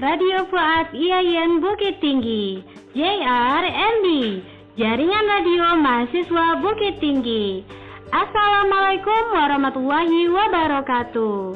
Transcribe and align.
Radio 0.00 0.48
Fuad 0.48 0.96
IAIN 0.96 1.60
Bukit 1.60 2.00
Tinggi, 2.00 2.64
JRMD, 2.96 4.08
Jaringan 4.80 5.24
Radio 5.28 5.76
Mahasiswa 5.76 6.56
Bukit 6.64 7.04
Tinggi. 7.04 7.60
Assalamualaikum 8.08 9.36
warahmatullahi 9.36 10.24
wabarakatuh. 10.32 11.52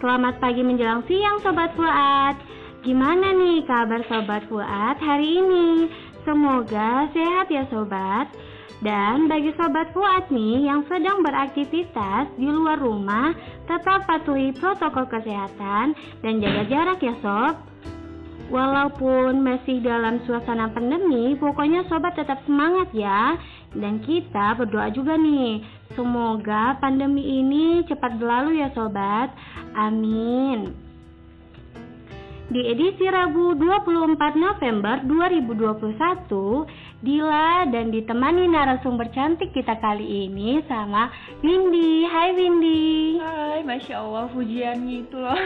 Selamat 0.00 0.40
pagi 0.40 0.64
menjelang 0.64 1.04
siang 1.04 1.44
Sobat 1.44 1.76
Fuad. 1.76 2.40
Gimana 2.88 3.36
nih 3.36 3.68
kabar 3.68 4.00
Sobat 4.08 4.48
Fuad 4.48 4.96
hari 5.04 5.44
ini? 5.44 5.84
Semoga 6.24 7.12
sehat 7.12 7.52
ya 7.52 7.68
Sobat. 7.68 8.32
Dan 8.80 9.28
bagi 9.28 9.52
Sobat 9.60 9.92
Fuad 9.92 10.32
nih 10.32 10.72
yang 10.72 10.88
sedang 10.88 11.20
beraktivitas 11.20 12.32
di 12.40 12.48
luar 12.48 12.80
rumah, 12.80 13.36
tetap 13.68 14.08
patuhi 14.08 14.56
protokol 14.56 15.04
kesehatan 15.04 15.92
dan 16.24 16.40
jaga 16.40 16.64
jarak 16.64 17.04
ya 17.04 17.12
Sob. 17.20 17.73
Walaupun 18.52 19.40
masih 19.40 19.80
dalam 19.80 20.20
suasana 20.28 20.68
pandemi, 20.68 21.32
pokoknya 21.40 21.88
sobat 21.88 22.12
tetap 22.12 22.44
semangat 22.44 22.92
ya. 22.92 23.40
Dan 23.72 24.04
kita 24.04 24.54
berdoa 24.54 24.92
juga 24.92 25.16
nih, 25.16 25.64
semoga 25.96 26.76
pandemi 26.78 27.40
ini 27.40 27.82
cepat 27.88 28.20
berlalu 28.20 28.60
ya 28.60 28.68
sobat. 28.76 29.32
Amin. 29.72 30.76
Di 32.44 32.60
edisi 32.68 33.08
Rabu 33.08 33.56
24 33.56 34.36
November 34.36 35.00
2021, 35.08 36.68
Dila 37.04 37.68
dan 37.68 37.92
ditemani 37.92 38.48
narasumber 38.48 39.12
cantik 39.12 39.52
kita 39.52 39.76
kali 39.80 40.28
ini 40.28 40.60
sama 40.64 41.08
Windy. 41.40 42.04
Hai 42.04 42.32
Windy. 42.36 43.20
Hai, 43.20 43.60
Masya 43.64 44.00
Allah 44.00 44.24
pujiannya 44.32 45.04
itu 45.04 45.16
loh. 45.16 45.36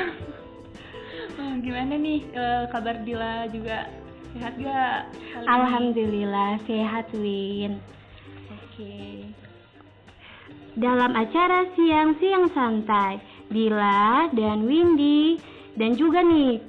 Hmm, 1.37 1.61
gimana 1.61 1.95
nih 1.99 2.25
uh, 2.33 2.65
kabar 2.73 3.03
Dila 3.05 3.51
juga 3.53 3.91
sehat 4.33 4.55
gak? 4.57 5.01
Alhamdulillah 5.45 6.63
sehat 6.65 7.11
Win. 7.13 7.83
Oke. 8.49 8.73
Okay. 8.79 9.13
Dalam 10.79 11.11
acara 11.19 11.67
siang-siang 11.75 12.55
santai, 12.55 13.19
Dila 13.51 14.31
dan 14.31 14.65
Windy 14.65 15.43
dan 15.75 15.99
juga 15.99 16.23
nih 16.23 16.63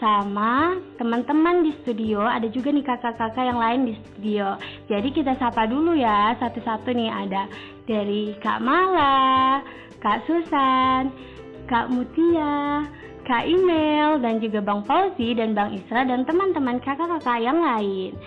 sama 0.00 0.80
teman-teman 0.96 1.60
di 1.60 1.76
studio 1.84 2.24
ada 2.24 2.48
juga 2.48 2.72
nih 2.72 2.80
kakak-kakak 2.88 3.44
yang 3.44 3.60
lain 3.60 3.80
di 3.84 3.94
studio 4.00 4.56
jadi 4.88 5.08
kita 5.12 5.36
sapa 5.36 5.68
dulu 5.68 5.92
ya 5.92 6.32
satu-satu 6.40 6.88
nih 6.96 7.12
ada 7.12 7.44
dari 7.84 8.32
Kak 8.40 8.64
Mala 8.64 9.60
Kak 10.00 10.24
Susan 10.24 11.12
Kak 11.68 11.92
Mutia 11.92 12.88
Kak 13.30 13.46
Email 13.46 14.18
dan 14.18 14.42
juga 14.42 14.58
Bang 14.58 14.82
Fauzi 14.82 15.38
dan 15.38 15.54
Bang 15.54 15.70
Isra 15.70 16.02
dan 16.02 16.26
teman-teman 16.26 16.82
kakak-kakak 16.82 17.38
yang 17.38 17.62
lain. 17.62 18.18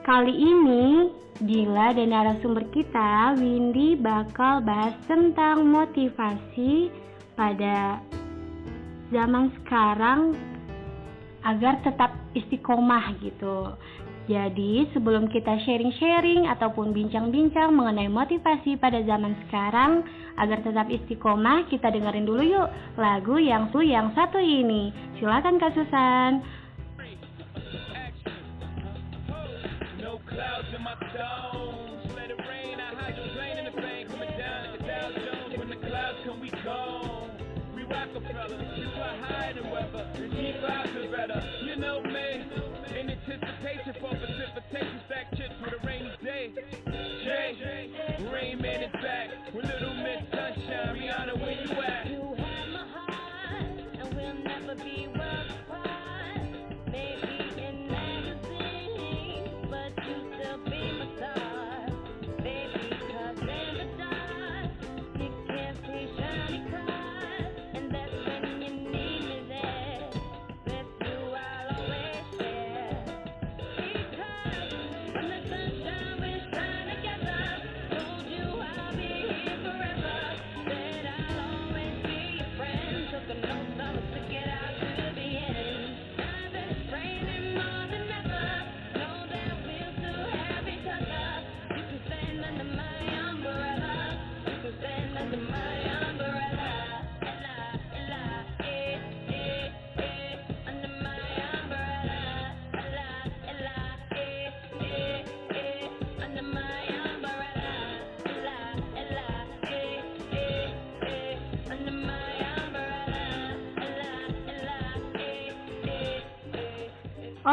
Kali 0.00 0.32
ini 0.32 1.12
Dila 1.36 1.92
dan 1.92 2.16
narasumber 2.16 2.64
kita 2.72 3.36
Windy 3.36 4.00
bakal 4.00 4.64
bahas 4.64 4.96
tentang 5.04 5.68
motivasi 5.68 6.88
pada 7.36 8.00
zaman 9.12 9.52
sekarang 9.60 10.32
agar 11.44 11.84
tetap 11.84 12.16
istiqomah 12.32 13.20
gitu. 13.20 13.76
Jadi, 14.24 14.88
sebelum 14.96 15.28
kita 15.28 15.52
sharing-sharing 15.68 16.48
ataupun 16.48 16.96
bincang-bincang 16.96 17.76
mengenai 17.76 18.08
motivasi 18.08 18.80
pada 18.80 19.04
zaman 19.04 19.36
sekarang 19.44 20.00
agar 20.40 20.64
tetap 20.64 20.88
istiqomah, 20.88 21.68
kita 21.68 21.92
dengerin 21.92 22.24
dulu 22.24 22.40
yuk 22.40 22.68
lagu 22.96 23.36
yang 23.36 23.68
su 23.68 23.84
yang 23.84 24.16
satu 24.16 24.40
ini. 24.40 24.88
Silakan 25.20 25.60
Kak 25.60 25.76
Susan. 25.76 26.40
Anticipation 43.34 43.94
for 44.00 44.14
precipitation, 44.16 45.00
stack 45.06 45.36
chips 45.36 45.54
with 45.60 45.74
a 45.74 45.86
rainy 45.86 46.12
day. 46.22 46.52
Jay, 47.24 47.90
Rain 48.32 48.60
Man 48.60 48.84
is 48.84 48.92
back 48.92 49.30
with 49.54 49.64
Little 49.64 49.94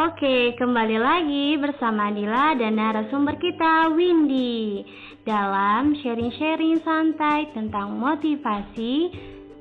Oke, 0.02 0.58
kembali 0.58 0.98
lagi 0.98 1.62
bersama 1.62 2.10
Dila 2.10 2.58
dan 2.58 2.74
narasumber 2.74 3.38
kita 3.38 3.94
Windy 3.94 4.82
dalam 5.30 5.94
sharing-sharing 5.94 6.82
santai 6.82 7.54
tentang 7.54 8.02
motivasi 8.02 9.14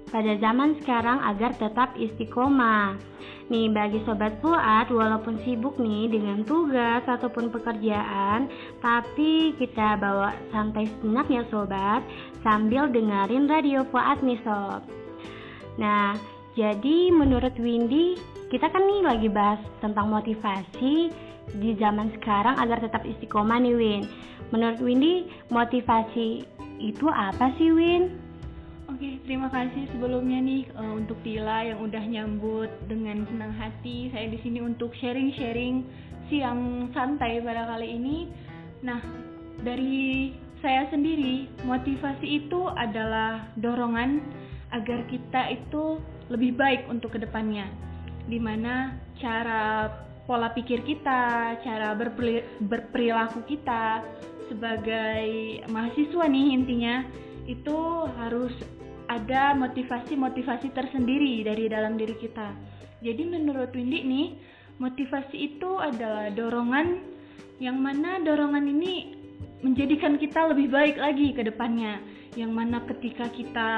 pada 0.08 0.32
zaman 0.40 0.80
sekarang 0.80 1.20
agar 1.28 1.52
tetap 1.60 1.92
istiqomah. 1.92 2.96
Nih 3.52 3.68
bagi 3.68 4.00
sobat 4.08 4.40
Fuad 4.40 4.88
walaupun 4.88 5.44
sibuk 5.44 5.76
nih 5.76 6.08
dengan 6.08 6.40
tugas 6.48 7.04
ataupun 7.04 7.52
pekerjaan, 7.52 8.48
tapi 8.80 9.52
kita 9.60 10.00
bawa 10.00 10.32
santai 10.56 10.88
sejenak 10.88 11.28
ya 11.28 11.44
sobat 11.52 12.00
sambil 12.40 12.88
dengerin 12.88 13.44
radio 13.44 13.84
Fuad 13.92 14.24
nih 14.24 14.40
sob. 14.40 14.88
Nah, 15.76 16.39
jadi 16.58 17.14
menurut 17.14 17.54
Windy, 17.62 18.18
kita 18.50 18.66
kan 18.66 18.82
nih 18.82 19.06
lagi 19.06 19.28
bahas 19.30 19.62
tentang 19.78 20.10
motivasi 20.10 21.14
di 21.54 21.70
zaman 21.78 22.10
sekarang 22.18 22.58
agar 22.58 22.82
tetap 22.82 23.06
istiqomah 23.06 23.62
nih 23.62 23.74
Win. 23.78 24.02
Menurut 24.50 24.82
Windy, 24.82 25.30
motivasi 25.54 26.42
itu 26.82 27.06
apa 27.06 27.54
sih 27.54 27.70
Win? 27.70 28.18
Oke, 28.90 29.22
terima 29.22 29.46
kasih 29.54 29.86
sebelumnya 29.94 30.42
nih 30.42 30.66
uh, 30.74 30.98
untuk 30.98 31.14
Tila 31.22 31.62
yang 31.62 31.78
udah 31.78 32.02
nyambut 32.02 32.70
dengan 32.90 33.22
senang 33.30 33.54
hati. 33.54 34.10
Saya 34.10 34.26
di 34.26 34.38
sini 34.42 34.58
untuk 34.58 34.90
sharing-sharing 34.98 35.86
siang 36.26 36.90
santai 36.90 37.38
pada 37.38 37.70
kali 37.70 37.94
ini. 37.94 38.26
Nah, 38.82 38.98
dari 39.62 40.34
saya 40.58 40.90
sendiri, 40.90 41.46
motivasi 41.62 42.26
itu 42.44 42.66
adalah 42.74 43.46
dorongan 43.54 44.20
agar 44.70 45.06
kita 45.10 45.50
itu 45.54 45.98
lebih 46.30 46.54
baik 46.54 46.86
untuk 46.86 47.14
ke 47.14 47.18
depannya. 47.22 47.66
Di 48.30 48.38
mana 48.38 48.94
cara 49.18 49.90
pola 50.30 50.54
pikir 50.54 50.86
kita, 50.86 51.58
cara 51.62 51.94
berperi- 51.98 52.46
berperilaku 52.62 53.42
kita 53.50 54.06
sebagai 54.46 55.62
mahasiswa 55.70 56.26
nih 56.26 56.46
intinya 56.54 57.06
itu 57.46 57.78
harus 58.18 58.54
ada 59.10 59.58
motivasi-motivasi 59.58 60.70
tersendiri 60.70 61.42
dari 61.42 61.66
dalam 61.66 61.98
diri 61.98 62.14
kita. 62.18 62.54
Jadi 63.02 63.26
menurut 63.26 63.74
Windy 63.74 64.06
nih, 64.06 64.28
motivasi 64.78 65.36
itu 65.54 65.82
adalah 65.82 66.30
dorongan 66.30 67.02
yang 67.58 67.82
mana 67.82 68.22
dorongan 68.22 68.70
ini 68.70 69.18
menjadikan 69.66 70.16
kita 70.16 70.54
lebih 70.54 70.70
baik 70.70 70.96
lagi 70.96 71.34
ke 71.34 71.42
depannya. 71.42 71.98
Yang 72.38 72.52
mana 72.54 72.78
ketika 72.86 73.26
kita 73.34 73.70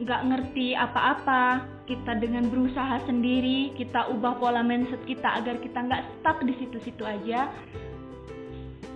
nggak 0.00 0.22
ngerti 0.32 0.72
apa-apa 0.72 1.68
kita 1.84 2.16
dengan 2.16 2.48
berusaha 2.48 3.04
sendiri 3.04 3.76
kita 3.76 4.08
ubah 4.08 4.40
pola 4.40 4.64
mindset 4.64 5.02
kita 5.04 5.42
agar 5.42 5.60
kita 5.60 5.76
nggak 5.76 6.02
stuck 6.18 6.40
di 6.40 6.56
situ-situ 6.56 7.04
aja. 7.04 7.52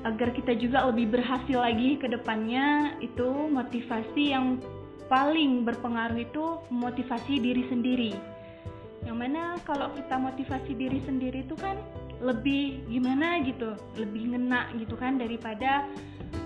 Agar 0.05 0.37
kita 0.37 0.53
juga 0.57 0.85
lebih 0.89 1.17
berhasil 1.17 1.57
lagi 1.57 1.97
ke 1.97 2.09
depannya 2.09 2.97
itu 3.01 3.25
motivasi 3.49 4.37
yang 4.37 4.61
paling 5.09 5.65
berpengaruh 5.65 6.21
itu 6.21 6.61
motivasi 6.69 7.41
diri 7.41 7.65
sendiri. 7.73 8.13
Yang 9.05 9.17
mana 9.17 9.57
kalau 9.65 9.93
kita 9.97 10.17
motivasi 10.17 10.73
diri 10.77 11.01
sendiri 11.05 11.45
itu 11.45 11.57
kan 11.57 11.77
lebih 12.23 12.87
gimana 12.87 13.43
gitu 13.43 13.75
lebih 13.99 14.35
ngena 14.35 14.71
gitu 14.79 14.95
kan 14.95 15.19
daripada 15.19 15.89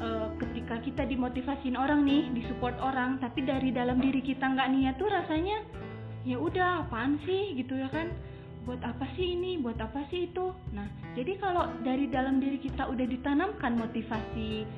uh, 0.00 0.32
ketika 0.40 0.80
kita 0.80 1.02
dimotivasin 1.04 1.76
orang 1.76 2.04
nih 2.04 2.30
disupport 2.32 2.76
orang 2.80 3.20
tapi 3.20 3.44
dari 3.44 3.72
dalam 3.72 4.00
diri 4.00 4.24
kita 4.24 4.44
nggak 4.48 4.68
niat 4.72 4.94
tuh 4.96 5.10
rasanya 5.10 5.64
ya 6.26 6.36
udah 6.36 6.84
apaan 6.86 7.16
sih 7.24 7.56
gitu 7.56 7.78
ya 7.78 7.88
kan? 7.88 8.12
Buat 8.68 8.84
apa 8.84 9.08
sih 9.16 9.32
ini? 9.32 9.56
Buat 9.56 9.80
apa 9.80 10.04
sih 10.12 10.28
itu? 10.28 10.52
Nah 10.76 10.88
jadi 11.16 11.40
kalau 11.40 11.72
dari 11.80 12.04
dalam 12.10 12.36
diri 12.36 12.60
kita 12.60 12.84
udah 12.84 13.06
ditanamkan 13.08 13.80
motivasi 13.80 14.68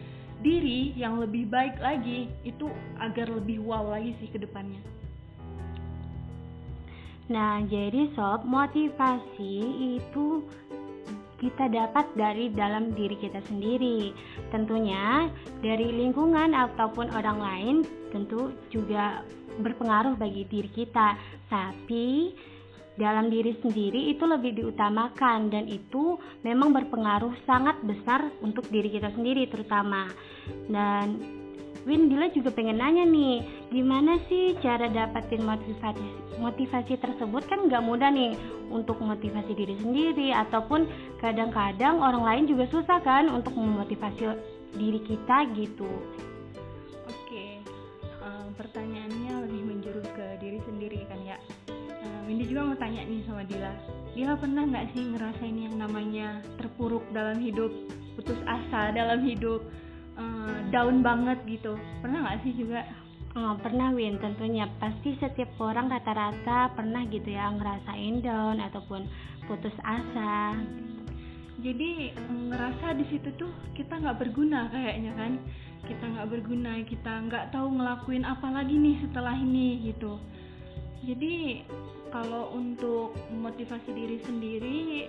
diri 0.41 0.97
yang 0.97 1.21
lebih 1.21 1.49
baik 1.51 1.77
lagi 1.83 2.31
itu 2.47 2.71
agar 2.97 3.29
lebih 3.29 3.61
wow 3.61 3.93
lagi 3.93 4.17
sih 4.23 4.29
ke 4.33 4.41
depannya. 4.41 4.81
Nah, 7.31 7.63
jadi 7.63 8.11
sob, 8.19 8.43
motivasi 8.43 9.55
itu 10.03 10.43
kita 11.41 11.73
dapat 11.73 12.07
dari 12.13 12.53
dalam 12.53 12.93
diri 12.93 13.17
kita 13.17 13.41
sendiri. 13.49 14.13
Tentunya 14.53 15.33
dari 15.65 15.89
lingkungan 15.89 16.53
ataupun 16.53 17.11
orang 17.17 17.39
lain 17.41 17.77
tentu 18.13 18.53
juga 18.69 19.25
berpengaruh 19.59 20.21
bagi 20.21 20.45
diri 20.47 20.69
kita. 20.69 21.17
Tapi 21.49 22.37
dalam 23.01 23.33
diri 23.33 23.57
sendiri 23.65 24.13
itu 24.13 24.29
lebih 24.29 24.61
diutamakan 24.61 25.49
dan 25.49 25.65
itu 25.65 26.21
memang 26.45 26.77
berpengaruh 26.77 27.33
sangat 27.49 27.81
besar 27.81 28.29
untuk 28.45 28.69
diri 28.69 28.93
kita 28.93 29.09
sendiri 29.17 29.49
terutama. 29.49 30.13
Dan 30.69 31.40
Win 31.89 32.13
Dila 32.13 32.29
juga 32.29 32.53
pengen 32.53 32.77
nanya 32.77 33.09
nih, 33.09 33.41
gimana 33.73 34.21
sih 34.29 34.53
cara 34.61 34.85
dapetin 34.93 35.41
motivasi 35.41 36.05
motivasi 36.37 36.97
tersebut 37.01 37.45
kan 37.49 37.69
nggak 37.69 37.85
mudah 37.85 38.13
nih 38.13 38.37
untuk 38.73 39.01
motivasi 39.01 39.53
diri 39.53 39.77
sendiri 39.81 40.33
ataupun 40.33 40.89
kadang-kadang 41.21 42.01
orang 42.01 42.25
lain 42.25 42.45
juga 42.49 42.65
susah 42.69 43.01
kan 43.01 43.29
untuk 43.29 43.57
memotivasi 43.57 44.29
diri 44.77 45.01
kita 45.05 45.49
gitu. 45.57 45.89
Oke, 47.09 47.61
uh, 48.21 48.49
pertanyaannya 48.57 49.49
lebih 49.49 49.63
menjurus 49.65 50.07
ke 50.13 50.27
diri 50.41 50.61
sendiri 50.69 51.01
kan 51.09 51.21
ya. 51.25 51.37
Uh, 52.01 52.21
Windy 52.29 52.45
juga 52.49 52.73
mau 52.73 52.77
tanya 52.77 53.05
nih 53.05 53.25
sama 53.25 53.43
Dila. 53.49 53.73
Dila 54.13 54.35
pernah 54.37 54.63
nggak 54.69 54.87
sih 54.93 55.03
ngerasain 55.17 55.57
yang 55.57 55.77
namanya 55.81 56.45
terpuruk 56.61 57.03
dalam 57.11 57.41
hidup, 57.41 57.73
putus 58.17 58.39
asa 58.45 58.93
dalam 58.93 59.25
hidup? 59.25 59.65
Uh, 60.21 60.61
down 60.69 61.01
banget 61.01 61.41
gitu. 61.49 61.81
Pernah 62.05 62.29
nggak 62.29 62.39
sih 62.45 62.53
juga? 62.53 62.85
Oh, 63.39 63.55
pernah 63.57 63.95
Win 63.95 64.21
tentunya. 64.21 64.69
Pasti 64.77 65.17
setiap 65.17 65.55
orang 65.63 65.89
rata-rata 65.89 66.75
pernah 66.77 67.07
gitu 67.09 67.31
ya 67.33 67.49
ngerasain 67.55 68.21
down 68.21 68.61
ataupun 68.61 69.09
putus 69.49 69.75
asa. 69.81 70.59
Jadi 71.61 72.13
ngerasa 72.29 72.97
di 72.97 73.05
situ 73.13 73.31
tuh 73.37 73.53
kita 73.77 73.97
nggak 73.97 74.19
berguna 74.21 74.69
kayaknya 74.69 75.13
kan. 75.17 75.33
Kita 75.87 76.05
nggak 76.05 76.29
berguna 76.29 76.83
kita 76.85 77.13
nggak 77.31 77.45
tahu 77.57 77.81
ngelakuin 77.81 78.27
apa 78.29 78.49
lagi 78.53 78.75
nih 78.77 78.97
setelah 79.09 79.35
ini 79.39 79.89
gitu. 79.89 80.21
Jadi 81.01 81.65
kalau 82.13 82.53
untuk 82.53 83.15
motivasi 83.33 83.95
diri 83.95 84.19
sendiri 84.27 85.09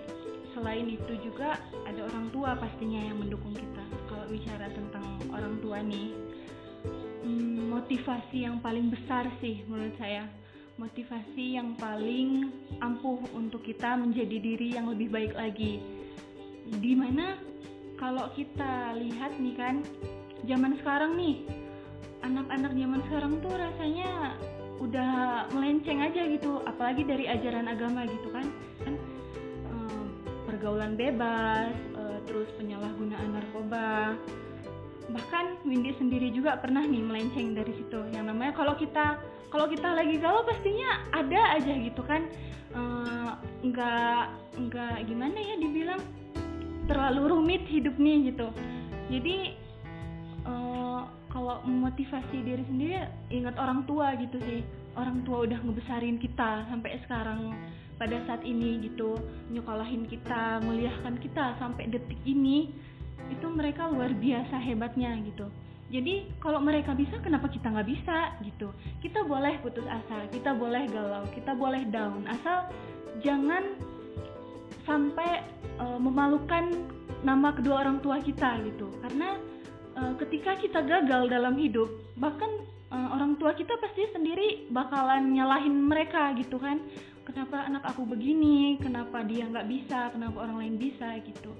selain 0.52 0.88
itu 0.88 1.12
juga 1.24 1.58
ada 1.84 2.00
orang 2.08 2.28
tua 2.32 2.56
pastinya 2.56 3.00
yang 3.00 3.18
mendukung 3.20 3.52
kita 3.56 3.84
kalau 4.08 4.26
bicara 4.28 4.68
tentang 4.72 5.04
orang 5.32 5.56
tua 5.64 5.80
nih. 5.80 6.12
Hmm, 7.22 7.70
motivasi 7.70 8.44
yang 8.44 8.58
paling 8.60 8.92
besar 8.92 9.28
sih 9.40 9.64
menurut 9.66 9.94
saya. 9.96 10.28
Motivasi 10.80 11.56
yang 11.56 11.76
paling 11.76 12.50
ampuh 12.80 13.20
untuk 13.36 13.62
kita 13.62 13.94
menjadi 13.94 14.36
diri 14.40 14.68
yang 14.74 14.88
lebih 14.90 15.12
baik 15.12 15.32
lagi. 15.36 15.78
Di 16.68 16.92
mana 16.96 17.38
kalau 18.00 18.32
kita 18.34 18.96
lihat 18.98 19.36
nih 19.38 19.54
kan 19.54 19.76
zaman 20.48 20.74
sekarang 20.82 21.14
nih 21.14 21.46
anak-anak 22.26 22.72
zaman 22.74 23.00
sekarang 23.06 23.34
tuh 23.42 23.54
rasanya 23.54 24.10
udah 24.82 25.46
melenceng 25.54 26.02
aja 26.02 26.26
gitu 26.26 26.58
apalagi 26.66 27.06
dari 27.06 27.30
ajaran 27.30 27.70
agama 27.70 28.02
gitu 28.10 28.28
kan. 28.34 28.46
Kan 28.82 28.98
pergaulan 30.52 31.00
bebas, 31.00 31.72
uh, 31.96 32.20
terus 32.28 32.44
penyalahgunaan 32.60 33.32
narkoba. 33.32 34.12
Bahkan 35.08 35.64
Windy 35.64 35.96
sendiri 35.96 36.28
juga 36.28 36.60
pernah 36.60 36.84
nih 36.84 37.00
melenceng 37.00 37.56
dari 37.56 37.72
situ. 37.72 38.04
Yang 38.12 38.24
namanya 38.28 38.52
kalau 38.52 38.76
kita 38.76 39.16
kalau 39.48 39.64
kita 39.64 39.96
lagi 39.96 40.20
galau 40.20 40.44
pastinya 40.44 41.08
ada 41.16 41.56
aja 41.56 41.72
gitu 41.72 42.04
kan. 42.04 42.28
Uh, 42.76 43.32
nggak 43.64 44.24
nggak 44.68 44.96
gimana 45.08 45.36
ya 45.40 45.56
dibilang 45.56 46.00
terlalu 46.84 47.32
rumit 47.32 47.64
hidup 47.72 47.96
nih 47.96 48.32
gitu. 48.32 48.52
Jadi 49.08 49.56
uh, 50.44 51.08
kalau 51.32 51.64
memotivasi 51.64 52.44
diri 52.44 52.64
sendiri 52.68 53.08
ingat 53.32 53.56
orang 53.56 53.88
tua 53.88 54.12
gitu 54.20 54.36
sih. 54.44 54.60
Orang 54.92 55.24
tua 55.24 55.48
udah 55.48 55.56
ngebesarin 55.64 56.20
kita 56.20 56.68
sampai 56.68 57.00
sekarang 57.08 57.56
pada 58.02 58.18
saat 58.26 58.42
ini 58.42 58.82
gitu 58.82 59.14
nyokolahin 59.54 60.10
kita 60.10 60.58
muliakan 60.66 61.22
kita 61.22 61.54
sampai 61.62 61.86
detik 61.86 62.18
ini 62.26 62.74
itu 63.30 63.46
mereka 63.46 63.86
luar 63.86 64.10
biasa 64.10 64.58
hebatnya 64.58 65.14
gitu. 65.22 65.46
Jadi 65.86 66.26
kalau 66.42 66.58
mereka 66.58 66.98
bisa 66.98 67.22
kenapa 67.22 67.46
kita 67.46 67.70
nggak 67.70 67.86
bisa 67.86 68.34
gitu? 68.42 68.74
Kita 68.98 69.22
boleh 69.22 69.54
putus 69.62 69.86
asa 69.86 70.26
kita 70.34 70.50
boleh 70.50 70.90
galau 70.90 71.22
kita 71.30 71.54
boleh 71.54 71.86
down 71.94 72.26
asal 72.26 72.66
jangan 73.22 73.78
sampai 74.82 75.46
uh, 75.78 76.02
memalukan 76.02 76.74
nama 77.22 77.54
kedua 77.54 77.86
orang 77.86 78.02
tua 78.02 78.18
kita 78.18 78.58
gitu. 78.66 78.90
Karena 78.98 79.38
uh, 79.94 80.18
ketika 80.18 80.58
kita 80.58 80.82
gagal 80.82 81.30
dalam 81.30 81.54
hidup 81.54 81.86
bahkan 82.18 82.50
uh, 82.90 83.14
orang 83.14 83.38
tua 83.38 83.54
kita 83.54 83.78
pasti 83.78 84.10
sendiri 84.10 84.66
bakalan 84.74 85.30
nyalahin 85.38 85.86
mereka 85.86 86.34
gitu 86.34 86.58
kan 86.58 86.82
kenapa 87.26 87.66
anak 87.66 87.82
aku 87.86 88.06
begini? 88.06 88.78
Kenapa 88.78 89.22
dia 89.26 89.46
nggak 89.46 89.68
bisa? 89.68 90.10
Kenapa 90.14 90.46
orang 90.46 90.58
lain 90.62 90.76
bisa? 90.78 91.18
Gitu. 91.22 91.52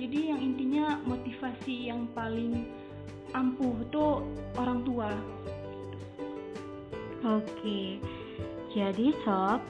Jadi 0.00 0.18
yang 0.32 0.40
intinya 0.40 0.96
motivasi 1.04 1.90
yang 1.90 2.08
paling 2.16 2.66
ampuh 3.34 3.74
itu 3.82 4.06
orang 4.58 4.80
tua. 4.82 5.10
Oke. 7.20 8.00
Jadi 8.70 9.10
sob 9.26 9.60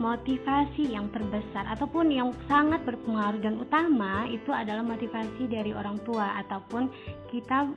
motivasi 0.00 0.96
yang 0.96 1.12
terbesar 1.12 1.68
ataupun 1.68 2.08
yang 2.08 2.32
sangat 2.48 2.80
berpengaruh 2.88 3.40
dan 3.44 3.60
utama 3.60 4.24
itu 4.32 4.48
adalah 4.48 4.80
motivasi 4.80 5.44
dari 5.44 5.76
orang 5.76 6.00
tua 6.08 6.40
ataupun 6.40 6.88
kita 7.28 7.68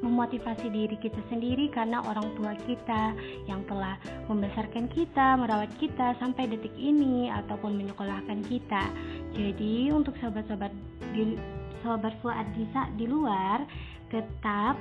memotivasi 0.00 0.72
diri 0.72 0.96
kita 0.96 1.20
sendiri 1.28 1.68
karena 1.68 2.00
orang 2.04 2.32
tua 2.36 2.56
kita 2.64 3.12
yang 3.44 3.64
telah 3.68 4.00
membesarkan 4.26 4.88
kita, 4.92 5.36
merawat 5.36 5.70
kita 5.76 6.16
sampai 6.16 6.48
detik 6.48 6.72
ini 6.76 7.28
ataupun 7.28 7.76
menyekolahkan 7.76 8.40
kita. 8.48 8.88
Jadi 9.36 9.92
untuk 9.92 10.16
sahabat-sahabat 10.18 10.72
di 11.12 11.36
sahabat 11.80 12.14
Fuad 12.20 12.48
di 12.96 13.06
luar 13.08 13.64
tetap 14.12 14.76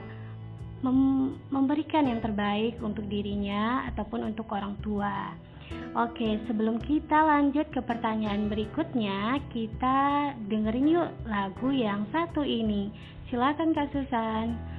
mem 0.79 1.35
memberikan 1.51 2.07
yang 2.07 2.23
terbaik 2.23 2.79
untuk 2.79 3.03
dirinya 3.11 3.88
ataupun 3.91 4.31
untuk 4.31 4.47
orang 4.55 4.79
tua. 4.79 5.35
Oke, 5.93 6.38
sebelum 6.49 6.81
kita 6.81 7.29
lanjut 7.29 7.69
ke 7.69 7.81
pertanyaan 7.85 8.49
berikutnya, 8.49 9.38
kita 9.53 10.33
dengerin 10.49 10.97
yuk 10.97 11.09
lagu 11.29 11.69
yang 11.69 12.09
satu 12.09 12.41
ini. 12.41 12.89
Silakan 13.29 13.77
Kak 13.77 13.93
Susan. 13.93 14.78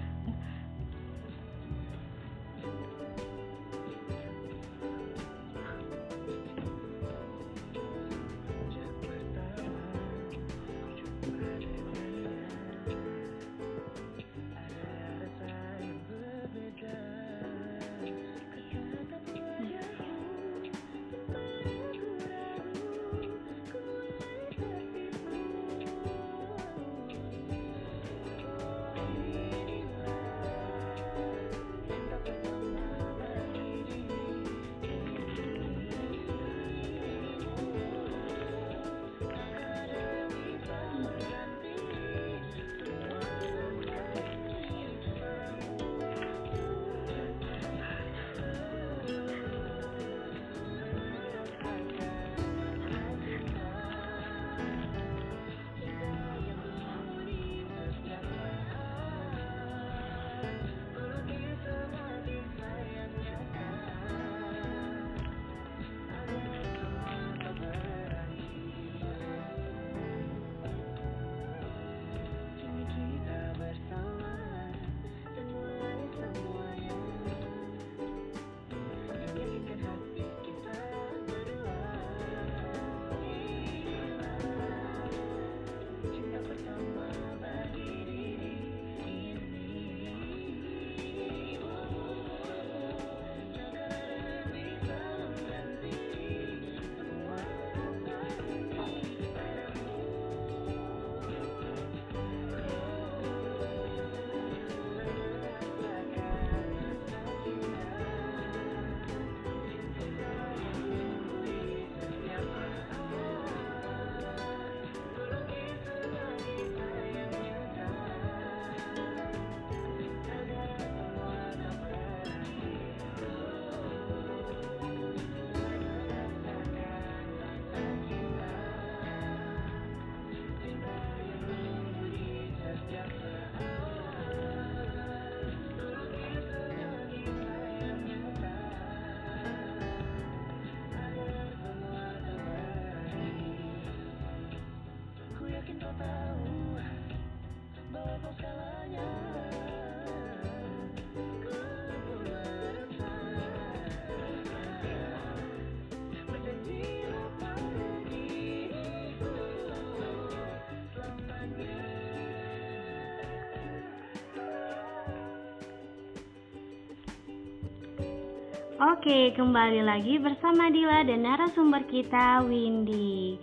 Oke, 168.80 169.36
kembali 169.36 169.84
lagi 169.84 170.16
bersama 170.16 170.72
Dila 170.72 171.04
dan 171.04 171.28
narasumber 171.28 171.84
kita 171.84 172.40
Windy. 172.48 173.36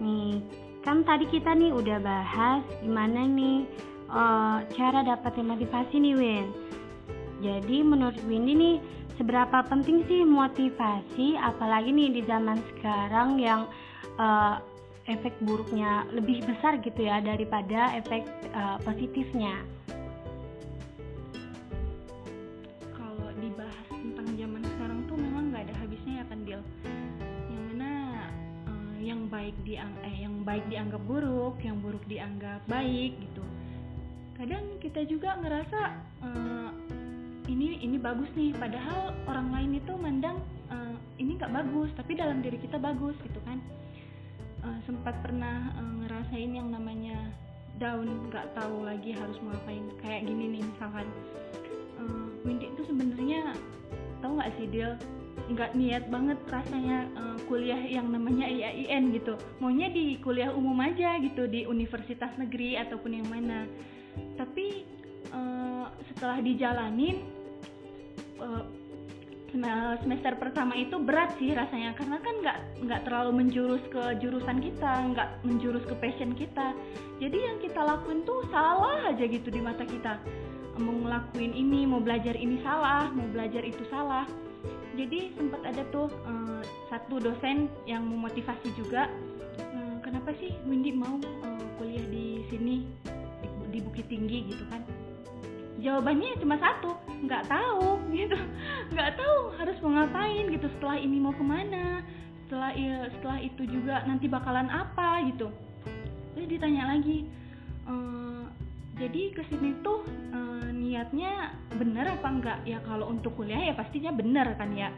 Nih, 0.00 0.40
kan 0.80 1.04
tadi 1.04 1.28
kita 1.28 1.52
nih 1.52 1.76
udah 1.76 2.00
bahas 2.00 2.64
gimana 2.80 3.28
nih 3.28 3.68
eh, 4.08 4.58
cara 4.72 5.04
dapetin 5.04 5.52
motivasi 5.52 6.00
nih 6.00 6.16
Win. 6.16 6.46
Jadi 7.44 7.84
menurut 7.84 8.16
Windy 8.24 8.56
nih 8.56 8.76
seberapa 9.20 9.60
penting 9.68 10.08
sih 10.08 10.24
motivasi 10.24 11.36
apalagi 11.36 11.92
nih 11.92 12.08
di 12.08 12.22
zaman 12.24 12.56
sekarang 12.72 13.36
yang 13.36 13.68
eh, 14.16 14.56
efek 15.04 15.36
buruknya 15.44 16.08
lebih 16.16 16.48
besar 16.48 16.80
gitu 16.80 17.12
ya 17.12 17.20
daripada 17.20 17.92
efek 17.92 18.24
eh, 18.56 18.76
positifnya. 18.88 19.81
Buruk 31.04 31.58
yang 31.62 31.78
buruk 31.82 32.02
dianggap 32.06 32.62
baik 32.70 33.18
gitu. 33.18 33.44
Kadang 34.38 34.64
kita 34.82 35.06
juga 35.06 35.38
ngerasa 35.38 35.80
eh, 36.24 36.70
ini 37.50 37.82
ini 37.82 37.96
bagus 37.98 38.30
nih 38.38 38.54
padahal 38.56 39.14
orang 39.26 39.48
lain 39.52 39.72
itu 39.78 39.92
mandang 39.98 40.38
eh, 40.70 40.96
ini 41.18 41.38
nggak 41.38 41.52
bagus 41.52 41.90
tapi 41.94 42.18
dalam 42.18 42.40
diri 42.40 42.58
kita 42.58 42.78
bagus 42.78 43.14
gitu 43.22 43.40
kan. 43.46 43.58
Eh, 44.62 44.78
sempat 44.86 45.18
pernah 45.20 45.74
eh, 45.78 45.92
ngerasain 46.06 46.52
yang 46.54 46.70
namanya 46.70 47.18
down 47.80 48.06
nggak 48.30 48.54
tahu 48.54 48.86
lagi 48.86 49.10
harus 49.10 49.34
mau 49.42 49.54
ngapain 49.54 49.86
kayak 50.00 50.22
gini 50.26 50.58
nih 50.58 50.62
misalkan. 50.62 51.06
Eh, 51.98 52.26
Windy 52.46 52.70
itu 52.70 52.82
sebenarnya 52.86 53.54
tahu 54.22 54.38
nggak 54.38 54.52
sih 54.58 54.66
Dil 54.70 54.94
nggak 55.52 55.74
niat 55.76 56.04
banget 56.08 56.38
rasanya 56.48 57.08
eh, 57.12 57.38
kuliah 57.48 57.80
yang 57.80 58.08
namanya 58.08 58.48
IAIN 58.48 59.12
gitu. 59.16 59.36
Maunya 59.60 59.88
di 59.92 60.16
kuliah 60.20 60.52
umum 60.52 60.76
aja 60.80 61.18
gitu 61.20 61.48
di 61.48 61.68
universitas 61.68 62.32
negeri 62.40 62.78
ataupun 62.80 63.10
yang 63.12 63.28
mana. 63.28 63.68
Tapi 64.36 64.86
eh, 65.32 65.86
setelah 66.12 66.38
dijalanin 66.40 67.16
sem- 69.52 69.96
semester 70.02 70.34
pertama 70.40 70.74
itu 70.74 70.96
berat 70.98 71.36
sih 71.36 71.52
rasanya. 71.52 71.92
Karena 71.96 72.16
kan 72.20 72.34
nggak 72.40 72.58
nggak 72.88 73.00
terlalu 73.06 73.30
menjurus 73.44 73.82
ke 73.92 74.18
jurusan 74.20 74.58
kita 74.60 74.92
nggak 75.12 75.28
menjurus 75.44 75.84
ke 75.84 75.94
passion 76.00 76.32
kita. 76.32 76.72
Jadi 77.20 77.38
yang 77.38 77.56
kita 77.60 77.80
lakuin 77.80 78.24
tuh 78.24 78.42
salah 78.50 79.06
aja 79.06 79.24
gitu 79.28 79.52
di 79.52 79.60
mata 79.60 79.84
kita. 79.84 80.18
Mau 80.80 81.04
ngelakuin 81.04 81.52
ini 81.52 81.84
mau 81.84 82.00
belajar 82.00 82.32
ini 82.32 82.56
salah 82.64 83.12
mau 83.12 83.28
belajar 83.28 83.60
itu 83.60 83.84
salah 83.92 84.24
jadi 84.92 85.32
sempat 85.36 85.60
ada 85.64 85.82
tuh 85.88 86.08
eh, 86.08 86.62
satu 86.92 87.16
dosen 87.18 87.68
yang 87.88 88.04
memotivasi 88.04 88.68
juga 88.76 89.08
eh, 89.58 89.94
kenapa 90.04 90.36
sih 90.36 90.52
Windy 90.68 90.92
mau 90.92 91.16
eh, 91.20 91.64
kuliah 91.80 92.04
di 92.12 92.44
sini 92.52 92.84
di, 93.40 93.48
di 93.72 93.78
Bukit 93.80 94.06
Tinggi? 94.08 94.52
Gitu 94.52 94.64
kan. 94.68 94.84
Jawabannya 95.82 96.38
cuma 96.38 96.56
satu 96.60 96.94
nggak 97.24 97.48
tahu 97.48 97.98
gitu. 98.20 98.36
Nggak 98.92 99.16
tahu 99.16 99.36
harus 99.56 99.76
mau 99.80 99.92
ngapain 99.96 100.44
gitu. 100.52 100.66
Setelah 100.78 100.98
ini 101.00 101.16
mau 101.18 101.32
ke 101.32 101.44
mana 101.44 102.04
setelah 102.46 102.76
i- 102.76 103.08
setelah 103.16 103.38
itu 103.40 103.62
juga 103.64 104.04
nanti 104.04 104.28
bakalan 104.28 104.68
apa? 104.68 105.24
Gitu. 105.24 105.48
Terus 106.36 106.46
ditanya 106.52 106.92
lagi 106.92 107.24
"Eh, 107.88 108.44
jadi 109.00 109.22
ke 109.32 109.42
sini 109.48 109.72
tuh 109.80 110.04
niatnya 110.92 111.56
bener 111.72 112.20
apa 112.20 112.28
enggak? 112.28 112.58
Ya 112.68 112.84
kalau 112.84 113.08
untuk 113.08 113.40
kuliah 113.40 113.72
ya 113.72 113.72
pastinya 113.72 114.12
bener 114.12 114.52
kan 114.60 114.76
ya. 114.76 114.92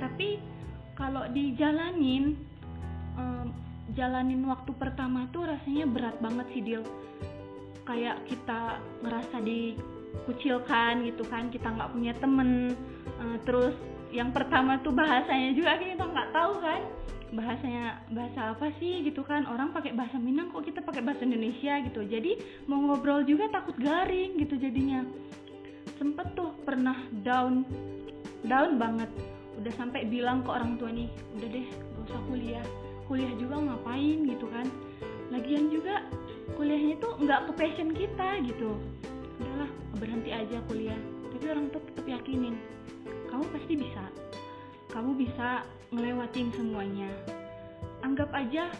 Tapi 0.00 0.40
kalau 0.96 1.28
dijalanin 1.28 2.32
eh, 3.20 3.46
jalanin 3.92 4.40
waktu 4.48 4.72
pertama 4.80 5.28
tuh 5.36 5.44
rasanya 5.52 5.84
berat 5.84 6.16
banget 6.24 6.46
sih 6.56 6.62
Dil. 6.64 6.82
Kayak 7.84 8.24
kita 8.24 8.80
ngerasa 9.04 9.44
dikucilkan 9.44 11.04
gitu 11.04 11.28
kan 11.28 11.52
kita 11.52 11.68
nggak 11.68 11.92
punya 11.92 12.16
temen 12.16 12.72
Eh, 13.24 13.38
terus 13.46 13.74
yang 14.14 14.30
pertama 14.30 14.78
tuh 14.78 14.94
bahasanya 14.94 15.50
juga 15.58 15.74
kita 15.74 16.06
nggak 16.06 16.30
tahu 16.30 16.62
kan. 16.62 16.82
Bahasanya 17.34 18.06
bahasa 18.14 18.54
apa 18.54 18.70
sih 18.78 19.02
gitu 19.02 19.26
kan? 19.26 19.42
Orang 19.50 19.74
pakai 19.74 19.90
bahasa 19.90 20.22
Minang 20.22 20.54
kok 20.54 20.62
kita 20.62 20.86
pakai 20.86 21.02
bahasa 21.02 21.26
Indonesia 21.26 21.82
gitu. 21.82 22.06
Jadi 22.06 22.38
mau 22.70 22.78
ngobrol 22.78 23.26
juga 23.26 23.50
takut 23.50 23.74
garing 23.74 24.38
gitu 24.38 24.54
jadinya. 24.54 25.02
Sempet 25.98 26.30
tuh 26.38 26.54
pernah 26.62 26.94
down 27.26 27.66
down 28.46 28.78
banget. 28.78 29.10
Udah 29.58 29.74
sampai 29.74 30.06
bilang 30.06 30.46
ke 30.46 30.50
orang 30.54 30.78
tua 30.78 30.94
nih 30.94 31.10
udah 31.34 31.48
deh 31.50 31.66
gak 31.66 32.02
usah 32.06 32.20
kuliah. 32.30 32.66
Kuliah 33.10 33.34
juga 33.34 33.58
ngapain? 33.58 34.18
gitu 34.30 34.46
kan. 34.54 34.66
Lagian 35.34 35.74
juga 35.74 36.06
kuliahnya 36.54 37.02
tuh 37.02 37.18
nggak 37.18 37.50
ke 37.50 37.52
passion 37.58 37.90
kita 37.90 38.28
gitu. 38.46 38.78
Udahlah 39.42 39.70
berhenti 39.98 40.30
aja 40.30 40.62
kuliah. 40.70 40.98
Tapi 41.34 41.50
orang 41.50 41.66
tua 41.74 41.82
tetap 41.82 42.06
yakinin 42.06 42.54
kamu 43.34 43.50
pasti 43.50 43.74
bisa. 43.74 44.04
Kamu 44.94 45.18
bisa 45.18 45.66
ngelewatin 45.90 46.54
semuanya. 46.54 47.10
Anggap 48.06 48.30
aja 48.30 48.70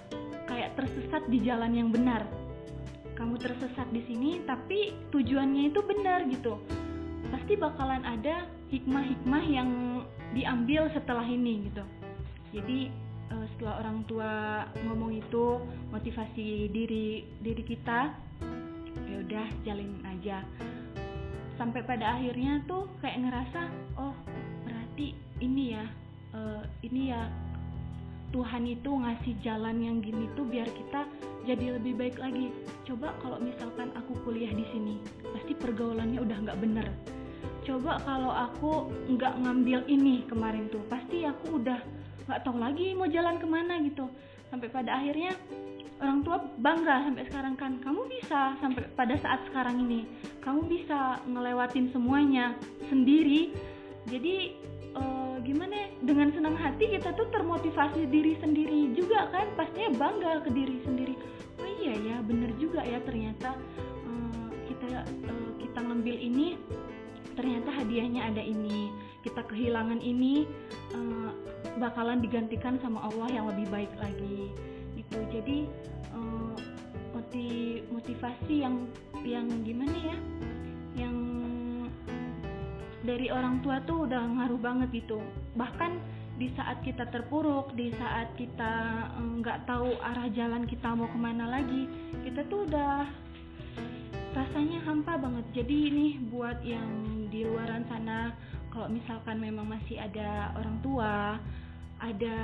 kayak 0.46 0.78
tersesat 0.78 1.26
di 1.26 1.42
jalan 1.42 1.74
yang 1.74 1.90
benar. 1.90 2.22
Kamu 3.18 3.34
tersesat 3.34 3.90
di 3.90 4.06
sini 4.06 4.46
tapi 4.46 4.94
tujuannya 5.10 5.74
itu 5.74 5.82
benar 5.82 6.22
gitu. 6.30 6.62
Pasti 7.34 7.58
bakalan 7.58 8.06
ada 8.06 8.46
hikmah-hikmah 8.70 9.42
yang 9.50 9.70
diambil 10.38 10.86
setelah 10.94 11.26
ini 11.26 11.66
gitu. 11.66 11.82
Jadi 12.54 12.94
eh, 13.34 13.46
setelah 13.58 13.82
orang 13.82 14.06
tua 14.06 14.62
ngomong 14.86 15.18
itu 15.18 15.66
motivasi 15.90 16.70
diri 16.70 17.26
diri 17.42 17.62
kita 17.66 18.14
ya 19.02 19.16
udah 19.18 19.46
jalin 19.66 19.98
aja. 20.06 20.46
Sampai 21.58 21.82
pada 21.82 22.14
akhirnya 22.14 22.62
tuh 22.70 22.86
kayak 23.02 23.18
ngerasa 23.18 23.60
oh 23.98 24.14
berarti 24.94 25.10
ini 25.42 25.74
ya 25.74 25.82
eh, 26.38 26.62
ini 26.86 27.10
ya 27.10 27.26
Tuhan 28.30 28.62
itu 28.62 28.86
ngasih 28.94 29.34
jalan 29.42 29.82
yang 29.82 29.98
gini 29.98 30.30
tuh 30.38 30.46
biar 30.46 30.70
kita 30.70 31.02
jadi 31.50 31.74
lebih 31.78 31.98
baik 31.98 32.22
lagi. 32.22 32.54
Coba 32.86 33.10
kalau 33.18 33.42
misalkan 33.42 33.90
aku 33.98 34.14
kuliah 34.22 34.54
di 34.54 34.62
sini, 34.70 34.98
pasti 35.34 35.54
pergaulannya 35.54 36.22
udah 36.22 36.38
nggak 36.46 36.58
bener. 36.62 36.86
Coba 37.66 37.98
kalau 38.06 38.30
aku 38.30 38.90
nggak 39.18 39.34
ngambil 39.42 39.82
ini 39.90 40.22
kemarin 40.30 40.70
tuh, 40.70 40.82
pasti 40.86 41.26
aku 41.26 41.58
udah 41.58 41.78
nggak 42.30 42.42
tahu 42.46 42.58
lagi 42.58 42.94
mau 42.94 43.10
jalan 43.10 43.38
ke 43.38 43.46
mana 43.50 43.82
gitu. 43.82 44.06
Sampai 44.50 44.70
pada 44.70 44.98
akhirnya 44.98 45.34
orang 46.02 46.22
tua 46.22 46.38
bangga 46.58 47.06
sampai 47.06 47.22
sekarang 47.30 47.54
kan, 47.58 47.82
kamu 47.82 48.02
bisa 48.14 48.58
sampai 48.62 48.82
pada 48.94 49.14
saat 49.18 49.42
sekarang 49.50 49.78
ini, 49.90 50.06
kamu 50.42 50.70
bisa 50.70 51.18
ngelewatin 51.26 51.90
semuanya 51.90 52.54
sendiri. 52.90 53.54
Jadi 54.10 54.64
gimana 55.44 55.72
ya, 55.76 55.88
dengan 56.00 56.32
senang 56.32 56.56
hati 56.56 56.96
kita 56.96 57.12
tuh 57.14 57.28
termotivasi 57.28 58.08
diri 58.08 58.34
sendiri 58.40 58.96
juga 58.96 59.28
kan? 59.28 59.46
Pastinya 59.54 59.92
bangga 59.94 60.42
ke 60.42 60.50
diri 60.50 60.80
sendiri. 60.82 61.14
Oh 61.60 61.68
iya 61.68 61.94
ya 62.00 62.16
bener 62.24 62.50
juga 62.56 62.80
ya 62.82 62.98
ternyata 63.04 63.54
eh, 64.08 64.48
kita 64.72 65.04
eh, 65.04 65.50
kita 65.62 65.78
ngambil 65.84 66.16
ini 66.16 66.56
ternyata 67.36 67.70
hadiahnya 67.70 68.32
ada 68.32 68.42
ini 68.42 68.90
kita 69.20 69.44
kehilangan 69.44 70.00
ini 70.00 70.48
eh, 70.96 71.30
bakalan 71.76 72.24
digantikan 72.24 72.80
sama 72.80 73.04
Allah 73.06 73.28
yang 73.28 73.46
lebih 73.52 73.68
baik 73.68 73.92
lagi. 74.00 74.50
Gitu. 74.96 75.18
Jadi 75.30 75.58
moti- 77.14 77.82
motivasi 77.90 78.54
yang 78.62 78.86
yang 79.22 79.46
gimana 79.66 79.94
ya 79.94 80.16
dari 83.04 83.28
orang 83.28 83.60
tua 83.60 83.84
tuh 83.84 84.08
udah 84.08 84.24
ngaruh 84.24 84.60
banget 84.60 85.04
gitu. 85.04 85.20
Bahkan 85.54 85.92
di 86.34 86.50
saat 86.58 86.82
kita 86.82 87.06
terpuruk 87.14 87.78
di 87.78 87.94
saat 87.94 88.34
kita 88.34 88.72
eh, 89.14 89.32
nggak 89.38 89.70
tahu 89.70 89.94
arah 90.02 90.26
jalan 90.34 90.66
kita 90.66 90.90
mau 90.90 91.06
ke 91.06 91.14
mana 91.14 91.46
lagi 91.46 91.86
kita 92.26 92.42
tuh 92.50 92.66
udah 92.66 93.06
rasanya 94.34 94.82
hampa 94.82 95.14
banget. 95.14 95.62
Jadi 95.62 95.78
nih 95.94 96.12
buat 96.32 96.58
yang 96.66 96.90
di 97.30 97.46
luaran 97.46 97.86
sana 97.86 98.34
kalau 98.74 98.90
misalkan 98.90 99.38
memang 99.38 99.68
masih 99.68 100.02
ada 100.02 100.50
orang 100.58 100.76
tua 100.82 101.38
ada 102.02 102.38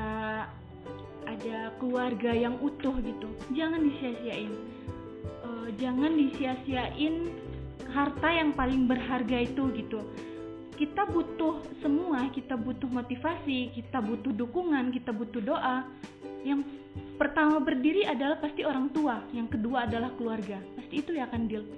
ada 1.26 1.58
keluarga 1.82 2.30
yang 2.30 2.54
utuh 2.62 2.94
gitu 3.02 3.26
jangan 3.50 3.82
disia-siain. 3.82 4.54
Eh, 5.24 5.68
jangan 5.82 6.14
disia-siain 6.14 7.26
harta 7.90 8.28
yang 8.30 8.54
paling 8.54 8.86
berharga 8.86 9.50
itu 9.50 9.66
gitu 9.74 9.98
kita 10.80 11.04
butuh 11.12 11.60
semua, 11.84 12.32
kita 12.32 12.56
butuh 12.56 12.88
motivasi, 12.88 13.68
kita 13.76 14.00
butuh 14.00 14.32
dukungan, 14.32 14.88
kita 14.96 15.12
butuh 15.12 15.44
doa. 15.44 15.84
Yang 16.40 16.64
pertama 17.20 17.60
berdiri 17.60 18.08
adalah 18.08 18.40
pasti 18.40 18.64
orang 18.64 18.88
tua, 18.88 19.20
yang 19.36 19.44
kedua 19.44 19.84
adalah 19.84 20.08
keluarga. 20.16 20.56
Pasti 20.80 21.04
itu 21.04 21.12
ya 21.12 21.28
kan 21.28 21.44
Dil. 21.44 21.68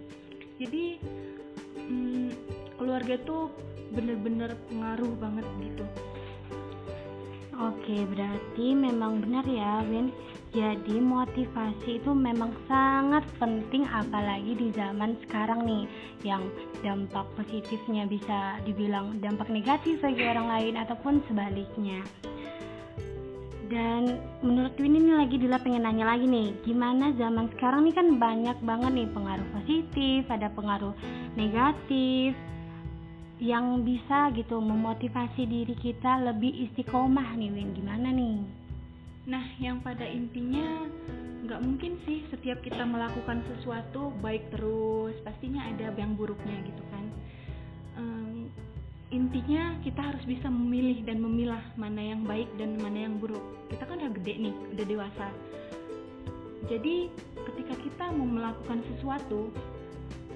Jadi 0.63 1.03
mm, 1.91 2.31
keluarga 2.79 3.19
tuh 3.27 3.51
bener-bener 3.91 4.55
pengaruh 4.73 5.13
banget 5.21 5.45
gitu 5.61 5.85
Oke, 7.63 8.09
berarti 8.09 8.73
memang 8.73 9.23
benar 9.23 9.45
ya, 9.45 9.85
Win. 9.87 10.11
Jadi 10.53 11.01
motivasi 11.01 11.97
itu 11.97 12.13
memang 12.13 12.53
sangat 12.69 13.25
penting 13.41 13.89
apalagi 13.89 14.53
di 14.53 14.69
zaman 14.77 15.17
sekarang 15.25 15.65
nih 15.65 15.89
yang 16.29 16.45
dampak 16.85 17.25
positifnya 17.41 18.05
bisa 18.05 18.61
dibilang 18.69 19.17
dampak 19.25 19.49
negatif 19.49 20.05
bagi 20.05 20.21
orang 20.29 20.53
lain 20.53 20.75
ataupun 20.77 21.25
sebaliknya. 21.25 22.05
Dan 23.73 24.21
menurut 24.45 24.77
Win 24.77 25.01
ini 25.01 25.17
lagi 25.17 25.41
Dila 25.41 25.57
pengen 25.57 25.89
nanya 25.89 26.13
lagi 26.13 26.29
nih, 26.29 26.53
gimana 26.61 27.17
zaman 27.17 27.49
sekarang 27.57 27.89
nih 27.89 27.97
kan 27.97 28.21
banyak 28.21 28.59
banget 28.61 28.93
nih 28.93 29.09
pengaruh 29.09 29.49
positif, 29.57 30.29
ada 30.29 30.53
pengaruh 30.53 30.93
negatif 31.41 32.37
yang 33.41 33.81
bisa 33.81 34.29
gitu 34.37 34.61
memotivasi 34.61 35.49
diri 35.49 35.73
kita 35.73 36.21
lebih 36.21 36.69
istiqomah 36.69 37.33
nih 37.41 37.49
Win, 37.49 37.73
gimana 37.73 38.13
nih? 38.13 38.62
Nah, 39.23 39.45
yang 39.63 39.79
pada 39.79 40.03
intinya 40.03 40.83
nggak 41.47 41.61
mungkin 41.63 41.99
sih 42.07 42.27
setiap 42.31 42.59
kita 42.63 42.83
melakukan 42.83 43.43
sesuatu 43.55 44.11
baik 44.19 44.51
terus, 44.51 45.15
pastinya 45.23 45.63
ada 45.71 45.95
yang 45.95 46.19
buruknya 46.19 46.59
gitu 46.67 46.83
kan. 46.91 47.05
Em, 48.03 48.51
intinya 49.15 49.79
kita 49.87 50.03
harus 50.03 50.23
bisa 50.27 50.51
memilih 50.51 51.07
dan 51.07 51.23
memilah 51.23 51.63
mana 51.79 52.03
yang 52.03 52.27
baik 52.27 52.51
dan 52.59 52.75
mana 52.83 53.07
yang 53.07 53.15
buruk. 53.23 53.43
Kita 53.71 53.87
kan 53.87 54.03
udah 54.03 54.13
gede 54.23 54.35
nih, 54.51 54.55
udah 54.75 54.87
dewasa. 54.91 55.29
Jadi 56.67 57.11
ketika 57.47 57.75
kita 57.79 58.05
mau 58.15 58.27
melakukan 58.27 58.83
sesuatu, 58.95 59.51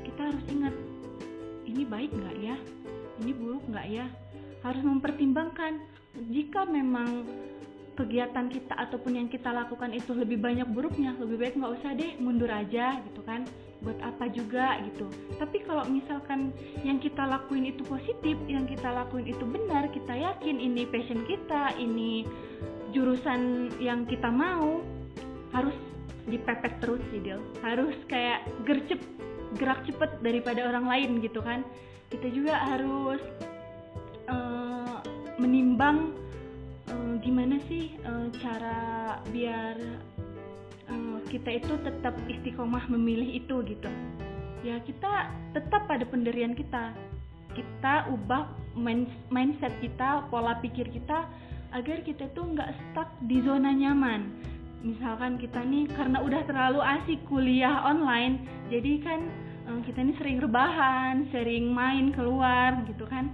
kita 0.06 0.30
harus 0.30 0.44
ingat 0.46 0.74
ini 1.66 1.82
baik 1.82 2.14
nggak 2.14 2.36
ya, 2.38 2.56
ini 3.18 3.34
buruk 3.34 3.66
nggak 3.66 3.86
ya. 3.90 4.06
Harus 4.62 4.82
mempertimbangkan 4.82 5.82
jika 6.30 6.66
memang 6.66 7.26
kegiatan 7.96 8.52
kita 8.52 8.76
ataupun 8.76 9.16
yang 9.16 9.28
kita 9.32 9.48
lakukan 9.50 9.90
itu 9.96 10.12
lebih 10.12 10.36
banyak 10.36 10.68
buruknya, 10.68 11.16
lebih 11.16 11.40
baik 11.40 11.54
nggak 11.56 11.74
usah 11.80 11.90
deh 11.96 12.12
mundur 12.20 12.52
aja 12.52 13.00
gitu 13.08 13.24
kan. 13.24 13.48
Buat 13.80 14.00
apa 14.04 14.28
juga 14.32 14.80
gitu. 14.88 15.08
Tapi 15.36 15.64
kalau 15.64 15.84
misalkan 15.88 16.52
yang 16.84 17.00
kita 17.00 17.24
lakuin 17.24 17.72
itu 17.72 17.84
positif, 17.88 18.36
yang 18.48 18.68
kita 18.68 18.88
lakuin 18.88 19.28
itu 19.28 19.44
benar, 19.44 19.88
kita 19.92 20.12
yakin 20.12 20.56
ini 20.60 20.84
passion 20.88 21.24
kita, 21.24 21.76
ini 21.76 22.24
jurusan 22.92 23.72
yang 23.80 24.04
kita 24.08 24.32
mau, 24.32 24.80
harus 25.52 25.76
dipepet 26.28 26.72
terus 26.80 27.00
sih 27.12 27.20
Del. 27.20 27.40
Harus 27.60 27.96
kayak 28.08 28.48
gercep, 28.64 29.00
gerak 29.60 29.84
cepet 29.88 30.20
daripada 30.20 30.68
orang 30.68 30.88
lain 30.88 31.10
gitu 31.20 31.40
kan. 31.44 31.64
Kita 32.08 32.28
juga 32.32 32.56
harus 32.60 33.20
eh, 34.28 34.96
menimbang 35.36 36.25
eh, 36.90 37.12
gimana 37.22 37.56
sih 37.66 37.94
eh, 37.94 38.26
cara 38.42 38.78
biar 39.30 39.76
eh, 40.90 41.18
kita 41.30 41.50
itu 41.62 41.74
tetap 41.82 42.14
istiqomah 42.30 42.86
memilih 42.90 43.42
itu 43.42 43.62
gitu? 43.66 43.90
Ya 44.62 44.82
kita 44.82 45.30
tetap 45.54 45.86
pada 45.86 46.02
pendirian 46.06 46.54
kita. 46.54 46.94
Kita 47.54 48.12
ubah 48.12 48.52
mindset 49.32 49.72
kita 49.80 50.28
pola 50.28 50.60
pikir 50.60 50.92
kita 50.92 51.24
agar 51.72 52.04
kita 52.04 52.28
tuh 52.36 52.52
nggak 52.52 52.74
stuck 52.76 53.08
di 53.24 53.40
zona 53.42 53.72
nyaman. 53.72 54.28
Misalkan 54.84 55.40
kita 55.40 55.64
nih 55.64 55.88
karena 55.96 56.20
udah 56.20 56.44
terlalu 56.44 56.84
asik 56.84 57.18
kuliah 57.26 57.82
online 57.82 58.44
jadi 58.68 59.02
kan 59.02 59.20
kita 59.82 59.98
ini 59.98 60.14
sering 60.20 60.38
rebahan 60.38 61.26
sering 61.32 61.72
main 61.72 62.12
keluar 62.12 62.76
gitu 62.86 63.08
kan. 63.08 63.32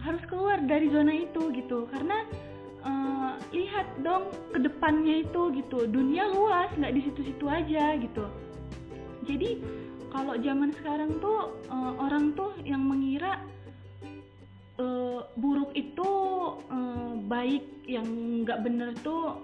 Harus 0.00 0.22
keluar 0.30 0.62
dari 0.64 0.88
zona 0.88 1.12
itu 1.12 1.52
gitu 1.52 1.86
karena 1.92 2.24
eh, 2.86 3.32
lihat 3.52 3.86
dong 4.06 4.30
ke 4.54 4.58
depannya 4.62 5.26
itu 5.26 5.50
gitu. 5.58 5.90
Dunia 5.90 6.30
luas 6.30 6.70
nggak 6.78 6.94
di 6.94 7.00
situ-situ 7.10 7.44
aja 7.50 7.98
gitu. 7.98 8.24
Jadi 9.26 9.60
kalau 10.14 10.38
zaman 10.38 10.70
sekarang 10.80 11.18
tuh 11.18 11.58
eh, 11.66 11.92
orang 11.98 12.32
tuh 12.38 12.54
yang 12.62 12.86
mengira 12.86 13.42
eh, 14.78 15.20
buruk 15.34 15.74
itu 15.74 16.10
eh, 16.70 17.12
baik 17.26 17.64
yang 17.90 18.06
nggak 18.46 18.62
bener 18.62 18.94
tuh 19.02 19.42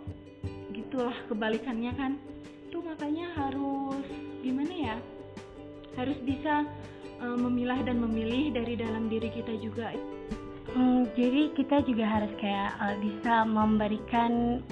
gitulah 0.71 1.15
kebalikannya 1.27 1.93
kan. 1.99 2.13
Tuh 2.71 2.81
makanya 2.81 3.29
harus 3.37 4.07
gimana 4.43 4.73
ya 4.73 4.97
harus 5.97 6.17
bisa 6.25 6.65
eh, 7.21 7.37
memilah 7.37 7.81
dan 7.85 8.01
memilih 8.01 8.53
dari 8.55 8.75
dalam 8.79 9.13
diri 9.13 9.29
kita 9.29 9.53
juga 9.61 9.93
Hmm, 10.73 11.05
jadi 11.13 11.53
kita 11.53 11.85
juga 11.85 12.09
harus 12.09 12.33
kayak 12.41 12.73
eh, 12.81 12.97
bisa 13.05 13.45
memberikan 13.45 14.65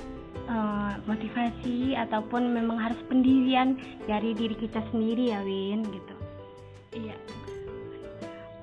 eh, 0.48 0.92
motivasi 1.04 1.92
ataupun 1.92 2.56
memang 2.56 2.80
harus 2.80 3.00
pendirian 3.06 3.76
dari 4.08 4.32
diri 4.32 4.56
kita 4.56 4.80
sendiri 4.88 5.36
ya 5.36 5.40
Win 5.44 5.84
gitu. 5.84 6.14
iya 6.96 7.16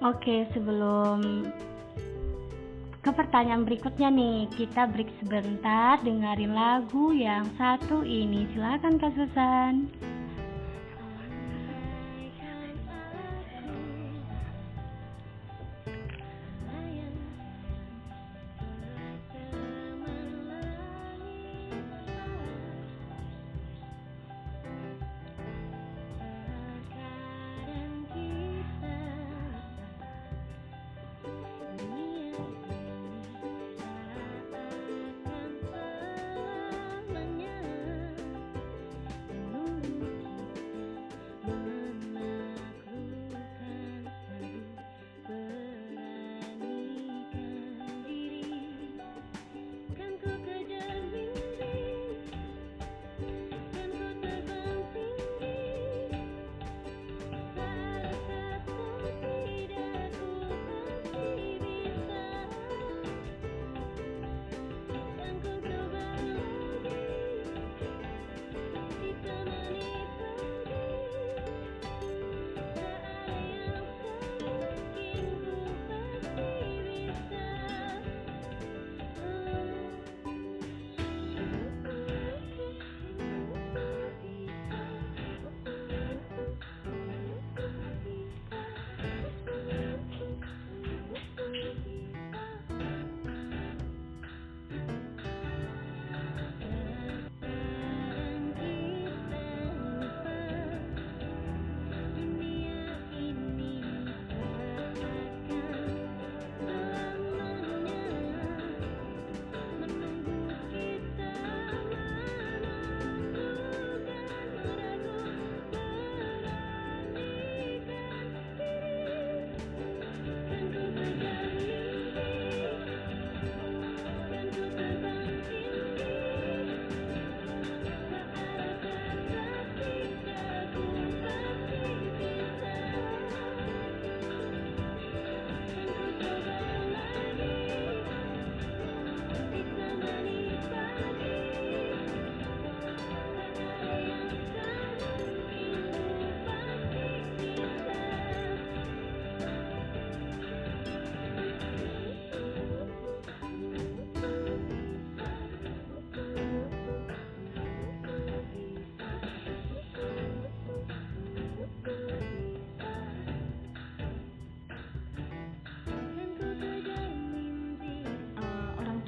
Oke 0.06 0.46
sebelum 0.54 1.50
ke 3.02 3.10
pertanyaan 3.16 3.64
berikutnya 3.64 4.12
nih 4.12 4.52
kita 4.54 4.90
break 4.92 5.10
sebentar 5.24 5.98
dengerin 6.04 6.54
lagu 6.54 7.16
yang 7.16 7.48
satu 7.56 8.04
ini 8.04 8.46
silakan 8.52 9.00
Kak 9.00 9.16
Susan. 9.16 9.88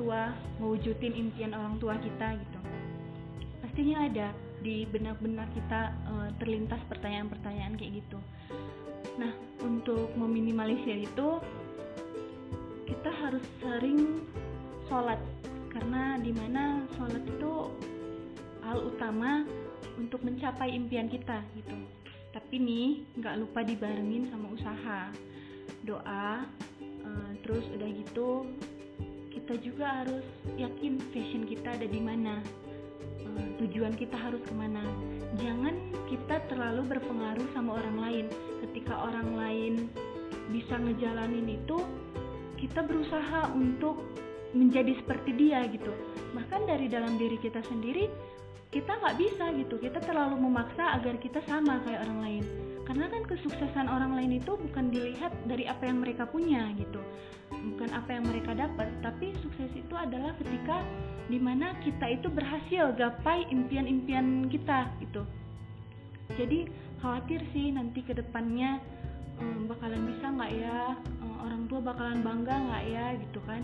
Tua 0.10 0.34
mewujudin 0.58 1.14
impian 1.14 1.54
orang 1.54 1.78
tua 1.78 1.94
kita 2.02 2.34
gitu. 2.34 2.60
Pastinya 3.62 4.10
ada 4.10 4.34
di 4.66 4.82
benak-benak 4.90 5.54
kita 5.54 5.94
eh, 5.94 6.30
terlintas 6.42 6.82
pertanyaan-pertanyaan 6.90 7.78
kayak 7.78 8.02
gitu. 8.02 8.18
Nah 9.22 9.30
untuk 9.62 10.10
meminimalisir 10.18 11.06
itu 11.06 11.38
kita 12.90 13.10
harus 13.22 13.46
sering 13.62 14.26
sholat. 14.90 15.22
Karena 15.70 16.18
di 16.18 16.34
mana 16.34 16.82
sholat 16.98 17.22
itu 17.30 17.70
hal 18.66 18.90
utama 18.90 19.46
untuk 20.02 20.26
mencapai 20.26 20.74
impian 20.74 21.06
kita 21.06 21.46
gitu. 21.54 21.78
Tapi 22.34 22.58
nih 22.58 23.06
nggak 23.14 23.46
lupa 23.46 23.62
dibarengin 23.62 24.26
sama 24.34 24.58
usaha 24.58 25.14
doa 25.86 26.50
eh, 26.82 27.32
terus 27.46 27.62
udah 27.78 27.90
gitu 27.94 28.50
kita 29.50 29.66
juga 29.66 30.06
harus 30.06 30.22
yakin 30.62 31.02
passion 31.10 31.50
kita 31.50 31.74
ada 31.74 31.90
di 31.90 31.98
mana 31.98 32.38
Eh, 33.40 33.50
tujuan 33.64 33.96
kita 33.96 34.20
harus 34.20 34.44
ke 34.44 34.54
mana. 34.56 34.84
Jangan 35.40 35.76
kita 36.12 36.44
terlalu 36.52 36.98
berpengaruh 36.98 37.48
sama 37.56 37.80
orang 37.80 37.98
lain. 38.00 38.26
Ketika 38.68 38.94
orang 39.00 39.30
lain 39.40 39.74
bisa 40.52 40.76
ngejalanin 40.76 41.48
itu 41.48 41.78
kita 42.60 42.84
berusaha 42.84 43.48
untuk 43.56 44.04
menjadi 44.52 44.98
seperti 45.00 45.32
dia 45.40 45.64
gitu. 45.72 45.94
Bahkan 46.36 46.68
dari 46.68 46.92
dalam 46.92 47.16
diri 47.16 47.40
kita 47.40 47.64
sendiri 47.70 48.12
kita 48.74 48.92
nggak 49.00 49.18
bisa 49.18 49.46
gitu. 49.56 49.80
Kita 49.80 50.04
terlalu 50.04 50.36
memaksa 50.36 51.00
agar 51.00 51.16
kita 51.22 51.40
sama 51.48 51.80
kayak 51.88 52.04
orang 52.10 52.20
lain. 52.20 52.44
Karena 52.84 53.06
kan 53.08 53.24
kesuksesan 53.24 53.88
orang 53.88 54.18
lain 54.18 54.42
itu 54.42 54.58
bukan 54.58 54.90
dilihat 54.90 55.32
dari 55.46 55.70
apa 55.70 55.86
yang 55.86 56.02
mereka 56.02 56.26
punya 56.26 56.74
gitu 56.76 57.00
bukan 57.60 57.90
apa 57.92 58.10
yang 58.16 58.26
mereka 58.28 58.52
dapat 58.56 58.88
tapi 59.04 59.36
sukses 59.44 59.72
itu 59.76 59.94
adalah 59.96 60.32
ketika 60.40 60.84
di 61.30 61.38
mana 61.38 61.78
kita 61.86 62.10
itu 62.10 62.28
berhasil 62.32 62.96
gapai 62.98 63.46
impian-impian 63.52 64.50
kita 64.50 64.90
gitu. 65.04 65.24
Jadi 66.34 66.70
khawatir 67.02 67.42
sih 67.54 67.74
nanti 67.74 68.06
ke 68.06 68.14
depannya 68.18 68.82
um, 69.42 69.70
bakalan 69.70 70.10
bisa 70.10 70.30
nggak 70.30 70.52
ya? 70.58 70.98
Um, 71.22 71.36
orang 71.46 71.64
tua 71.70 71.80
bakalan 71.82 72.20
bangga 72.22 72.56
nggak 72.70 72.84
ya? 72.90 73.06
Gitu 73.18 73.40
kan. 73.46 73.62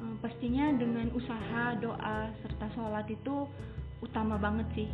Um, 0.00 0.14
pastinya 0.22 0.72
dengan 0.76 1.12
usaha 1.12 1.76
doa 1.80 2.30
serta 2.44 2.66
sholat 2.76 3.06
itu 3.08 3.48
utama 4.00 4.36
banget 4.40 4.68
sih. 4.76 4.88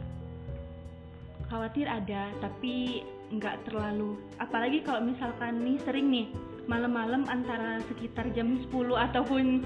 Khawatir 1.50 1.86
ada 1.86 2.30
tapi 2.42 3.06
nggak 3.34 3.70
terlalu. 3.70 4.18
Apalagi 4.42 4.82
kalau 4.82 5.02
misalkan 5.02 5.62
nih 5.62 5.78
sering 5.82 6.08
nih 6.10 6.28
malam-malam 6.64 7.28
antara 7.28 7.80
sekitar 7.92 8.32
jam 8.32 8.56
10 8.68 8.72
ataupun 8.96 9.64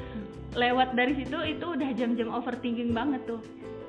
lewat 0.56 0.96
dari 0.96 1.14
situ 1.18 1.38
itu 1.44 1.66
udah 1.66 1.90
jam-jam 1.94 2.28
overthinking 2.32 2.90
banget 2.96 3.22
tuh. 3.28 3.40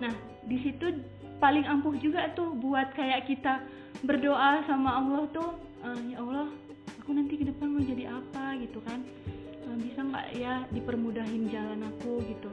Nah 0.03 0.11
di 0.45 0.57
situ 0.61 0.93
paling 1.39 1.63
ampuh 1.63 1.95
juga 1.97 2.29
tuh 2.35 2.51
buat 2.57 2.91
kayak 2.93 3.29
kita 3.31 3.63
berdoa 4.03 4.63
sama 4.67 4.99
Allah 4.99 5.23
tuh 5.31 5.49
"Eh, 5.79 6.13
ya 6.13 6.17
Allah 6.19 6.51
aku 6.99 7.15
nanti 7.15 7.39
ke 7.39 7.45
depan 7.47 7.71
mau 7.71 7.81
jadi 7.81 8.11
apa 8.11 8.59
gitu 8.59 8.79
kan. 8.83 8.99
Eh, 9.65 9.77
bisa 9.79 10.03
nggak 10.03 10.27
ya 10.35 10.53
dipermudahin 10.75 11.47
jalan 11.47 11.81
aku 11.87 12.19
gitu. 12.27 12.51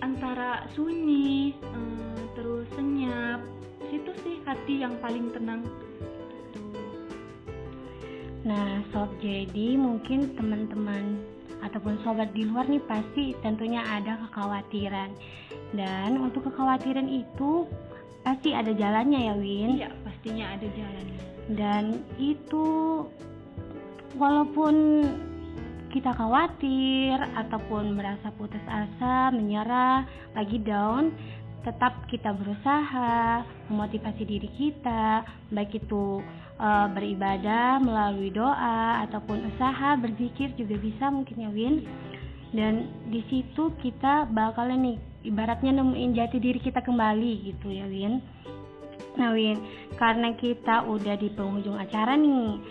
Antara 0.00 0.64
sunyi 0.72 1.52
eh, 1.58 2.22
terus 2.38 2.70
senyap 2.78 3.42
situ 3.90 4.10
sih 4.22 4.36
hati 4.46 4.86
yang 4.86 4.94
paling 5.02 5.34
tenang. 5.34 5.66
Nah, 8.40 8.80
sob, 8.92 9.12
jadi 9.20 9.76
mungkin 9.76 10.32
teman-teman 10.32 11.20
ataupun 11.60 12.00
sobat 12.00 12.32
di 12.32 12.48
luar 12.48 12.64
nih 12.64 12.80
pasti 12.88 13.36
tentunya 13.44 13.84
ada 13.84 14.16
kekhawatiran. 14.28 15.12
Dan 15.76 16.16
untuk 16.18 16.48
kekhawatiran 16.48 17.04
itu 17.04 17.68
pasti 18.24 18.56
ada 18.56 18.72
jalannya 18.72 19.20
ya, 19.28 19.34
Win. 19.36 19.70
iya 19.80 19.88
pastinya 20.04 20.52
ada 20.56 20.66
jalannya 20.72 21.20
Dan 21.52 22.04
itu 22.16 22.66
walaupun 24.16 25.04
kita 25.90 26.14
khawatir 26.14 27.18
ataupun 27.34 27.98
merasa 27.98 28.30
putus 28.38 28.62
asa, 28.70 29.34
menyerah, 29.34 30.06
lagi 30.38 30.62
down, 30.62 31.10
tetap 31.66 32.06
kita 32.08 32.30
berusaha 32.32 33.42
memotivasi 33.68 34.22
diri 34.22 34.48
kita, 34.54 35.26
baik 35.50 35.82
itu 35.82 36.22
eh, 36.60 36.86
beribadah 36.92 37.80
melalui 37.80 38.28
doa 38.28 39.00
ataupun 39.08 39.48
usaha 39.48 39.96
berzikir 39.96 40.52
juga 40.60 40.76
bisa 40.76 41.08
mungkin 41.08 41.48
ya 41.48 41.50
Win. 41.50 41.88
Dan 42.50 42.90
di 43.08 43.22
situ 43.30 43.72
kita 43.80 44.28
bakalan 44.28 44.82
nih 44.82 44.98
ibaratnya 45.24 45.80
nemuin 45.80 46.18
jati 46.18 46.36
diri 46.42 46.60
kita 46.60 46.84
kembali 46.84 47.32
gitu 47.48 47.72
ya 47.72 47.88
Win. 47.88 48.20
Nah 49.16 49.32
Win, 49.34 49.58
karena 49.98 50.34
kita 50.38 50.86
udah 50.86 51.14
di 51.18 51.28
penghujung 51.34 51.78
acara 51.78 52.14
nih, 52.14 52.62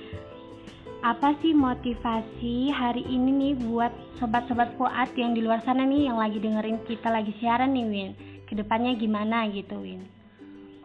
apa 1.00 1.32
sih 1.40 1.56
motivasi 1.56 2.76
hari 2.76 3.08
ini 3.08 3.32
nih 3.32 3.54
buat 3.64 3.92
sobat-sobat 4.20 4.76
Fuad 4.76 5.16
yang 5.16 5.32
di 5.32 5.40
luar 5.40 5.64
sana 5.64 5.88
nih 5.88 6.12
yang 6.12 6.20
lagi 6.20 6.44
dengerin 6.44 6.84
kita 6.84 7.08
lagi 7.08 7.32
siaran 7.40 7.72
nih 7.72 7.88
Win? 7.88 8.10
Ke 8.44 8.58
depannya 8.60 8.96
gimana 9.00 9.48
gitu 9.48 9.80
Win? 9.80 10.19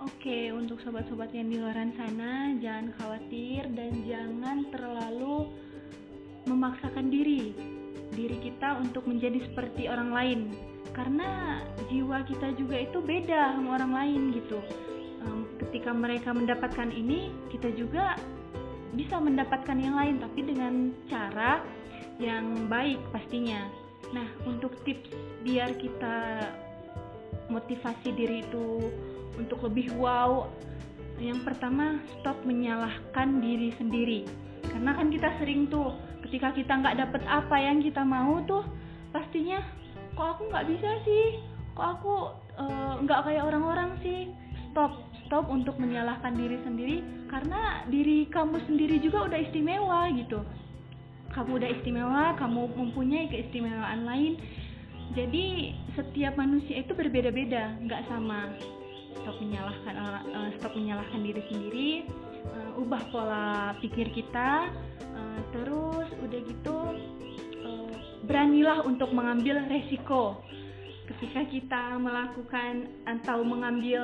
Oke, 0.04 0.52
untuk 0.52 0.84
sobat-sobat 0.84 1.32
yang 1.32 1.48
di 1.48 1.56
luar 1.56 1.80
sana, 1.96 2.52
jangan 2.60 2.92
khawatir 3.00 3.64
dan 3.72 4.04
jangan 4.04 4.68
terlalu 4.68 5.48
memaksakan 6.44 7.08
diri 7.08 7.56
diri 8.12 8.36
kita 8.44 8.84
untuk 8.84 9.08
menjadi 9.08 9.40
seperti 9.48 9.88
orang 9.88 10.12
lain. 10.12 10.40
Karena 10.92 11.56
jiwa 11.88 12.20
kita 12.28 12.52
juga 12.52 12.84
itu 12.84 13.00
beda 13.00 13.56
sama 13.56 13.80
orang 13.80 13.92
lain 13.96 14.20
gitu. 14.36 14.60
Ketika 15.64 15.96
mereka 15.96 16.36
mendapatkan 16.36 16.92
ini, 16.92 17.32
kita 17.48 17.72
juga 17.72 18.20
bisa 18.92 19.16
mendapatkan 19.16 19.80
yang 19.80 19.96
lain 19.96 20.20
tapi 20.20 20.40
dengan 20.44 20.92
cara 21.08 21.64
yang 22.20 22.68
baik 22.68 23.00
pastinya. 23.08 23.72
Nah, 24.12 24.28
untuk 24.44 24.76
tips 24.84 25.08
biar 25.40 25.72
kita 25.80 26.44
motivasi 27.48 28.12
diri 28.12 28.44
itu 28.44 28.84
untuk 29.38 29.62
lebih 29.66 29.92
wow. 29.98 30.48
Yang 31.18 31.46
pertama 31.46 32.02
stop 32.18 32.42
menyalahkan 32.42 33.38
diri 33.38 33.70
sendiri. 33.78 34.20
Karena 34.66 34.98
kan 34.98 35.06
kita 35.12 35.30
sering 35.38 35.70
tuh 35.70 35.94
ketika 36.26 36.50
kita 36.50 36.72
nggak 36.74 36.98
dapet 36.98 37.22
apa 37.30 37.56
yang 37.60 37.78
kita 37.78 38.02
mau 38.02 38.42
tuh 38.48 38.66
pastinya 39.14 39.62
kok 40.18 40.38
aku 40.38 40.42
nggak 40.50 40.66
bisa 40.66 40.90
sih? 41.06 41.38
Kok 41.78 41.88
aku 42.00 42.14
eh, 42.58 42.94
nggak 43.06 43.20
kayak 43.30 43.46
orang-orang 43.46 43.94
sih? 44.02 44.30
Stop 44.74 44.98
stop 45.26 45.46
untuk 45.46 45.78
menyalahkan 45.78 46.34
diri 46.34 46.58
sendiri. 46.66 46.98
Karena 47.30 47.86
diri 47.86 48.26
kamu 48.26 48.58
sendiri 48.66 48.98
juga 48.98 49.30
udah 49.30 49.38
istimewa 49.38 50.10
gitu. 50.18 50.42
Kamu 51.30 51.58
udah 51.62 51.70
istimewa 51.70 52.34
kamu 52.38 52.74
mempunyai 52.74 53.30
keistimewaan 53.30 54.06
lain. 54.06 54.38
Jadi 55.14 55.74
setiap 55.94 56.34
manusia 56.34 56.82
itu 56.82 56.96
berbeda-beda 56.96 57.76
nggak 57.86 58.02
sama 58.08 58.50
stop 59.20 59.36
menyalahkan 59.38 59.94
eh, 60.26 60.50
stop 60.58 60.72
menyalahkan 60.74 61.20
diri 61.22 61.42
sendiri 61.50 61.90
eh, 62.50 62.80
ubah 62.80 63.02
pola 63.14 63.74
pikir 63.78 64.10
kita 64.10 64.68
eh, 65.00 65.40
terus 65.54 66.08
udah 66.22 66.40
gitu 66.42 66.78
beranilah 68.24 68.82
untuk 68.84 69.12
mengambil 69.12 69.60
resiko. 69.68 70.40
Ketika 71.04 71.44
kita 71.52 72.00
melakukan 72.00 72.88
atau 73.04 73.44
mengambil 73.44 74.00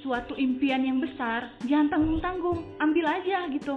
suatu 0.00 0.32
impian 0.40 0.80
yang 0.80 0.96
besar 0.96 1.52
jangan 1.68 1.92
tanggung-tanggung 1.92 2.64
ambil 2.80 3.04
aja 3.04 3.44
gitu. 3.52 3.76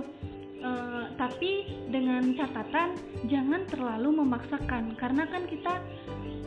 Eh, 0.62 1.06
tapi 1.20 1.68
dengan 1.92 2.32
catatan 2.32 2.96
jangan 3.28 3.68
terlalu 3.68 4.24
memaksakan. 4.24 4.96
Karena 4.96 5.28
kan 5.28 5.44
kita 5.52 5.84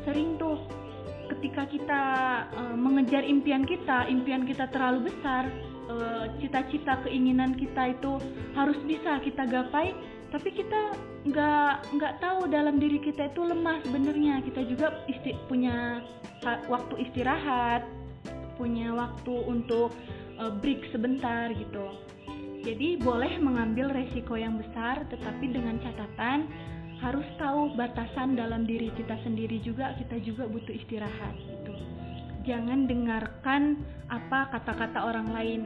sering 0.09 0.40
tuh 0.40 0.64
ketika 1.30 1.64
kita 1.68 2.02
eh, 2.52 2.76
mengejar 2.76 3.22
impian 3.24 3.64
kita 3.64 4.08
impian 4.08 4.44
kita 4.44 4.68
terlalu 4.70 5.12
besar 5.12 5.48
eh, 5.88 6.24
cita-cita 6.42 7.00
keinginan 7.04 7.56
kita 7.56 7.96
itu 7.96 8.20
harus 8.56 8.76
bisa 8.84 9.20
kita 9.24 9.48
gapai 9.48 9.94
tapi 10.34 10.50
kita 10.50 10.98
nggak 11.24 11.94
nggak 11.94 12.14
tahu 12.18 12.50
dalam 12.50 12.82
diri 12.82 12.98
kita 12.98 13.30
itu 13.30 13.46
lemah 13.46 13.78
sebenarnya. 13.87 14.42
Kita 14.42 14.66
juga 14.66 15.06
isti- 15.06 15.38
punya 15.46 16.02
waktu 16.68 17.08
istirahat 17.08 17.87
punya 18.58 18.90
waktu 18.94 19.34
untuk 19.46 19.94
eh, 20.38 20.52
break 20.58 20.90
sebentar 20.90 21.54
gitu. 21.54 21.87
Jadi 22.64 22.96
boleh 22.98 23.37
mengambil 23.38 23.92
resiko 23.92 24.34
yang 24.40 24.56
besar 24.56 25.04
tetapi 25.12 25.52
dengan 25.52 25.76
catatan 25.84 26.48
harus 27.05 27.29
tahu 27.37 27.77
batasan 27.77 28.33
dalam 28.33 28.64
diri 28.64 28.88
kita 28.97 29.21
sendiri 29.21 29.61
juga 29.61 29.93
kita 30.01 30.17
juga 30.25 30.49
butuh 30.49 30.73
istirahat 30.73 31.37
gitu. 31.37 31.77
Jangan 32.49 32.88
dengarkan 32.88 33.85
apa 34.09 34.49
kata-kata 34.57 35.05
orang 35.05 35.29
lain. 35.37 35.61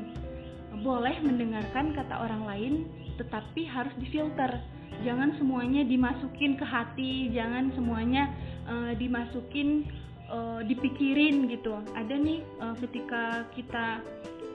Boleh 0.83 1.15
mendengarkan 1.23 1.95
kata 1.95 2.19
orang 2.19 2.43
lain 2.43 2.75
tetapi 3.23 3.67
harus 3.71 3.95
difilter. 4.03 4.59
Jangan 5.07 5.39
semuanya 5.39 5.87
dimasukin 5.87 6.59
ke 6.59 6.67
hati, 6.67 7.31
jangan 7.31 7.71
semuanya 7.79 8.35
eh, 8.67 8.93
dimasukin 8.99 9.87
eh, 10.27 10.61
dipikirin 10.67 11.47
gitu 11.55 11.79
ada 11.95 12.15
nih 12.19 12.43
eh, 12.43 12.75
ketika 12.83 13.47
kita 13.55 14.03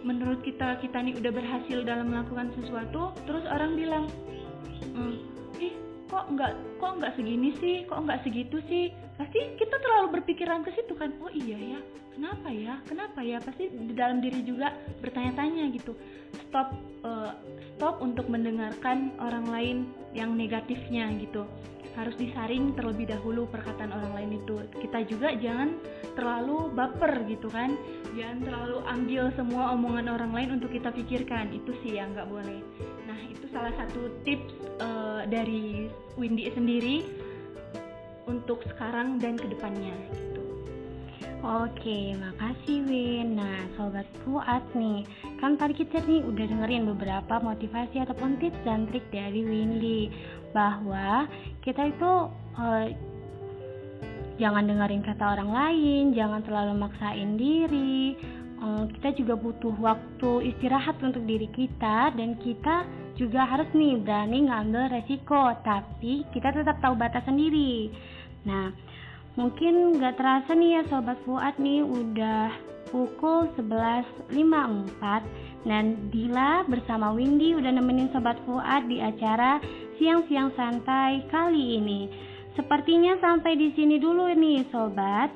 menurut 0.04 0.43
kita 0.43 0.84
kita 0.84 1.00
nih 1.00 1.15
udah 1.15 1.32
berhasil 1.32 1.80
dalam 1.88 2.12
melakukan 2.12 2.52
sesuatu 2.60 3.15
terus 3.24 3.48
orang 3.48 3.72
bilang 3.80 4.06
"Hmm, 4.91 5.33
kok 6.13 6.30
nggak 6.30 6.52
kok 6.78 6.93
nggak 7.02 7.13
segini 7.17 7.49
sih? 7.58 7.89
Kok 7.89 8.06
nggak 8.06 8.21
segitu 8.21 8.62
sih? 8.69 8.93
Pasti 9.17 9.58
kita 9.58 9.82
terlalu 9.82 10.21
berpikiran 10.21 10.62
ke 10.62 10.69
situ 10.78 10.93
kan. 10.93 11.10
Oh 11.26 11.34
iya 11.34 11.58
ya 11.58 11.80
kenapa 12.13 12.54
ya? 12.54 12.78
Kenapa 12.86 13.19
ya? 13.26 13.41
Pasti 13.41 13.73
di 13.73 13.97
dalam 13.97 14.21
diri 14.21 14.45
juga 14.45 14.69
bertanya-tanya 15.02 15.73
gitu. 15.73 15.97
Stop 16.45 16.78
eh, 17.02 17.34
stop 17.73 17.97
untuk 18.06 18.30
mendengarkan 18.30 19.17
orang 19.17 19.49
lain 19.49 19.78
yang 20.13 20.38
negatifnya 20.38 21.10
gitu 21.17 21.49
harus 21.93 22.15
disaring 22.17 22.73
terlebih 22.73 23.10
dahulu 23.10 23.45
perkataan 23.49 23.93
orang 23.93 24.13
lain 24.17 24.32
itu. 24.41 24.56
Kita 24.82 25.06
juga 25.06 25.34
jangan 25.38 25.77
terlalu 26.17 26.73
baper 26.73 27.25
gitu 27.29 27.47
kan. 27.49 27.77
Jangan 28.17 28.38
terlalu 28.45 28.77
ambil 28.89 29.23
semua 29.38 29.73
omongan 29.73 30.10
orang 30.10 30.32
lain 30.34 30.49
untuk 30.62 30.73
kita 30.73 30.89
pikirkan. 30.89 31.53
Itu 31.53 31.73
sih 31.86 31.97
yang 31.97 32.13
nggak 32.17 32.29
boleh. 32.29 32.60
Nah 33.06 33.19
itu 33.29 33.45
salah 33.53 33.73
satu 33.77 34.10
tips 34.25 34.53
eh, 34.82 35.21
dari 35.29 35.88
Windy 36.17 36.49
sendiri 36.53 37.06
untuk 38.25 38.63
sekarang 38.65 39.19
dan 39.19 39.36
ke 39.36 39.45
depannya 39.51 39.93
gitu. 40.15 40.43
Oke, 41.43 42.15
makasih 42.15 42.88
Win. 42.88 43.36
Nah, 43.36 43.67
sobat 43.75 44.08
Fuad 44.23 44.63
nih, 44.79 45.03
kan 45.43 45.60
tadi 45.60 45.75
kita 45.75 45.99
nih 46.08 46.23
udah 46.23 46.47
dengerin 46.47 46.88
beberapa 46.95 47.36
motivasi 47.43 47.99
ataupun 47.99 48.39
tips 48.39 48.56
dan 48.63 48.88
trik 48.88 49.03
dari 49.12 49.43
Windy 49.43 50.08
bahwa 50.53 51.27
kita 51.65 51.89
itu 51.89 52.11
eh, 52.61 52.87
jangan 54.39 54.63
dengerin 54.69 55.03
kata 55.03 55.35
orang 55.35 55.51
lain, 55.51 56.03
jangan 56.13 56.41
terlalu 56.45 56.73
maksain 56.77 57.35
diri. 57.35 58.15
Eh, 58.63 58.83
kita 58.95 59.17
juga 59.17 59.33
butuh 59.35 59.75
waktu 59.81 60.55
istirahat 60.55 61.01
untuk 61.03 61.25
diri 61.27 61.49
kita 61.51 62.13
dan 62.15 62.39
kita 62.39 62.87
juga 63.19 63.45
harus 63.45 63.67
nih 63.75 63.99
berani 63.99 64.47
ngambil 64.47 64.89
resiko, 64.93 65.53
tapi 65.65 66.23
kita 66.31 66.53
tetap 66.53 66.79
tahu 66.79 66.95
batas 66.95 67.25
sendiri. 67.25 67.93
Nah, 68.47 68.73
Mungkin 69.33 69.97
gak 69.97 70.21
terasa 70.21 70.53
nih 70.53 70.77
ya 70.77 70.81
Sobat 70.93 71.17
Fuad 71.25 71.57
nih 71.57 71.81
udah 71.81 72.53
pukul 72.93 73.49
11.54 73.57 74.29
Dan 75.63 76.12
Dila 76.12 76.67
bersama 76.67 77.15
Windy 77.15 77.56
udah 77.56 77.71
nemenin 77.71 78.12
Sobat 78.12 78.36
Fuad 78.43 78.91
di 78.91 78.99
acara 78.99 79.63
Siang-Siang 79.95 80.52
Santai 80.60 81.23
kali 81.32 81.80
ini. 81.80 82.12
Sepertinya 82.54 83.17
sampai 83.17 83.56
di 83.56 83.71
sini 83.73 83.97
dulu 83.97 84.28
nih 84.30 84.67
Sobat. 84.69 85.32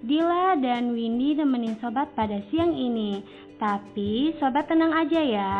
Dila 0.00 0.56
dan 0.60 0.92
Windy 0.92 1.36
nemenin 1.36 1.80
Sobat 1.80 2.12
pada 2.12 2.40
siang 2.52 2.76
ini. 2.76 3.24
Tapi 3.56 4.36
Sobat 4.36 4.68
tenang 4.68 4.92
aja 4.92 5.20
ya. 5.20 5.56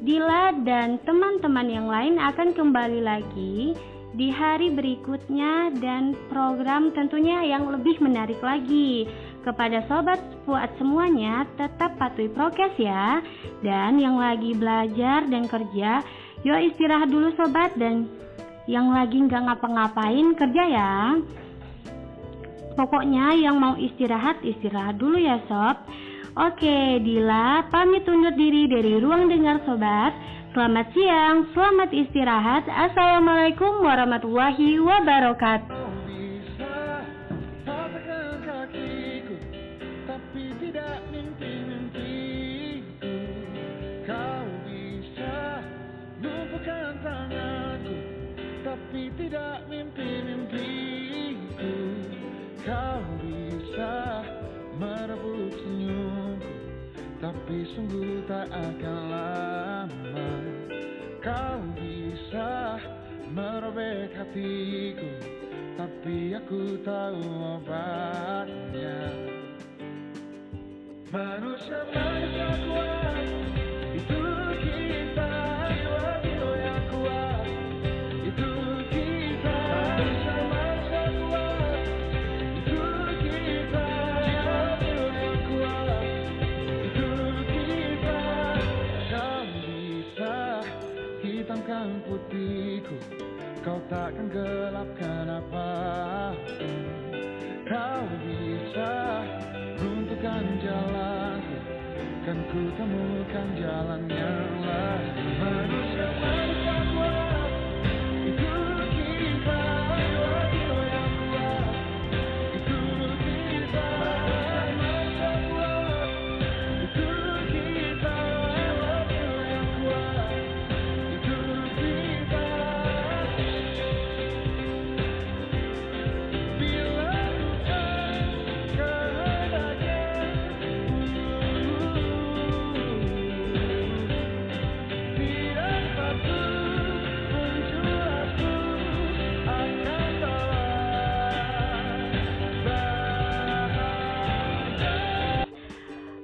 Dila 0.00 0.56
dan 0.64 0.96
teman-teman 1.04 1.68
yang 1.68 1.86
lain 1.90 2.16
akan 2.16 2.56
kembali 2.56 3.04
lagi 3.04 3.76
di 4.10 4.26
hari 4.26 4.74
berikutnya 4.74 5.70
dan 5.78 6.18
program 6.26 6.90
tentunya 6.90 7.46
yang 7.46 7.70
lebih 7.70 8.00
menarik 8.02 8.40
lagi. 8.42 9.06
Kepada 9.40 9.80
sobat 9.88 10.20
Fuad 10.44 10.68
semuanya, 10.76 11.48
tetap 11.56 11.96
patuhi 11.96 12.28
prokes 12.28 12.76
ya. 12.76 13.24
Dan 13.64 13.96
yang 13.96 14.20
lagi 14.20 14.52
belajar 14.52 15.24
dan 15.28 15.48
kerja, 15.48 16.04
yuk 16.44 16.60
istirahat 16.72 17.08
dulu 17.08 17.32
sobat 17.36 17.72
dan 17.80 18.04
yang 18.68 18.92
lagi 18.92 19.16
nggak 19.16 19.40
ngapa-ngapain 19.48 20.36
kerja 20.36 20.64
ya. 20.68 20.92
Pokoknya 22.76 23.34
yang 23.36 23.56
mau 23.56 23.74
istirahat, 23.80 24.44
istirahat 24.44 25.00
dulu 25.00 25.16
ya 25.16 25.40
sob. 25.48 25.76
Oke, 26.38 27.02
Dila 27.02 27.66
pamit 27.68 28.06
undur 28.06 28.32
diri 28.36 28.70
dari 28.70 29.02
ruang 29.02 29.26
dengar 29.26 29.60
sobat. 29.66 30.14
Selamat 30.54 30.86
siang, 30.94 31.46
selamat 31.54 31.90
istirahat. 31.90 32.64
Assalamualaikum 32.70 33.82
warahmatullahi 33.82 34.78
wabarakatuh. 34.78 35.89
Tidak 49.20 49.68
mimpi-mimpiku 49.68 51.76
Kau 52.64 53.04
bisa 53.20 54.24
merebut 54.80 55.52
senyumku 55.60 56.56
Tapi 57.20 57.58
sungguh 57.76 58.24
tak 58.24 58.48
akan 58.48 59.00
lama 59.12 60.30
Kau 61.20 61.60
bisa 61.76 62.80
merobek 63.30 64.10
hatiku. 64.18 65.10
Tapi 65.78 66.36
aku 66.36 66.60
tahu 66.84 67.24
obatnya. 67.60 68.98
Manusia 71.10 71.80
manusia 71.90 72.50
kuat 72.70 73.26
Itu 73.98 74.22
kita 74.62 75.09
takkan 93.90 94.30
gelapkan 94.30 95.26
apa 95.26 95.70
pun 96.46 96.78
Kau 97.66 98.06
bisa 98.22 98.94
runtuhkan 99.82 100.44
jalanku 100.62 101.58
Kan 102.22 102.38
ku 102.54 102.62
temukan 102.78 103.48
jalan 103.58 104.02
yang 104.06 104.54
lain. 104.62 105.14
Manusia 105.40 106.59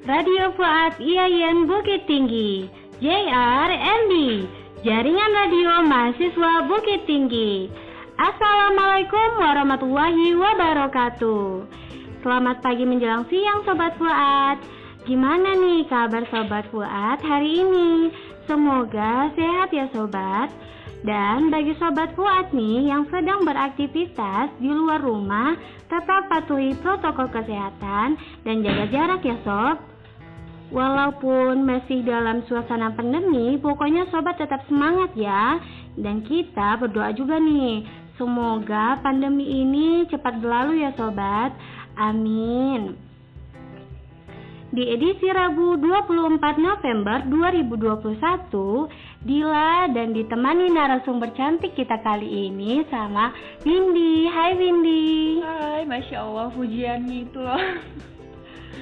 Radio 0.06 0.54
Fuad 0.54 1.02
IAIN 1.02 1.66
Bukit 1.66 2.06
Tinggi. 2.06 2.70
JRMD 3.02 4.14
Jaringan 4.86 5.32
Radio 5.34 5.82
Mahasiswa 5.82 6.62
Bukit 6.70 7.10
Tinggi. 7.10 7.66
Assalamualaikum 8.14 9.34
warahmatullahi 9.34 10.30
wabarakatuh. 10.38 11.66
Selamat 12.22 12.62
pagi 12.62 12.86
menjelang 12.86 13.26
siang 13.26 13.66
Sobat 13.66 13.98
Fuad. 13.98 14.62
Gimana 15.10 15.58
nih 15.58 15.90
kabar 15.90 16.22
Sobat 16.30 16.70
Fuad 16.70 17.18
hari 17.26 17.66
ini? 17.66 18.14
Semoga 18.46 19.34
sehat 19.34 19.74
ya 19.74 19.90
Sobat. 19.90 20.54
Dan 21.02 21.50
bagi 21.50 21.74
Sobat 21.82 22.14
Fuad 22.14 22.54
nih 22.54 22.94
yang 22.94 23.10
sedang 23.10 23.42
beraktivitas 23.42 24.54
di 24.62 24.70
luar 24.70 25.02
rumah 25.02 25.58
Tetap 25.86 26.26
patuhi 26.30 26.74
protokol 26.78 27.30
kesehatan 27.30 28.18
dan 28.42 28.56
jaga 28.62 28.86
jarak 28.90 29.22
ya 29.22 29.38
Sob 29.42 29.95
Walaupun 30.66 31.62
masih 31.62 32.02
dalam 32.02 32.42
suasana 32.50 32.90
pandemi, 32.90 33.54
pokoknya 33.62 34.10
sobat 34.10 34.34
tetap 34.34 34.66
semangat 34.66 35.14
ya. 35.14 35.62
Dan 35.94 36.26
kita 36.26 36.74
berdoa 36.82 37.14
juga 37.14 37.38
nih, 37.38 37.86
semoga 38.18 38.98
pandemi 38.98 39.62
ini 39.62 40.10
cepat 40.10 40.42
berlalu 40.42 40.82
ya 40.82 40.90
sobat. 40.98 41.54
Amin. 41.94 42.98
Di 44.66 44.82
edisi 44.92 45.30
Rabu 45.30 45.78
24 45.78 46.58
November 46.58 47.22
2021, 47.30 48.90
Dila 49.22 49.88
dan 49.94 50.12
ditemani 50.12 50.68
narasumber 50.68 51.32
cantik 51.32 51.72
kita 51.78 52.02
kali 52.02 52.50
ini 52.50 52.82
sama 52.90 53.30
Windy. 53.62 54.26
Hai 54.28 54.52
Windy. 54.58 55.40
Hai, 55.40 55.82
masya 55.86 56.26
Allah 56.26 56.50
pujiannya 56.52 57.16
itu 57.24 57.38
loh. 57.38 57.62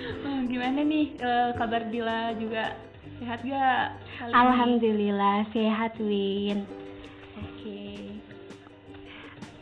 Eh, 0.04 0.40
Gimana 0.52 0.80
nih 0.84 1.06
eh, 1.16 1.50
kabar 1.56 1.88
Dila 1.88 2.36
juga 2.36 2.76
sehat 3.16 3.40
gak? 3.40 3.86
kali 4.20 4.30
ini? 4.30 4.36
Alhamdulillah 4.36 5.38
sehat 5.50 5.92
Win. 5.96 6.58
Oke. 7.40 7.82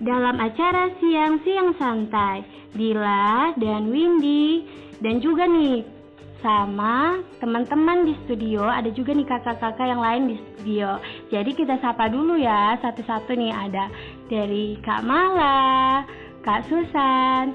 Dalam 0.02 0.36
acara 0.42 0.90
siang-siang 0.98 1.78
santai, 1.78 2.42
Dila 2.74 3.54
dan 3.54 3.86
Windy 3.94 4.66
dan 4.98 5.22
juga 5.22 5.46
nih 5.46 5.86
sama 6.42 7.22
teman-teman 7.38 8.02
di 8.02 8.18
studio 8.26 8.66
ada 8.66 8.90
juga 8.90 9.14
nih 9.14 9.22
kakak-kakak 9.30 9.86
yang 9.86 10.02
lain 10.02 10.22
di 10.26 10.36
studio. 10.42 10.98
Jadi 11.30 11.54
kita 11.54 11.78
sapa 11.78 12.10
dulu 12.10 12.34
ya 12.34 12.74
satu-satu 12.82 13.30
nih 13.38 13.54
ada 13.54 13.86
dari 14.26 14.74
Kak 14.82 15.06
Mala, 15.06 16.02
Kak 16.42 16.66
Susan, 16.66 17.54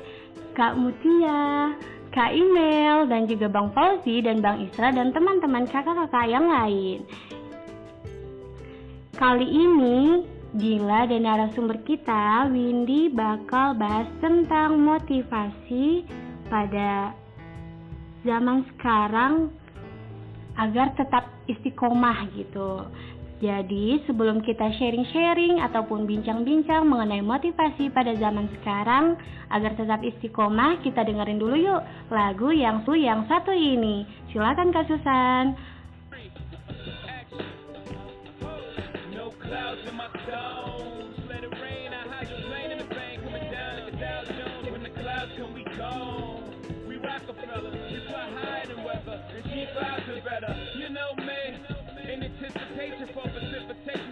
Kak 0.55 0.79
Mutia, 0.79 1.75
Kak 2.11 2.31
Imel 2.33 3.07
dan 3.11 3.27
juga 3.27 3.51
Bang 3.51 3.71
Fauzi 3.75 4.23
dan 4.23 4.39
Bang 4.39 4.63
Isra 4.63 4.89
dan 4.95 5.11
teman-teman 5.11 5.67
kakak-kakak 5.67 6.27
yang 6.27 6.47
lain. 6.47 7.03
Kali 9.17 9.47
ini 9.49 10.23
Dila 10.57 11.03
dan 11.05 11.27
narasumber 11.27 11.83
kita 11.83 12.47
Windy 12.47 13.11
bakal 13.11 13.75
bahas 13.75 14.07
tentang 14.23 14.79
motivasi 14.79 16.07
pada 16.47 17.11
zaman 18.23 18.63
sekarang 18.73 19.51
agar 20.55 20.95
tetap 20.95 21.29
istiqomah 21.45 22.31
gitu. 22.33 22.87
Jadi 23.37 24.01
sebelum 24.09 24.41
kita 24.41 24.65
sharing-sharing 24.81 25.61
ataupun 25.61 26.09
bincang-bincang 26.09 26.89
mengenai 26.89 27.21
motivasi 27.21 27.93
pada 27.93 28.17
zaman 28.17 28.49
sekarang 28.57 29.13
agar 29.53 29.77
tetap 29.77 30.01
istiqomah, 30.01 30.81
kita 30.81 31.05
dengerin 31.05 31.37
dulu 31.37 31.53
yuk 31.53 31.81
lagu 32.09 32.49
yang 32.49 32.81
su 32.81 32.97
yang 32.97 33.29
satu 33.29 33.53
ini. 33.53 34.09
Silakan 34.33 34.73
Kak 34.73 34.89
Susan. 34.89 35.53
You 50.77 50.89
know 50.89 51.11
me. 51.25 51.57
In 52.07 52.23
anticipation 52.23 53.09
for 53.13 53.36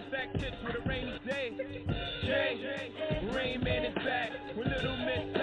Stack 0.08 0.32
chips 0.38 0.56
with 0.64 0.76
a 0.76 0.88
rainy 0.88 1.18
day. 1.26 1.52
Jay. 2.22 2.92
Rain 3.32 3.62
Man 3.62 3.86
is 3.86 3.94
back. 3.94 4.30
With 4.56 4.66
Little 4.68 4.96
Miss 4.98 5.35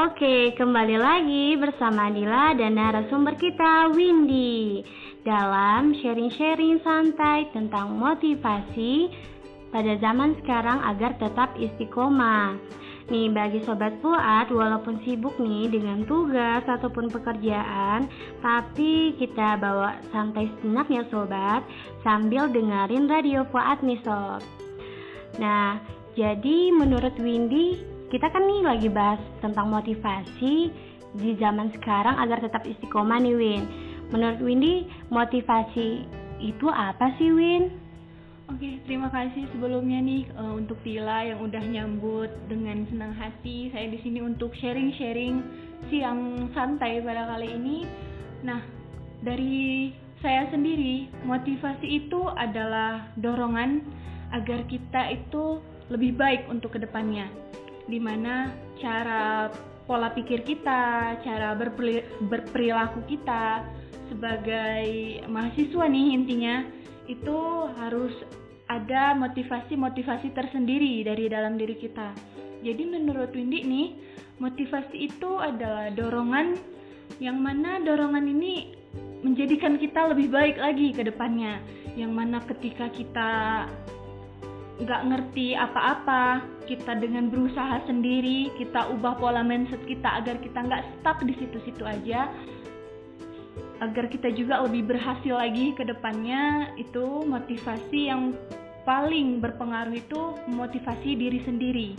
Oke, 0.00 0.56
kembali 0.56 0.96
lagi 0.96 1.60
bersama 1.60 2.08
Dila 2.08 2.56
dan 2.56 2.80
narasumber 2.80 3.36
kita 3.36 3.92
Windy 3.92 4.80
dalam 5.28 5.92
sharing-sharing 5.92 6.80
santai 6.80 7.52
tentang 7.52 8.00
motivasi 8.00 9.12
pada 9.68 9.92
zaman 10.00 10.40
sekarang 10.40 10.80
agar 10.88 11.20
tetap 11.20 11.52
istiqomah. 11.60 12.56
Nih 13.12 13.28
bagi 13.28 13.60
sobat 13.68 13.92
Fuad 14.00 14.48
walaupun 14.48 15.04
sibuk 15.04 15.36
nih 15.36 15.68
dengan 15.68 16.08
tugas 16.08 16.64
ataupun 16.64 17.12
pekerjaan, 17.12 18.08
tapi 18.40 19.12
kita 19.20 19.60
bawa 19.60 20.00
santai 20.16 20.48
sejenak 20.48 20.88
ya 20.88 21.04
sobat 21.12 21.60
sambil 22.00 22.48
dengerin 22.48 23.04
radio 23.04 23.44
Fuad 23.52 23.84
nih 23.84 24.00
sob. 24.00 24.40
Nah, 25.36 25.76
jadi 26.16 26.72
menurut 26.72 27.12
Windy, 27.20 27.99
kita 28.10 28.26
kan 28.26 28.42
nih 28.42 28.66
lagi 28.66 28.88
bahas 28.90 29.22
tentang 29.38 29.70
motivasi 29.70 30.68
di 31.14 31.30
zaman 31.38 31.70
sekarang 31.78 32.18
agar 32.18 32.42
tetap 32.42 32.66
istiqomah 32.66 33.22
nih 33.22 33.38
Win. 33.38 33.62
Menurut 34.10 34.42
Windy, 34.42 34.90
motivasi 35.14 36.02
itu 36.42 36.66
apa 36.66 37.14
sih 37.22 37.30
Win? 37.30 37.70
Oke, 38.50 38.82
terima 38.82 39.06
kasih 39.14 39.46
sebelumnya 39.54 40.02
nih 40.02 40.26
eh, 40.26 40.52
untuk 40.58 40.74
Tila 40.82 41.22
yang 41.22 41.38
udah 41.38 41.62
nyambut 41.62 42.30
dengan 42.50 42.82
senang 42.90 43.14
hati. 43.14 43.70
Saya 43.70 43.86
di 43.86 44.02
sini 44.02 44.18
untuk 44.26 44.50
sharing-sharing 44.58 45.38
siang 45.86 46.50
santai 46.50 46.98
pada 46.98 47.30
kali 47.30 47.46
ini. 47.46 47.86
Nah, 48.42 48.58
dari 49.22 49.94
saya 50.18 50.50
sendiri, 50.50 51.06
motivasi 51.22 51.86
itu 51.86 52.26
adalah 52.34 53.06
dorongan 53.14 53.86
agar 54.34 54.66
kita 54.66 55.14
itu 55.14 55.62
lebih 55.86 56.18
baik 56.18 56.50
untuk 56.50 56.74
ke 56.74 56.82
depannya. 56.82 57.30
Di 57.88 57.98
mana 58.02 58.50
cara 58.80 59.48
pola 59.88 60.12
pikir 60.14 60.46
kita, 60.46 61.16
cara 61.24 61.56
berperi- 61.58 62.06
berperilaku 62.26 63.04
kita 63.10 63.64
sebagai 64.10 65.22
mahasiswa 65.30 65.86
nih 65.86 66.06
intinya 66.14 66.66
itu 67.06 67.38
harus 67.78 68.14
ada 68.70 69.18
motivasi-motivasi 69.18 70.30
tersendiri 70.30 71.02
dari 71.02 71.26
dalam 71.26 71.58
diri 71.58 71.74
kita. 71.74 72.14
Jadi 72.62 72.86
menurut 72.86 73.34
Windy 73.34 73.66
nih, 73.66 73.88
motivasi 74.38 75.10
itu 75.10 75.42
adalah 75.42 75.90
dorongan 75.90 76.54
yang 77.18 77.42
mana 77.42 77.82
dorongan 77.82 78.30
ini 78.30 78.78
menjadikan 79.26 79.74
kita 79.74 80.14
lebih 80.14 80.30
baik 80.30 80.56
lagi 80.62 80.94
ke 80.94 81.02
depannya. 81.02 81.58
Yang 81.98 82.12
mana 82.14 82.38
ketika 82.46 82.86
kita 82.94 83.30
nggak 84.80 85.02
ngerti 85.12 85.52
apa-apa, 85.52 86.40
kita 86.64 86.96
dengan 86.96 87.28
berusaha 87.28 87.84
sendiri, 87.84 88.48
kita 88.56 88.88
ubah 88.96 89.20
pola 89.20 89.44
mindset 89.44 89.80
kita 89.84 90.24
agar 90.24 90.40
kita 90.40 90.58
nggak 90.64 90.84
stuck 91.00 91.20
di 91.24 91.36
situ-situ 91.36 91.84
aja, 91.84 92.32
agar 93.84 94.08
kita 94.08 94.32
juga 94.32 94.64
lebih 94.64 94.88
berhasil 94.88 95.36
lagi 95.36 95.76
ke 95.76 95.84
depannya 95.84 96.72
itu 96.80 97.24
motivasi 97.28 98.08
yang 98.08 98.32
paling 98.88 99.44
berpengaruh 99.44 99.96
itu 99.96 100.36
motivasi 100.48 101.16
diri 101.16 101.40
sendiri. 101.44 101.90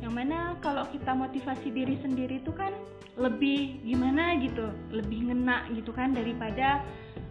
Yang 0.00 0.12
mana 0.16 0.56
kalau 0.64 0.88
kita 0.88 1.12
motivasi 1.12 1.68
diri 1.68 2.00
sendiri 2.00 2.40
itu 2.40 2.52
kan 2.56 2.72
lebih 3.20 3.84
gimana 3.84 4.40
gitu 4.40 4.72
lebih 4.94 5.28
ngena 5.28 5.68
gitu 5.76 5.92
kan 5.92 6.16
daripada 6.16 6.80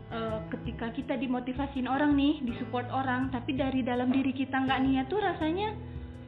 eh, 0.10 0.40
ketika 0.54 0.92
kita 0.94 1.14
dimotivasiin 1.18 1.88
orang 1.90 2.14
nih 2.14 2.42
disupport 2.46 2.90
orang 2.94 3.30
tapi 3.34 3.56
dari 3.56 3.82
dalam 3.82 4.10
diri 4.10 4.34
kita 4.36 4.58
nggak 4.58 4.80
niat 4.86 5.06
tuh 5.08 5.22
rasanya 5.22 5.74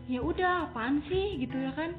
ya 0.09 0.19
udah 0.19 0.69
apaan 0.69 1.01
sih? 1.07 1.39
gitu 1.41 1.55
ya 1.55 1.71
kan. 1.73 1.93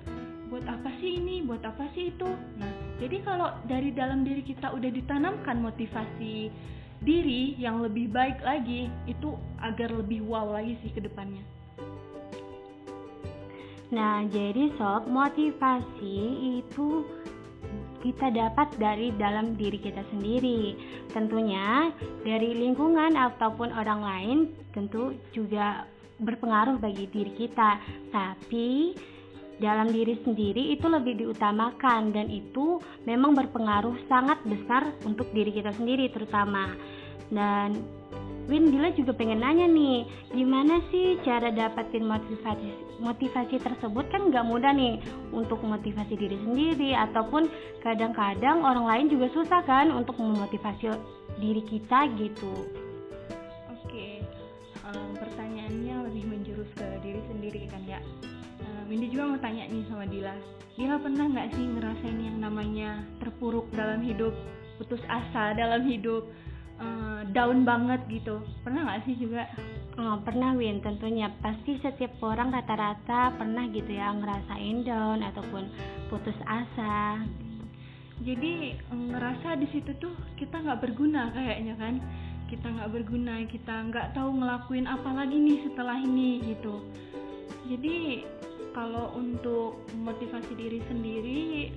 Buat 0.52 0.68
apa 0.68 0.92
sih 1.00 1.16
ini? 1.16 1.40
Buat 1.42 1.64
apa 1.64 1.88
sih 1.96 2.12
itu? 2.12 2.28
Nah 2.60 2.72
jadi 3.02 3.18
kalau 3.26 3.50
dari 3.66 3.90
dalam 3.90 4.22
diri 4.22 4.46
kita 4.46 4.70
udah 4.70 4.90
ditanamkan 4.94 5.58
motivasi 5.58 6.54
diri 7.02 7.58
yang 7.58 7.82
lebih 7.82 8.06
baik 8.14 8.38
lagi 8.46 8.86
itu 9.10 9.34
agar 9.58 9.90
lebih 9.90 10.22
wow 10.22 10.54
lagi 10.54 10.78
sih 10.86 10.94
ke 10.94 11.02
depannya. 11.02 11.42
Nah, 13.92 14.24
jadi 14.32 14.72
sob, 14.80 15.04
motivasi 15.04 16.16
itu 16.64 17.04
kita 18.02 18.34
dapat 18.34 18.74
dari 18.76 19.14
dalam 19.14 19.54
diri 19.54 19.78
kita 19.78 20.02
sendiri. 20.10 20.74
Tentunya 21.14 21.94
dari 22.26 22.52
lingkungan 22.52 23.14
ataupun 23.14 23.70
orang 23.70 24.00
lain 24.02 24.38
tentu 24.74 25.14
juga 25.30 25.86
berpengaruh 26.18 26.82
bagi 26.82 27.06
diri 27.08 27.32
kita. 27.38 27.78
Tapi 28.10 28.92
dalam 29.62 29.94
diri 29.94 30.18
sendiri 30.26 30.74
itu 30.74 30.90
lebih 30.90 31.22
diutamakan 31.22 32.10
dan 32.10 32.26
itu 32.26 32.82
memang 33.06 33.38
berpengaruh 33.38 33.94
sangat 34.10 34.42
besar 34.42 34.90
untuk 35.06 35.30
diri 35.30 35.54
kita 35.54 35.70
sendiri 35.78 36.10
terutama. 36.10 36.74
Dan 37.32 37.80
Win 38.50 38.68
Dila 38.68 38.92
juga 38.92 39.16
pengen 39.16 39.40
nanya 39.40 39.64
nih, 39.64 40.04
gimana 40.34 40.84
sih 40.92 41.16
cara 41.24 41.48
dapetin 41.48 42.04
motivasi 42.04 43.00
motivasi 43.00 43.58
tersebut 43.58 44.06
kan 44.12 44.30
nggak 44.30 44.46
mudah 44.46 44.70
nih 44.70 45.00
untuk 45.34 45.58
motivasi 45.64 46.14
diri 46.14 46.38
sendiri 46.38 46.94
ataupun 46.94 47.50
kadang-kadang 47.82 48.62
orang 48.62 48.86
lain 48.86 49.06
juga 49.10 49.26
susah 49.34 49.62
kan 49.66 49.90
untuk 49.90 50.18
memotivasi 50.20 50.92
diri 51.40 51.62
kita 51.66 52.06
gitu. 52.20 52.52
Oke, 53.74 54.22
em, 54.86 55.10
pertanyaannya 55.18 55.94
lebih 56.12 56.24
menjurus 56.30 56.70
ke 56.76 56.86
diri 57.02 57.22
sendiri 57.32 57.66
kan 57.72 57.82
ya. 57.88 57.98
Windy 58.92 59.08
juga 59.08 59.24
mau 59.24 59.40
tanya 59.40 59.64
nih 59.72 59.88
sama 59.88 60.04
Dila. 60.04 60.36
Dila 60.76 61.00
pernah 61.00 61.24
nggak 61.24 61.56
sih 61.56 61.64
ngerasain 61.64 62.18
yang 62.28 62.38
namanya 62.44 63.00
terpuruk 63.24 63.64
dalam 63.72 64.04
hidup, 64.04 64.36
putus 64.76 65.00
asa 65.08 65.56
dalam 65.56 65.88
hidup, 65.88 66.28
eh, 66.80 67.20
down 67.32 67.66
banget 67.66 68.00
gitu? 68.08 68.40
Pernah 68.62 68.86
nggak 68.88 69.02
sih 69.04 69.14
juga? 69.18 69.48
Oh, 70.00 70.16
pernah 70.24 70.56
Win 70.56 70.80
tentunya 70.80 71.28
pasti 71.44 71.76
setiap 71.84 72.16
orang 72.24 72.48
rata-rata 72.48 73.36
pernah 73.36 73.68
gitu 73.68 73.92
ya 73.92 74.08
ngerasain 74.16 74.88
down 74.88 75.20
ataupun 75.20 75.68
putus 76.08 76.36
asa. 76.48 77.20
Jadi 78.22 78.78
em, 78.78 79.12
ngerasa 79.12 79.58
di 79.58 79.66
situ 79.74 79.92
tuh 79.98 80.14
kita 80.38 80.62
nggak 80.62 80.80
berguna 80.80 81.34
kayaknya 81.34 81.74
kan? 81.76 82.00
Kita 82.48 82.68
nggak 82.68 82.92
berguna, 82.92 83.44
kita 83.48 83.74
nggak 83.92 84.16
tahu 84.16 84.30
ngelakuin 84.40 84.88
apa 84.88 85.10
lagi 85.12 85.36
nih 85.36 85.58
setelah 85.68 85.96
ini 86.00 86.40
gitu. 86.52 86.84
Jadi 87.68 88.24
kalau 88.72 89.12
untuk 89.16 89.84
motivasi 90.00 90.52
diri 90.56 90.80
sendiri 90.88 91.72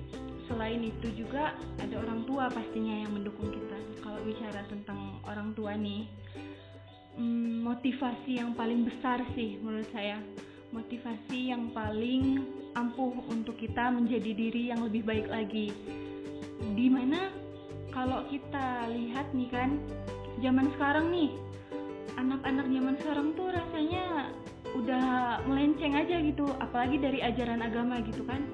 selain 0.46 0.82
itu 0.82 1.12
juga 1.14 1.54
ada 1.78 1.94
orang 2.00 2.26
tua 2.26 2.50
pastinya 2.50 3.02
yang 3.02 3.12
mendukung 3.14 3.50
kita. 3.50 3.78
Kalau 4.02 4.20
bicara 4.22 4.62
tentang 4.70 5.18
orang 5.26 5.52
tua 5.54 5.74
nih 5.74 6.06
hmm, 7.18 7.66
motivasi 7.66 8.38
yang 8.38 8.54
paling 8.54 8.86
besar 8.86 9.22
sih 9.34 9.58
menurut 9.60 9.88
saya. 9.90 10.22
Motivasi 10.74 11.54
yang 11.54 11.70
paling 11.70 12.42
ampuh 12.74 13.14
untuk 13.30 13.56
kita 13.56 13.88
menjadi 13.88 14.30
diri 14.34 14.68
yang 14.70 14.82
lebih 14.84 15.06
baik 15.06 15.26
lagi. 15.30 15.72
Di 16.74 16.86
mana 16.90 17.30
kalau 17.94 18.26
kita 18.28 18.90
lihat 18.92 19.32
nih 19.32 19.48
kan 19.48 19.80
zaman 20.44 20.68
sekarang 20.76 21.08
nih 21.08 21.32
anak-anak 22.20 22.66
zaman 22.68 22.94
sekarang 23.00 23.28
tuh 23.36 23.48
rasanya 23.52 24.04
udah 24.76 25.40
melenceng 25.48 25.96
aja 25.96 26.20
gitu 26.20 26.44
apalagi 26.60 27.00
dari 27.00 27.24
ajaran 27.24 27.64
agama 27.64 27.96
gitu 28.04 28.20
kan 28.28 28.44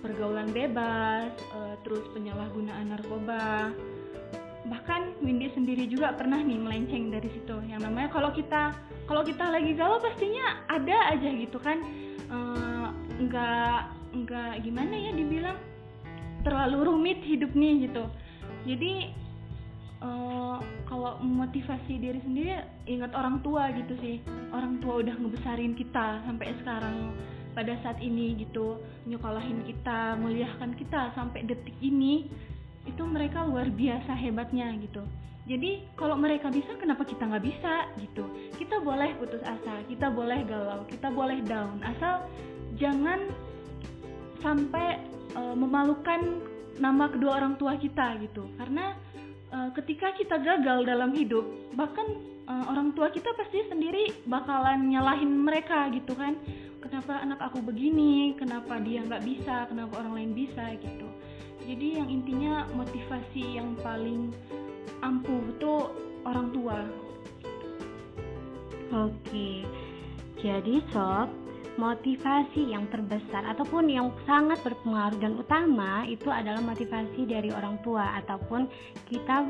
pergaulan 0.00 0.50
bebas 0.54 1.30
eh, 1.34 1.74
terus 1.82 2.04
penyalahgunaan 2.14 2.94
narkoba. 2.94 3.72
Bahkan 4.68 5.24
Windy 5.24 5.48
sendiri 5.54 5.88
juga 5.88 6.12
pernah 6.12 6.38
nih 6.42 6.58
melenceng 6.60 7.08
dari 7.08 7.28
situ. 7.32 7.56
Yang 7.66 7.88
namanya 7.88 8.08
kalau 8.12 8.30
kita 8.34 8.74
kalau 9.08 9.24
kita 9.24 9.48
lagi 9.48 9.72
galau 9.72 9.96
pastinya 9.98 10.62
ada 10.68 11.14
aja 11.14 11.28
gitu 11.28 11.58
kan. 11.58 11.78
Eh, 12.28 12.88
nggak 13.18 13.80
nggak 14.08 14.52
gimana 14.62 14.94
ya 14.94 15.10
dibilang 15.12 15.58
terlalu 16.46 16.78
rumit 16.86 17.18
hidup 17.24 17.50
nih 17.56 17.88
gitu. 17.88 18.04
Jadi 18.68 18.92
eh, 20.04 20.56
kalau 20.86 21.12
memotivasi 21.24 21.98
diri 21.98 22.20
sendiri 22.22 22.60
ingat 22.86 23.12
orang 23.16 23.40
tua 23.40 23.72
gitu 23.72 23.96
sih. 23.98 24.20
Orang 24.52 24.78
tua 24.84 25.00
udah 25.00 25.14
ngebesarin 25.16 25.72
kita 25.74 26.22
sampai 26.28 26.52
sekarang 26.60 27.16
pada 27.58 27.74
saat 27.82 27.98
ini 27.98 28.38
gitu 28.38 28.78
nyokolahin 29.10 29.66
kita 29.66 30.14
muliakan 30.14 30.78
kita 30.78 31.10
sampai 31.18 31.42
detik 31.42 31.74
ini 31.82 32.30
itu 32.86 33.02
mereka 33.02 33.42
luar 33.42 33.66
biasa 33.66 34.14
hebatnya 34.14 34.70
gitu. 34.78 35.02
Jadi 35.50 35.82
kalau 35.98 36.14
mereka 36.14 36.54
bisa 36.54 36.70
kenapa 36.78 37.02
kita 37.02 37.26
nggak 37.26 37.42
bisa 37.42 37.90
gitu? 37.98 38.30
Kita 38.54 38.78
boleh 38.78 39.10
putus 39.18 39.42
asa 39.42 39.82
kita 39.90 40.06
boleh 40.06 40.46
galau 40.46 40.86
kita 40.86 41.10
boleh 41.10 41.42
down 41.50 41.82
asal 41.82 42.30
jangan 42.78 43.26
sampai 44.38 45.02
eh, 45.34 45.54
memalukan 45.58 46.38
nama 46.78 47.10
kedua 47.10 47.42
orang 47.42 47.58
tua 47.58 47.74
kita 47.74 48.22
gitu. 48.22 48.46
Karena 48.54 48.94
eh, 49.50 49.68
ketika 49.82 50.14
kita 50.14 50.38
gagal 50.38 50.86
dalam 50.86 51.10
hidup 51.10 51.42
bahkan 51.74 52.06
eh, 52.46 52.64
orang 52.70 52.94
tua 52.94 53.10
kita 53.10 53.34
pasti 53.34 53.66
sendiri 53.66 54.14
bakalan 54.30 54.94
nyalahin 54.94 55.42
mereka 55.42 55.90
gitu 55.90 56.14
kan 56.14 56.38
kenapa 56.82 57.22
anak 57.22 57.40
aku 57.42 57.62
begini? 57.62 58.34
Kenapa 58.38 58.78
dia 58.82 59.02
nggak 59.02 59.24
bisa? 59.26 59.66
Kenapa 59.70 60.02
orang 60.02 60.14
lain 60.22 60.32
bisa 60.34 60.74
gitu. 60.78 61.08
Jadi 61.68 62.00
yang 62.00 62.08
intinya 62.08 62.64
motivasi 62.72 63.60
yang 63.60 63.76
paling 63.84 64.32
ampuh 65.04 65.42
tuh 65.60 65.92
orang 66.24 66.48
tua. 66.54 66.80
Oke. 68.88 69.68
Jadi 70.38 70.80
sob, 70.94 71.28
motivasi 71.78 72.74
yang 72.74 72.90
terbesar 72.90 73.46
ataupun 73.54 73.86
yang 73.86 74.10
sangat 74.26 74.58
berpengaruh 74.66 75.18
dan 75.22 75.38
utama 75.38 76.02
itu 76.08 76.26
adalah 76.32 76.62
motivasi 76.62 77.26
dari 77.26 77.54
orang 77.54 77.78
tua 77.86 78.18
ataupun 78.22 78.66
kita 79.06 79.46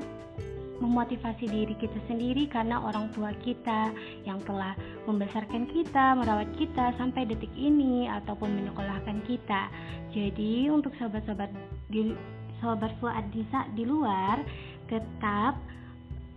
memotivasi 0.78 1.50
diri 1.50 1.74
kita 1.78 1.98
sendiri 2.06 2.46
karena 2.46 2.78
orang 2.78 3.10
tua 3.14 3.34
kita 3.42 3.90
yang 4.22 4.38
telah 4.46 4.78
membesarkan 5.10 5.66
kita, 5.70 6.14
merawat 6.14 6.48
kita 6.54 6.94
sampai 6.96 7.26
detik 7.26 7.50
ini 7.58 8.06
ataupun 8.06 8.50
menyekolahkan 8.54 9.22
kita. 9.26 9.70
Jadi 10.14 10.70
untuk 10.70 10.94
sobat-sobat 10.96 11.50
di 11.90 12.14
sobat 12.62 12.94
Fuad 12.98 13.26
Disa 13.30 13.66
di 13.74 13.86
luar 13.86 14.42
tetap 14.90 15.58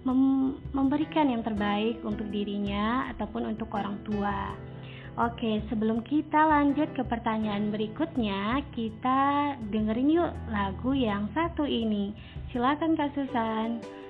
mem- 0.06 0.58
memberikan 0.74 1.30
yang 1.30 1.46
terbaik 1.46 2.02
untuk 2.02 2.28
dirinya 2.30 3.10
ataupun 3.14 3.54
untuk 3.54 3.70
orang 3.74 4.02
tua. 4.06 4.54
Oke, 5.20 5.60
sebelum 5.68 6.08
kita 6.08 6.39
lanjut 6.48 6.88
ke 6.96 7.04
pertanyaan 7.04 7.68
berikutnya, 7.68 8.64
kita 8.72 9.54
dengerin 9.68 10.08
yuk 10.08 10.32
lagu 10.48 10.96
yang 10.96 11.28
satu 11.36 11.68
ini. 11.68 12.16
Silakan 12.56 12.96
Kak 12.96 13.12
Susan. 13.12 14.01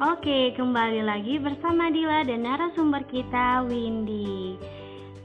Oke, 0.00 0.56
kembali 0.56 1.04
lagi 1.04 1.36
bersama 1.36 1.92
Dila 1.92 2.24
dan 2.24 2.48
narasumber 2.48 3.04
kita 3.12 3.68
Windy. 3.68 4.56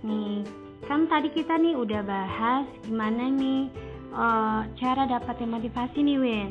Nih, 0.03 0.43
kan 0.83 1.07
tadi 1.07 1.31
kita 1.31 1.55
nih 1.55 1.79
udah 1.79 2.03
bahas 2.03 2.67
gimana 2.83 3.31
nih 3.31 3.71
eh, 4.11 4.61
cara 4.75 5.07
dapatin 5.07 5.55
motivasi 5.55 6.03
nih 6.03 6.19
Win. 6.19 6.49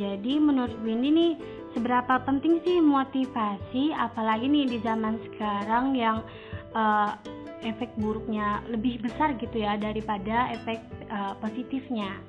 Jadi 0.00 0.40
menurut 0.40 0.72
Windy 0.80 1.12
nih 1.12 1.32
seberapa 1.76 2.16
penting 2.24 2.64
sih 2.64 2.80
motivasi 2.80 3.92
apalagi 3.92 4.48
nih 4.48 4.64
di 4.64 4.78
zaman 4.80 5.20
sekarang 5.28 5.92
yang 5.92 6.24
eh, 6.72 7.12
efek 7.60 7.92
buruknya 8.00 8.64
lebih 8.72 9.04
besar 9.04 9.36
gitu 9.36 9.68
ya 9.68 9.76
daripada 9.76 10.48
efek 10.56 10.80
eh, 11.12 11.34
positifnya. 11.44 12.24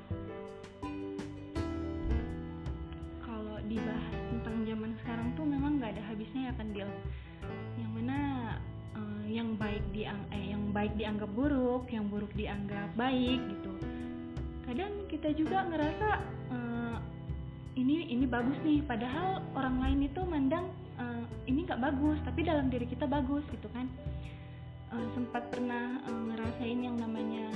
Yang 12.00 12.08
buruk 12.08 12.32
dianggap 12.32 12.88
baik 12.96 13.44
gitu. 13.52 13.72
Kadang 14.64 14.92
kita 15.12 15.36
juga 15.36 15.68
ngerasa 15.68 16.08
eh, 16.48 16.96
ini 17.76 18.08
ini 18.08 18.24
bagus 18.24 18.56
nih 18.64 18.80
padahal 18.88 19.44
orang 19.52 19.76
lain 19.84 20.08
itu 20.08 20.24
mandang 20.24 20.72
eh, 20.96 21.24
ini 21.44 21.68
nggak 21.68 21.84
bagus 21.84 22.16
tapi 22.24 22.40
dalam 22.40 22.72
diri 22.72 22.88
kita 22.88 23.04
bagus 23.04 23.44
gitu 23.52 23.68
kan. 23.76 23.84
Eh, 24.96 25.06
sempat 25.12 25.44
pernah 25.52 26.00
eh, 26.08 26.22
ngerasain 26.32 26.80
yang 26.80 26.96
namanya 26.96 27.52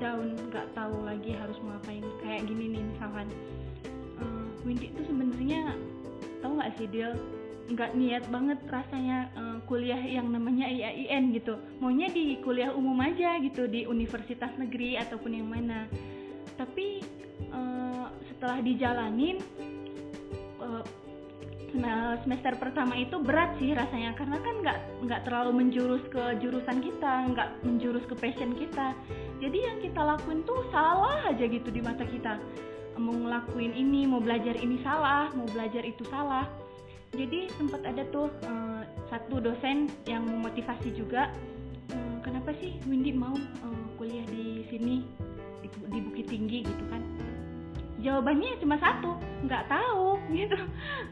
down 0.00 0.40
nggak 0.48 0.72
tahu 0.72 1.04
lagi 1.04 1.36
harus 1.36 1.60
mau 1.60 1.76
ngapain 1.76 2.06
kayak 2.24 2.48
gini 2.48 2.80
nih 2.80 2.82
misalkan. 2.96 3.28
Eh, 4.16 4.44
Windy 4.64 4.88
itu 4.88 5.04
sebenarnya 5.04 5.76
tahu 6.40 6.56
nggak 6.56 6.72
sih 6.80 6.88
dia 6.88 7.12
nggak 7.70 7.94
niat 7.94 8.24
banget 8.26 8.58
rasanya 8.66 9.30
eh, 9.38 9.58
kuliah 9.70 10.00
yang 10.02 10.28
namanya 10.30 10.66
IAIN 10.66 11.30
gitu 11.36 11.58
maunya 11.78 12.10
di 12.10 12.42
kuliah 12.42 12.74
umum 12.74 12.98
aja 12.98 13.38
gitu 13.38 13.70
di 13.70 13.86
universitas 13.86 14.50
negeri 14.58 14.98
ataupun 14.98 15.30
yang 15.30 15.48
mana 15.48 15.86
tapi 16.58 17.00
eh, 17.38 18.06
setelah 18.32 18.58
dijalanin 18.60 19.38
eh, 20.58 20.84
Nah, 21.72 22.20
semester 22.20 22.52
pertama 22.60 22.92
itu 23.00 23.16
berat 23.16 23.56
sih 23.56 23.72
rasanya 23.72 24.12
karena 24.12 24.36
kan 24.44 24.54
nggak 24.60 24.78
nggak 25.08 25.20
terlalu 25.24 25.64
menjurus 25.64 26.04
ke 26.12 26.36
jurusan 26.44 26.84
kita, 26.84 27.32
nggak 27.32 27.48
menjurus 27.64 28.04
ke 28.04 28.14
passion 28.20 28.52
kita. 28.52 28.92
Jadi 29.40 29.58
yang 29.58 29.80
kita 29.80 30.04
lakuin 30.04 30.44
tuh 30.44 30.68
salah 30.68 31.24
aja 31.32 31.44
gitu 31.48 31.72
di 31.72 31.80
mata 31.80 32.04
kita. 32.04 32.36
Mau 33.00 33.16
ngelakuin 33.16 33.72
ini, 33.72 34.04
mau 34.04 34.20
belajar 34.20 34.52
ini 34.60 34.84
salah, 34.84 35.32
mau 35.32 35.48
belajar 35.48 35.80
itu 35.88 36.04
salah. 36.12 36.44
Jadi 37.12 37.52
sempat 37.60 37.84
ada 37.84 38.02
tuh 38.08 38.32
eh, 38.44 38.82
satu 39.12 39.36
dosen 39.40 39.92
yang 40.08 40.24
memotivasi 40.24 40.96
juga. 40.96 41.28
"Hmm, 41.92 42.24
kenapa 42.24 42.56
sih 42.56 42.80
Windy 42.88 43.12
mau 43.12 43.36
eh, 43.36 43.86
kuliah 44.00 44.24
di 44.32 44.64
sini 44.72 45.04
di, 45.60 45.68
di 45.68 45.98
Bukit 46.00 46.26
Tinggi? 46.28 46.64
Gitu 46.64 46.84
kan? 46.88 47.02
jawabannya 48.02 48.58
cuma 48.58 48.74
satu 48.82 49.14
nggak 49.46 49.70
tahu 49.70 50.18
gitu. 50.38 50.58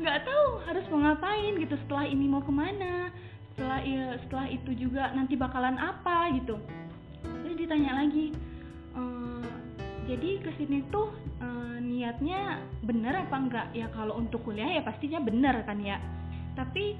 Nggak 0.02 0.26
tahu 0.26 0.46
harus 0.66 0.84
mau 0.90 1.00
ngapain 1.06 1.54
gitu. 1.62 1.74
Setelah 1.86 2.06
ini 2.10 2.26
mau 2.26 2.42
ke 2.42 2.50
mana 2.52 3.14
setelah 3.54 3.84
setelah 4.24 4.46
itu 4.50 4.70
juga 4.74 5.14
nanti 5.14 5.38
bakalan 5.38 5.78
apa? 5.78 6.34
Gitu. 6.34 6.58
Terus 7.22 7.54
ditanya 7.56 8.02
lagi 8.02 8.34
"Eh, 8.96 9.46
jadi 10.10 10.42
ke 10.42 10.50
sini 10.58 10.82
tuh 10.90 11.14
eh, 11.40 11.76
niatnya 11.80 12.60
bener 12.84 13.26
apa 13.26 13.36
enggak? 13.36 13.66
Ya 13.72 13.88
kalau 13.90 14.16
untuk 14.20 14.44
kuliah 14.44 14.78
ya 14.78 14.82
pastinya 14.84 15.20
bener 15.20 15.64
kan 15.64 15.80
ya. 15.80 15.98
Tapi 16.54 16.96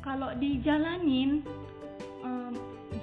kalau 0.00 0.32
dijalanin 0.40 1.44
em, 2.24 2.54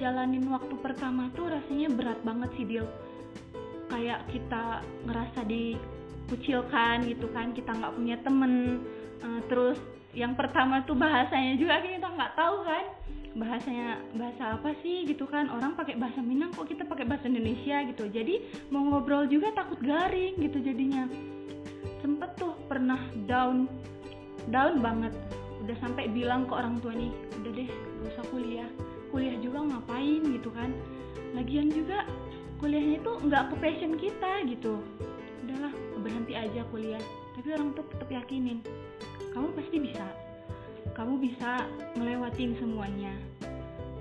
jalanin 0.02 0.46
waktu 0.50 0.76
pertama 0.82 1.30
tuh 1.38 1.52
rasanya 1.52 1.94
berat 1.94 2.20
banget 2.26 2.50
sih 2.58 2.66
Dil. 2.66 2.88
Kayak 3.88 4.28
kita 4.34 4.84
ngerasa 5.08 5.42
dikucilkan 5.48 7.08
gitu 7.08 7.28
kan 7.32 7.54
kita 7.54 7.72
nggak 7.72 7.94
punya 7.96 8.16
temen. 8.26 8.84
Eh, 9.22 9.42
terus 9.52 9.78
yang 10.18 10.34
pertama 10.34 10.82
tuh 10.88 10.98
bahasanya 10.98 11.54
juga 11.62 11.78
kita 11.84 12.10
nggak 12.10 12.34
tahu 12.34 12.66
kan 12.66 12.86
bahasanya 13.38 14.02
bahasa 14.18 14.58
apa 14.58 14.74
sih 14.82 15.06
gitu 15.06 15.30
kan? 15.30 15.48
Orang 15.54 15.78
pakai 15.78 15.96
bahasa 15.96 16.20
Minang 16.26 16.52
kok 16.58 16.66
kita 16.66 16.84
pakai 16.84 17.06
bahasa 17.06 17.30
Indonesia 17.30 17.86
gitu. 17.86 18.10
Jadi 18.10 18.42
mau 18.74 18.82
ngobrol 18.82 19.30
juga 19.30 19.54
takut 19.54 19.78
garing 19.80 20.42
gitu 20.42 20.58
jadinya. 20.60 21.06
Sempet 22.02 22.34
tuh 22.42 22.58
pernah 22.66 22.98
down 23.30 23.70
down 24.50 24.82
banget. 24.82 25.14
Udah 25.62 25.78
sampai 25.80 26.10
bilang 26.10 26.50
ke 26.50 26.54
orang 26.58 26.82
tua 26.82 26.98
nih 26.98 27.14
udah 27.38 27.52
deh 27.54 27.70
gak 27.70 28.12
usah 28.18 28.26
kuliah. 28.34 28.70
Kuliah 29.14 29.38
juga 29.40 29.64
ngapain? 29.64 30.22
gitu 30.26 30.50
kan. 30.52 30.74
Lagian 31.38 31.70
juga 31.70 32.04
kuliahnya 32.58 32.98
itu 33.06 33.12
nggak 33.30 33.44
ke 33.54 33.56
passion 33.62 33.94
kita 34.02 34.32
gitu. 34.50 34.82
Udahlah 35.46 35.74
berhenti 36.02 36.34
aja 36.34 36.66
kuliah. 36.74 37.02
Tapi 37.38 37.54
orang 37.54 37.78
tuh 37.78 37.86
tetap 37.94 38.10
yakinin 38.10 38.66
kamu 39.38 39.54
pasti 39.54 39.78
bisa 39.78 40.06
kamu 40.98 41.22
bisa 41.22 41.70
ngelewatin 41.94 42.58
semuanya. 42.58 43.14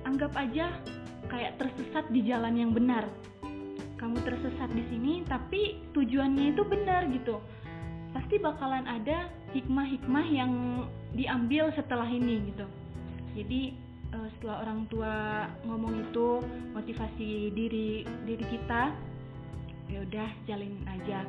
Anggap 0.08 0.32
aja 0.32 0.72
kayak 1.28 1.60
tersesat 1.60 2.08
di 2.08 2.24
jalan 2.24 2.56
yang 2.56 2.72
benar. 2.72 3.04
Kamu 4.00 4.16
tersesat 4.24 4.72
di 4.72 4.80
sini 4.88 5.20
tapi 5.28 5.76
tujuannya 5.92 6.56
itu 6.56 6.64
benar 6.64 7.04
gitu. 7.12 7.36
Pasti 8.16 8.40
bakalan 8.40 8.88
ada 8.88 9.28
hikmah-hikmah 9.52 10.26
yang 10.32 10.52
diambil 11.12 11.68
setelah 11.76 12.08
ini 12.08 12.48
gitu. 12.48 12.64
Jadi 13.36 13.76
eh, 14.16 14.28
setelah 14.36 14.64
orang 14.64 14.88
tua 14.88 15.44
ngomong 15.68 16.00
itu 16.00 16.40
motivasi 16.72 17.52
diri 17.52 18.08
diri 18.24 18.44
kita 18.48 18.96
ya 19.92 20.00
udah 20.00 20.28
jalin 20.48 20.80
aja. 20.88 21.28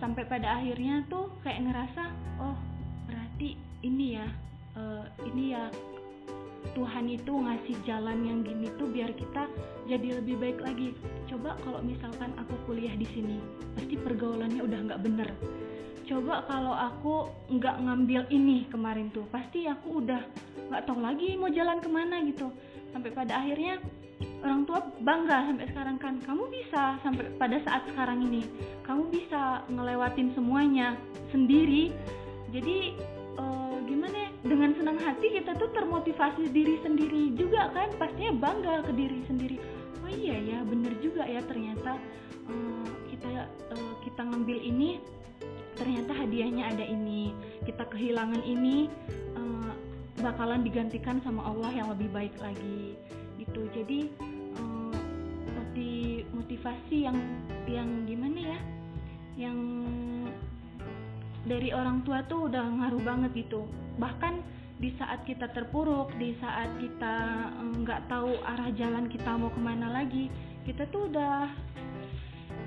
Sampai 0.00 0.24
pada 0.24 0.56
akhirnya 0.56 1.04
tuh 1.12 1.28
kayak 1.44 1.60
ngerasa 1.60 2.02
oh 2.40 2.56
berarti 3.04 3.65
ini 3.86 4.18
ya 4.18 4.26
eh, 4.74 5.04
ini 5.30 5.44
ya 5.54 5.70
Tuhan 6.74 7.06
itu 7.06 7.30
ngasih 7.30 7.76
jalan 7.86 8.26
yang 8.26 8.38
gini 8.42 8.66
tuh 8.74 8.90
biar 8.90 9.14
kita 9.14 9.46
jadi 9.86 10.18
lebih 10.18 10.36
baik 10.36 10.58
lagi. 10.60 10.92
Coba 11.30 11.54
kalau 11.62 11.78
misalkan 11.80 12.34
aku 12.36 12.52
kuliah 12.66 12.92
di 12.98 13.06
sini, 13.14 13.38
pasti 13.78 13.94
pergaulannya 13.94 14.60
udah 14.60 14.80
nggak 14.90 15.02
bener. 15.04 15.28
Coba 16.06 16.44
kalau 16.46 16.74
aku 16.74 17.30
nggak 17.54 17.76
ngambil 17.82 18.22
ini 18.30 18.66
kemarin 18.70 19.10
tuh, 19.14 19.26
pasti 19.30 19.66
aku 19.70 20.02
udah 20.02 20.22
nggak 20.68 20.84
tahu 20.86 20.98
lagi 20.98 21.38
mau 21.38 21.50
jalan 21.50 21.78
ke 21.78 21.88
mana 21.88 22.20
gitu. 22.26 22.50
Sampai 22.90 23.14
pada 23.14 23.38
akhirnya 23.38 23.78
orang 24.42 24.68
tua 24.68 24.80
bangga 25.02 25.48
sampai 25.50 25.66
sekarang 25.70 25.96
kan, 26.02 26.14
kamu 26.22 26.44
bisa 26.50 26.98
sampai 27.02 27.30
pada 27.40 27.56
saat 27.62 27.82
sekarang 27.90 28.26
ini, 28.26 28.42
kamu 28.84 29.06
bisa 29.10 29.62
ngelewatin 29.70 30.34
semuanya 30.34 30.98
sendiri. 31.30 31.94
Jadi 32.54 32.94
gimana 33.86 34.16
ya? 34.26 34.30
Dengan 34.42 34.70
senang 34.74 34.98
hati 34.98 35.26
kita 35.32 35.54
tuh 35.56 35.70
termotivasi 35.70 36.50
diri 36.50 36.76
sendiri 36.82 37.32
juga 37.38 37.70
kan? 37.70 37.88
Pastinya 37.96 38.34
bangga 38.36 38.82
ke 38.84 38.92
diri 38.92 39.22
sendiri. 39.30 39.56
Oh 40.02 40.10
iya 40.10 40.36
ya 40.38 40.58
bener 40.66 40.94
juga 41.02 41.26
ya 41.26 41.42
ternyata 41.46 41.98
eh, 42.50 42.88
kita 43.14 43.46
eh, 43.74 43.94
kita 44.06 44.20
ngambil 44.22 44.58
ini 44.58 44.98
ternyata 45.78 46.12
hadiahnya 46.14 46.72
ada 46.72 46.84
ini 46.86 47.34
kita 47.66 47.86
kehilangan 47.90 48.42
ini 48.42 48.90
eh, 49.34 49.72
bakalan 50.22 50.66
digantikan 50.66 51.22
sama 51.22 51.46
Allah 51.46 51.70
yang 51.74 51.88
lebih 51.90 52.10
baik 52.10 52.34
lagi 52.42 52.98
gitu. 53.38 53.66
Jadi 53.70 54.10
moti- 55.56 56.24
motivasi 56.32 57.04
yang 57.04 57.18
yang 57.68 57.88
gimana 58.08 58.40
ya? 58.56 58.58
Yang 59.36 59.58
dari 61.46 61.70
orang 61.70 62.02
tua 62.02 62.26
tuh 62.26 62.50
udah 62.50 62.66
ngaruh 62.82 63.02
banget 63.06 63.46
gitu. 63.46 63.64
Bahkan 63.96 64.42
di 64.76 64.92
saat 65.00 65.24
kita 65.24 65.48
terpuruk 65.56 66.12
di 66.20 66.36
saat 66.36 66.68
kita 66.76 67.14
eh, 67.56 67.74
nggak 67.80 68.12
tahu 68.12 68.36
arah 68.44 68.68
jalan 68.76 69.08
kita 69.08 69.32
mau 69.32 69.48
ke 69.48 69.60
mana 69.62 69.88
lagi 69.88 70.28
kita 70.68 70.84
tuh 70.92 71.08
udah 71.08 71.48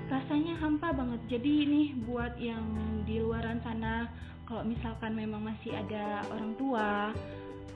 rasanya 0.10 0.58
hampa 0.58 0.90
banget. 0.90 1.22
Jadi 1.38 1.70
nih 1.70 1.88
buat 2.10 2.34
yang 2.42 2.66
di 3.06 3.22
luaran 3.22 3.62
sana 3.62 4.10
kalau 4.50 4.66
misalkan 4.66 5.14
memang 5.14 5.54
masih 5.54 5.76
ada 5.76 6.26
orang 6.34 6.58
tua 6.58 7.14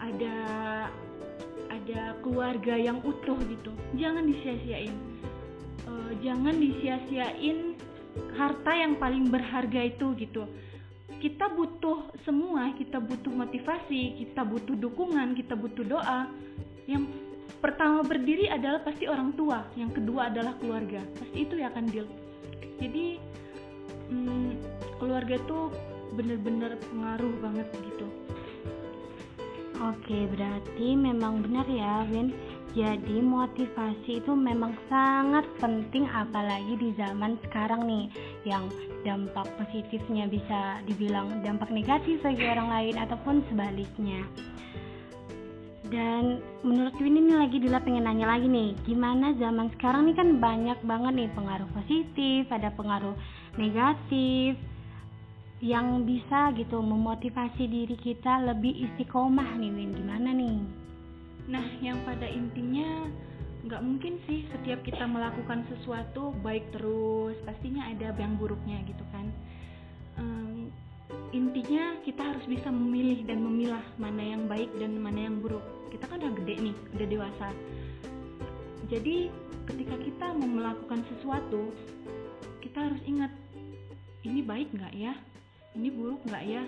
ada 0.02 0.38
ada 1.70 2.02
keluarga 2.26 2.74
yang 2.74 2.98
utuh 3.06 3.38
gitu 3.46 3.70
jangan 3.94 4.26
disia-siain. 4.26 4.96
Eh, 5.84 6.12
jangan 6.26 6.58
disia-siain 6.58 7.78
harta 8.34 8.72
yang 8.74 8.98
paling 8.98 9.30
berharga 9.30 9.94
itu 9.94 10.18
gitu 10.18 10.50
kita 11.24 11.48
butuh 11.56 12.04
semua, 12.28 12.76
kita 12.76 13.00
butuh 13.00 13.32
motivasi, 13.32 14.20
kita 14.20 14.44
butuh 14.44 14.76
dukungan, 14.76 15.40
kita 15.40 15.56
butuh 15.56 15.88
doa. 15.88 16.28
Yang 16.84 17.16
pertama 17.64 18.04
berdiri 18.04 18.52
adalah 18.52 18.84
pasti 18.84 19.08
orang 19.08 19.32
tua, 19.40 19.64
yang 19.80 19.88
kedua 19.96 20.28
adalah 20.28 20.52
keluarga. 20.60 21.00
Pasti 21.16 21.48
itu 21.48 21.56
ya 21.56 21.72
kan 21.72 21.88
Dil. 21.88 22.04
Jadi 22.84 23.16
mm, 24.12 24.52
keluarga 25.00 25.40
itu 25.40 25.72
bener-bener 26.20 26.76
pengaruh 26.92 27.34
banget 27.42 27.66
gitu 27.74 28.06
Oke, 29.82 30.30
berarti 30.32 30.94
memang 30.94 31.42
benar 31.42 31.66
ya, 31.66 32.06
Win. 32.08 32.32
Jadi 32.72 33.20
motivasi 33.20 34.22
itu 34.22 34.32
memang 34.32 34.78
sangat 34.88 35.44
penting 35.60 36.06
apalagi 36.08 36.78
di 36.78 36.90
zaman 36.96 37.36
sekarang 37.46 37.84
nih 37.84 38.06
yang 38.44 38.68
dampak 39.08 39.48
positifnya 39.60 40.28
bisa 40.28 40.84
dibilang 40.88 41.44
dampak 41.44 41.72
negatif 41.72 42.20
bagi 42.24 42.44
orang 42.48 42.70
lain 42.72 42.96
ataupun 43.00 43.44
sebaliknya. 43.52 44.24
Dan 45.94 46.42
menurut 46.66 46.96
Win 46.98 47.22
ini 47.22 47.38
lagi 47.38 47.62
Dila 47.62 47.78
pengen 47.84 48.10
nanya 48.10 48.26
lagi 48.26 48.50
nih, 48.50 48.74
gimana 48.82 49.36
zaman 49.38 49.70
sekarang 49.78 50.10
nih 50.10 50.18
kan 50.18 50.30
banyak 50.42 50.80
banget 50.90 51.14
nih 51.14 51.30
pengaruh 51.38 51.70
positif, 51.70 52.50
ada 52.50 52.74
pengaruh 52.74 53.14
negatif 53.62 54.58
yang 55.62 56.04
bisa 56.04 56.50
gitu 56.58 56.82
memotivasi 56.82 57.70
diri 57.70 57.96
kita 57.96 58.42
lebih 58.42 58.74
istiqomah 58.90 59.54
nih 59.60 59.72
Win, 59.72 59.92
gimana 59.94 60.34
nih? 60.34 60.58
Nah, 61.52 61.68
yang 61.84 62.00
pada 62.08 62.26
intinya 62.26 63.06
nggak 63.64 63.80
mungkin 63.80 64.20
sih 64.28 64.44
setiap 64.52 64.84
kita 64.84 65.08
melakukan 65.08 65.64
sesuatu 65.72 66.36
baik 66.44 66.68
terus, 66.76 67.40
pastinya 67.48 67.88
ada 67.88 68.12
yang 68.20 68.36
buruknya 68.36 68.84
gitu 68.84 69.04
kan. 69.16 69.32
Ehm, 70.20 70.68
intinya 71.32 71.96
kita 72.04 72.22
harus 72.36 72.44
bisa 72.44 72.68
memilih 72.68 73.24
dan 73.24 73.40
memilah 73.40 73.84
mana 73.96 74.20
yang 74.20 74.52
baik 74.52 74.68
dan 74.76 75.00
mana 75.00 75.32
yang 75.32 75.40
buruk. 75.40 75.64
Kita 75.96 76.12
kan 76.12 76.20
udah 76.20 76.34
gede 76.44 76.56
nih, 76.60 76.76
udah 76.92 77.08
dewasa. 77.08 77.48
Jadi 78.92 79.32
ketika 79.72 79.96
kita 79.96 80.28
mau 80.36 80.50
melakukan 80.60 81.00
sesuatu, 81.16 81.72
kita 82.60 82.92
harus 82.92 83.00
ingat 83.08 83.32
ini 84.28 84.44
baik 84.44 84.76
nggak 84.76 84.92
ya, 84.92 85.16
ini 85.80 85.88
buruk 85.88 86.20
nggak 86.28 86.44
ya. 86.44 86.64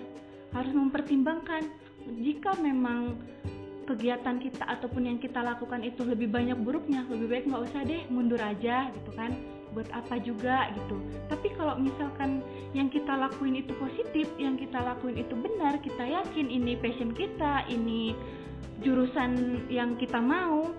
Harus 0.56 0.72
mempertimbangkan 0.72 1.68
jika 2.24 2.56
memang 2.56 3.20
kegiatan 3.86 4.42
kita 4.42 4.66
ataupun 4.66 5.06
yang 5.06 5.18
kita 5.22 5.38
lakukan 5.40 5.80
itu 5.86 6.02
lebih 6.02 6.26
banyak 6.28 6.58
buruknya 6.58 7.06
lebih 7.06 7.30
baik 7.30 7.44
nggak 7.46 7.64
usah 7.70 7.80
deh 7.86 8.02
mundur 8.10 8.42
aja 8.42 8.90
gitu 8.90 9.10
kan. 9.14 9.32
Buat 9.76 9.92
apa 9.92 10.16
juga 10.24 10.72
gitu. 10.72 10.96
Tapi 11.28 11.52
kalau 11.52 11.76
misalkan 11.76 12.40
yang 12.72 12.88
kita 12.88 13.12
lakuin 13.12 13.60
itu 13.60 13.76
positif 13.76 14.26
yang 14.40 14.56
kita 14.56 14.80
lakuin 14.80 15.20
itu 15.20 15.36
benar 15.36 15.76
kita 15.84 16.00
yakin 16.00 16.48
ini 16.48 16.80
passion 16.80 17.12
kita 17.12 17.68
ini 17.68 18.16
jurusan 18.80 19.62
yang 19.68 19.94
kita 20.00 20.16
mau 20.16 20.72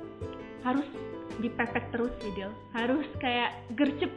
harus 0.66 0.86
dipepet 1.38 1.94
terus 1.94 2.12
Del. 2.34 2.50
Harus 2.74 3.06
kayak 3.22 3.54
gercep 3.78 4.10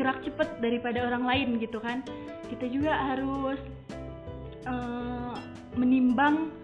gerak 0.00 0.24
cepet 0.24 0.48
daripada 0.64 1.04
orang 1.04 1.28
lain 1.28 1.48
gitu 1.60 1.76
kan. 1.78 2.00
Kita 2.48 2.64
juga 2.72 2.96
harus 2.96 3.60
eh, 4.64 5.36
menimbang 5.76 6.63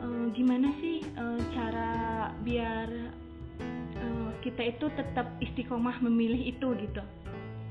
eh, 0.00 0.26
gimana 0.34 0.68
sih 0.80 1.02
eh, 1.04 1.40
cara 1.54 1.90
biar 2.42 2.88
eh, 3.98 4.30
kita 4.42 4.62
itu 4.74 4.86
tetap 4.94 5.26
istiqomah 5.42 5.98
memilih 6.02 6.54
itu 6.54 6.68
gitu? 6.78 7.02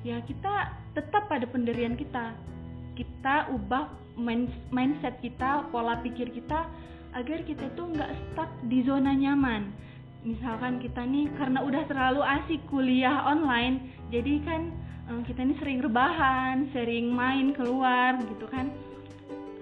Ya 0.06 0.22
kita 0.24 0.78
tetap 0.94 1.28
pada 1.28 1.48
pendirian 1.50 1.96
kita. 1.96 2.36
Kita 2.98 3.54
ubah 3.54 3.94
mindset 4.74 5.22
kita 5.22 5.70
pola 5.70 6.02
pikir 6.02 6.34
kita 6.34 6.66
agar 7.14 7.46
kita 7.46 7.70
tuh 7.78 7.94
nggak 7.94 8.12
stuck 8.14 8.50
di 8.66 8.82
zona 8.82 9.14
nyaman. 9.14 9.70
Misalkan 10.26 10.82
kita 10.82 11.06
nih 11.06 11.30
karena 11.38 11.62
udah 11.62 11.86
terlalu 11.86 12.26
asik 12.26 12.62
kuliah 12.68 13.24
online 13.30 13.94
jadi 14.10 14.42
kan 14.44 14.62
kita 15.24 15.40
ini 15.40 15.56
sering 15.62 15.80
rebahan 15.80 16.68
sering 16.74 17.14
main 17.14 17.54
keluar 17.54 18.18
gitu 18.18 18.50
kan. 18.50 18.74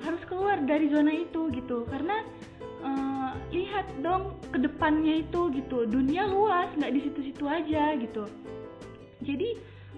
Harus 0.02 0.22
keluar 0.32 0.62
dari 0.64 0.88
zona 0.88 1.12
itu 1.12 1.52
gitu 1.52 1.84
karena 1.92 2.24
eh, 2.86 3.32
lihat 3.52 3.88
dong 4.06 4.38
ke 4.54 4.62
depannya 4.62 5.26
itu 5.26 5.50
gitu. 5.52 5.90
Dunia 5.90 6.30
luas 6.30 6.70
nggak 6.78 6.94
di 6.94 7.00
situ-situ 7.10 7.44
aja 7.50 7.98
gitu. 7.98 8.30
Jadi 9.26 9.58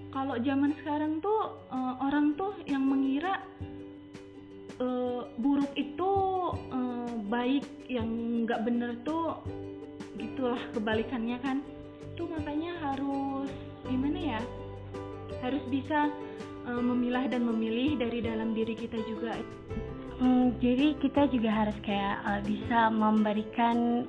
kalau 0.09 0.39
zaman 0.39 0.71
sekarang 0.81 1.19
tuh 1.19 1.59
eh, 1.69 1.93
orang 2.01 2.33
tuh 2.39 2.55
yang 2.63 2.87
mengira 2.87 3.43
eh, 4.79 5.21
buruk 5.37 5.71
itu 5.75 6.11
eh, 6.71 7.11
baik 7.27 7.65
yang 7.91 8.07
nggak 8.47 8.63
bener 8.63 8.95
tuh 9.03 9.43
gitulah 10.15 10.59
kebalikannya 10.71 11.37
kan. 11.43 11.59
Tuh 12.17 12.25
makanya 12.31 12.73
harus 12.81 13.51
gimana 13.85 14.39
ya 14.39 14.41
harus 15.41 15.63
bisa 15.69 16.09
eh, 16.67 16.81
memilah 16.81 17.29
dan 17.29 17.45
memilih 17.45 17.99
dari 17.99 18.19
dalam 18.23 18.51
diri 18.57 18.73
kita 18.73 18.97
juga 19.05 19.37
Hmm, 20.17 20.57
jadi 20.57 20.97
kita 20.97 21.29
juga 21.29 21.53
harus 21.53 21.77
kayak 21.85 22.17
eh, 22.25 22.41
bisa 22.49 22.89
memberikan 22.89 24.01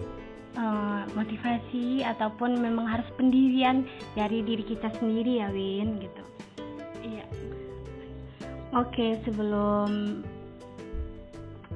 eh, 0.56 1.02
motivasi 1.12 2.00
ataupun 2.00 2.56
memang 2.56 2.88
harus 2.88 3.08
pendirian 3.20 3.84
dari 4.16 4.40
diri 4.40 4.64
kita 4.64 4.88
sendiri 4.96 5.44
ya 5.44 5.48
Win 5.52 6.00
gitu. 6.00 6.22
iya 7.04 7.24
Oke 8.72 9.20
sebelum 9.28 10.20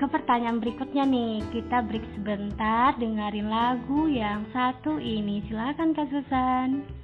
ke 0.00 0.06
pertanyaan 0.08 0.58
berikutnya 0.58 1.04
nih 1.04 1.44
kita 1.52 1.84
break 1.84 2.02
sebentar 2.16 2.96
dengerin 2.96 3.52
lagu 3.52 4.08
yang 4.08 4.48
satu 4.50 4.96
ini 4.96 5.44
silakan 5.46 5.92
Kak 5.92 6.08
Susan. 6.08 7.01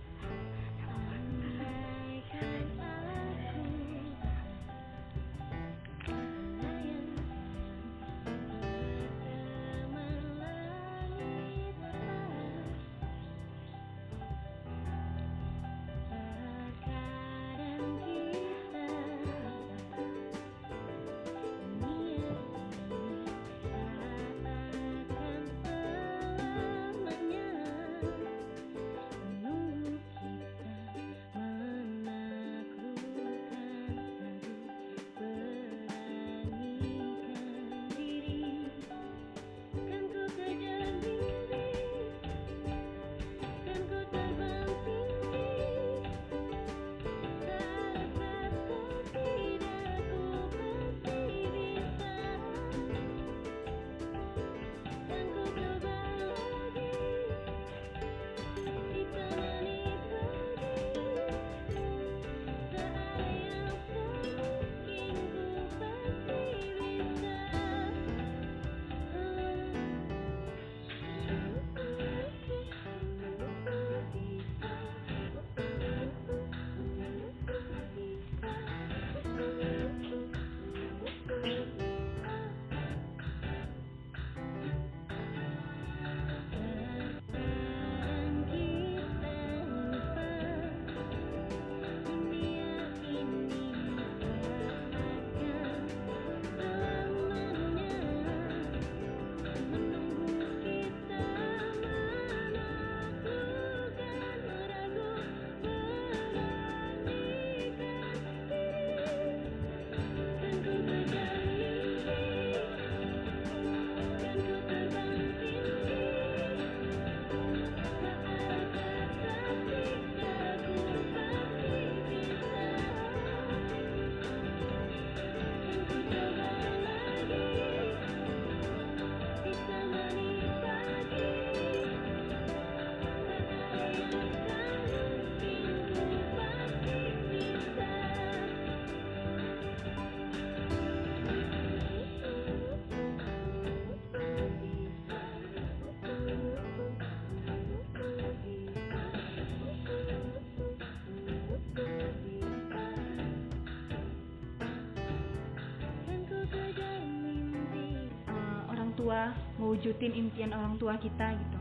Tua 159.08 159.32
mewujudin 159.56 160.12
impian 160.12 160.52
orang 160.52 160.76
tua 160.76 161.00
kita 161.00 161.32
gitu. 161.32 161.58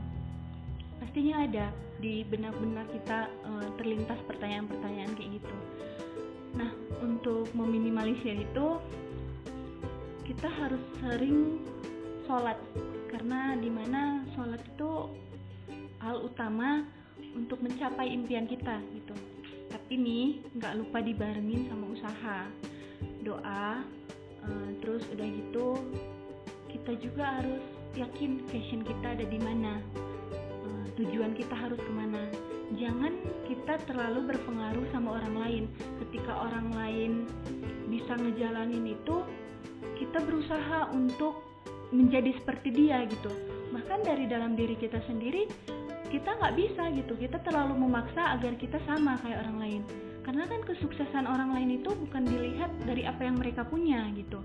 Pastinya 0.99 1.47
ada 1.47 1.71
di 2.03 2.27
benak-benak 2.27 2.91
kita 2.91 3.31
eh, 3.31 3.67
terlintas 3.79 4.19
pertanyaan-pertanyaan 4.27 5.15
kayak 5.15 5.39
gitu. 5.39 5.55
Nah 6.59 6.67
untuk 6.99 7.47
meminimalisir 7.55 8.35
itu 8.43 8.83
kita 10.27 10.43
harus 10.59 10.83
sering 10.99 11.63
sholat. 12.27 12.59
Karena 13.07 13.55
di 13.55 13.71
mana 13.71 14.27
sholat 14.35 14.59
itu 14.67 15.15
hal 16.03 16.27
utama 16.27 16.83
untuk 17.31 17.63
mencapai 17.63 18.11
impian 18.11 18.43
kita 18.43 18.75
gitu. 18.91 19.15
Tapi 19.71 19.93
nih 19.95 20.43
nggak 20.51 20.83
lupa 20.83 20.99
dibarengin 20.99 21.71
sama 21.71 21.95
usaha 21.95 22.39
doa 23.23 23.87
eh, 24.43 24.69
terus 24.83 25.07
udah 25.15 25.27
gitu 25.31 25.56
kita 26.87 27.03
juga 27.03 27.43
harus 27.43 27.59
yakin 27.99 28.47
passion 28.47 28.79
kita 28.79 29.11
ada 29.11 29.27
di 29.27 29.35
mana. 29.43 29.75
Eh, 30.63 30.85
tujuan 30.95 31.35
kita 31.35 31.51
harus 31.51 31.75
ke 31.75 31.91
mana. 31.91 32.31
Jangan 32.79 33.11
kita 33.43 33.75
terlalu 33.91 34.31
berpengaruh 34.31 34.87
sama 34.95 35.19
orang 35.19 35.35
lain. 35.35 35.63
Ketika 35.99 36.47
orang 36.47 36.71
lain 36.71 37.11
bisa 37.91 38.15
ngejalanin 38.15 38.87
itu 38.87 39.19
kita 39.99 40.15
berusaha 40.23 40.87
untuk 40.95 41.43
menjadi 41.91 42.31
seperti 42.39 42.71
dia 42.71 43.03
gitu. 43.03 43.35
Bahkan 43.75 44.07
dari 44.07 44.23
dalam 44.23 44.55
diri 44.55 44.79
kita 44.79 45.03
sendiri 45.11 45.43
kita 46.07 46.39
nggak 46.39 46.55
bisa 46.55 46.87
gitu. 46.95 47.19
Kita 47.19 47.43
terlalu 47.43 47.83
memaksa 47.83 48.39
agar 48.39 48.55
kita 48.55 48.79
sama 48.87 49.19
kayak 49.27 49.43
orang 49.43 49.59
lain. 49.59 49.81
Karena 50.23 50.47
kan 50.47 50.63
kesuksesan 50.63 51.27
orang 51.27 51.51
lain 51.51 51.83
itu 51.83 51.91
bukan 51.91 52.23
dilihat 52.23 52.71
dari 52.87 53.03
apa 53.03 53.27
yang 53.27 53.35
mereka 53.35 53.67
punya 53.67 54.07
gitu 54.15 54.39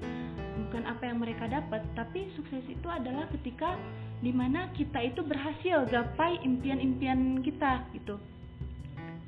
bukan 0.72 0.88
apa 0.88 1.04
yang 1.04 1.20
mereka 1.20 1.44
dapat 1.52 1.84
tapi 1.92 2.32
sukses 2.32 2.64
itu 2.64 2.88
adalah 2.88 3.28
ketika 3.28 3.76
di 4.24 4.32
mana 4.32 4.72
kita 4.72 5.04
itu 5.04 5.20
berhasil 5.20 5.84
gapai 5.84 6.40
impian-impian 6.40 7.44
kita 7.44 7.84
gitu. 7.92 8.16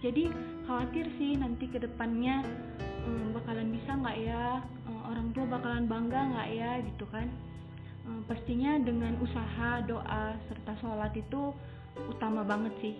Jadi 0.00 0.32
khawatir 0.64 1.04
sih 1.20 1.36
nanti 1.36 1.68
ke 1.68 1.76
depannya 1.84 2.40
hmm, 3.04 3.36
bakalan 3.36 3.68
bisa 3.76 3.92
nggak 3.92 4.16
ya? 4.24 4.64
Eh, 4.88 5.02
orang 5.04 5.36
tua 5.36 5.44
bakalan 5.44 5.84
bangga 5.84 6.32
nggak 6.32 6.48
ya? 6.48 6.70
Gitu 6.80 7.04
kan. 7.12 7.28
Eh, 8.08 8.20
pastinya 8.24 8.80
dengan 8.80 9.12
usaha 9.20 9.84
doa 9.84 10.40
serta 10.48 10.72
sholat 10.80 11.12
itu 11.12 11.52
utama 12.08 12.40
banget 12.40 12.72
sih. 12.80 12.96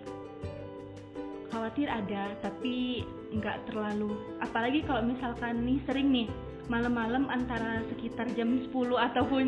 Khawatir 1.49 1.89
ada 1.89 2.29
tapi 2.45 3.01
nggak 3.33 3.73
terlalu. 3.73 4.13
Apalagi 4.37 4.85
kalau 4.85 5.01
misalkan 5.01 5.65
nih 5.65 5.81
sering 5.89 6.13
nih 6.13 6.29
malam-malam 6.67 7.29
antara 7.29 7.81
sekitar 7.93 8.29
jam 8.33 8.57
10 8.57 8.73
ataupun 8.97 9.45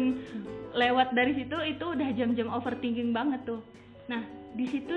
lewat 0.78 1.14
dari 1.18 1.34
situ 1.34 1.58
itu 1.66 1.86
udah 1.86 2.10
jam-jam 2.14 2.48
overthinking 2.54 3.12
banget 3.16 3.42
tuh. 3.48 3.62
Nah 4.12 4.22
di 4.54 4.66
situ 4.70 4.94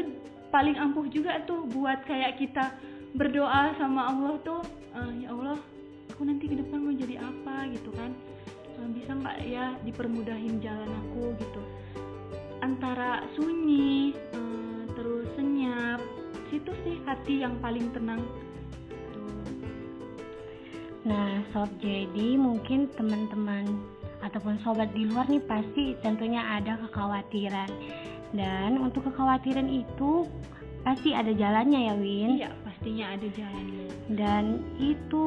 paling 0.53 0.77
ampuh 0.77 1.07
juga 1.09 1.41
tuh 1.49 1.64
buat 1.71 2.05
kayak 2.05 2.41
kita 2.41 2.75
berdoa 3.16 3.75
sama 3.81 4.12
Allah 4.12 4.35
tuh 4.45 4.61
"Eh, 4.95 5.27
ya 5.27 5.35
Allah 5.35 5.59
aku 6.11 6.23
nanti 6.27 6.51
ke 6.51 6.57
depan 6.59 6.79
mau 6.85 6.95
jadi 6.95 7.16
apa 7.23 7.71
gitu 7.73 7.91
kan. 7.97 8.11
Eh, 8.81 8.89
bisa 8.93 9.11
nggak 9.16 9.37
ya 9.47 9.66
dipermudahin 9.87 10.61
jalan 10.61 10.91
aku 11.07 11.33
gitu. 11.39 11.62
Antara 12.61 13.25
sunyi 13.39 14.12
eh, 14.12 14.83
terus 14.93 15.27
senyap 15.39 16.01
situ 16.53 16.75
sih 16.83 16.99
hati 17.07 17.41
yang 17.47 17.57
paling 17.62 17.89
tenang 17.95 18.21
Nah, 21.01 21.40
sob, 21.53 21.68
jadi 21.80 22.36
mungkin 22.36 22.92
teman-teman 22.92 23.64
ataupun 24.20 24.61
sobat 24.61 24.92
di 24.92 25.09
luar 25.09 25.24
nih 25.32 25.40
pasti 25.48 25.96
tentunya 26.05 26.44
ada 26.44 26.76
kekhawatiran. 26.88 27.70
Dan 28.36 28.78
untuk 28.78 29.09
kekhawatiran 29.09 29.66
itu 29.66 30.28
pasti 30.84 31.16
ada 31.16 31.32
jalannya 31.32 31.80
ya, 31.88 31.94
Win. 31.96 32.30
iya 32.40 32.51
pastinya 32.64 33.12
ada 33.12 33.26
jalannya 33.36 33.84
Dan 34.12 34.44
itu 34.80 35.26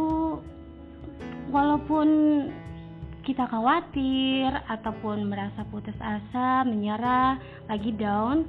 walaupun 1.50 2.08
kita 3.24 3.48
khawatir 3.48 4.52
ataupun 4.68 5.32
merasa 5.32 5.64
putus 5.72 5.96
asa, 6.04 6.68
menyerah, 6.68 7.40
lagi 7.72 7.96
down, 7.96 8.44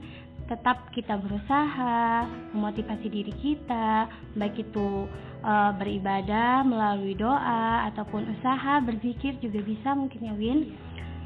tetap 0.51 0.91
kita 0.93 1.17
berusaha 1.17 2.27
memotivasi 2.53 3.07
diri 3.09 3.33
kita, 3.39 4.11
baik 4.35 4.67
itu 4.67 5.09
eh, 5.45 5.73
beribadah 5.77 6.65
melalui 6.65 7.13
doa 7.13 7.85
ataupun 7.93 8.33
usaha 8.33 8.81
berzikir 8.81 9.37
juga 9.45 9.61
bisa 9.61 9.93
mungkin 9.93 10.25
ya 10.25 10.35
Win. 10.35 10.61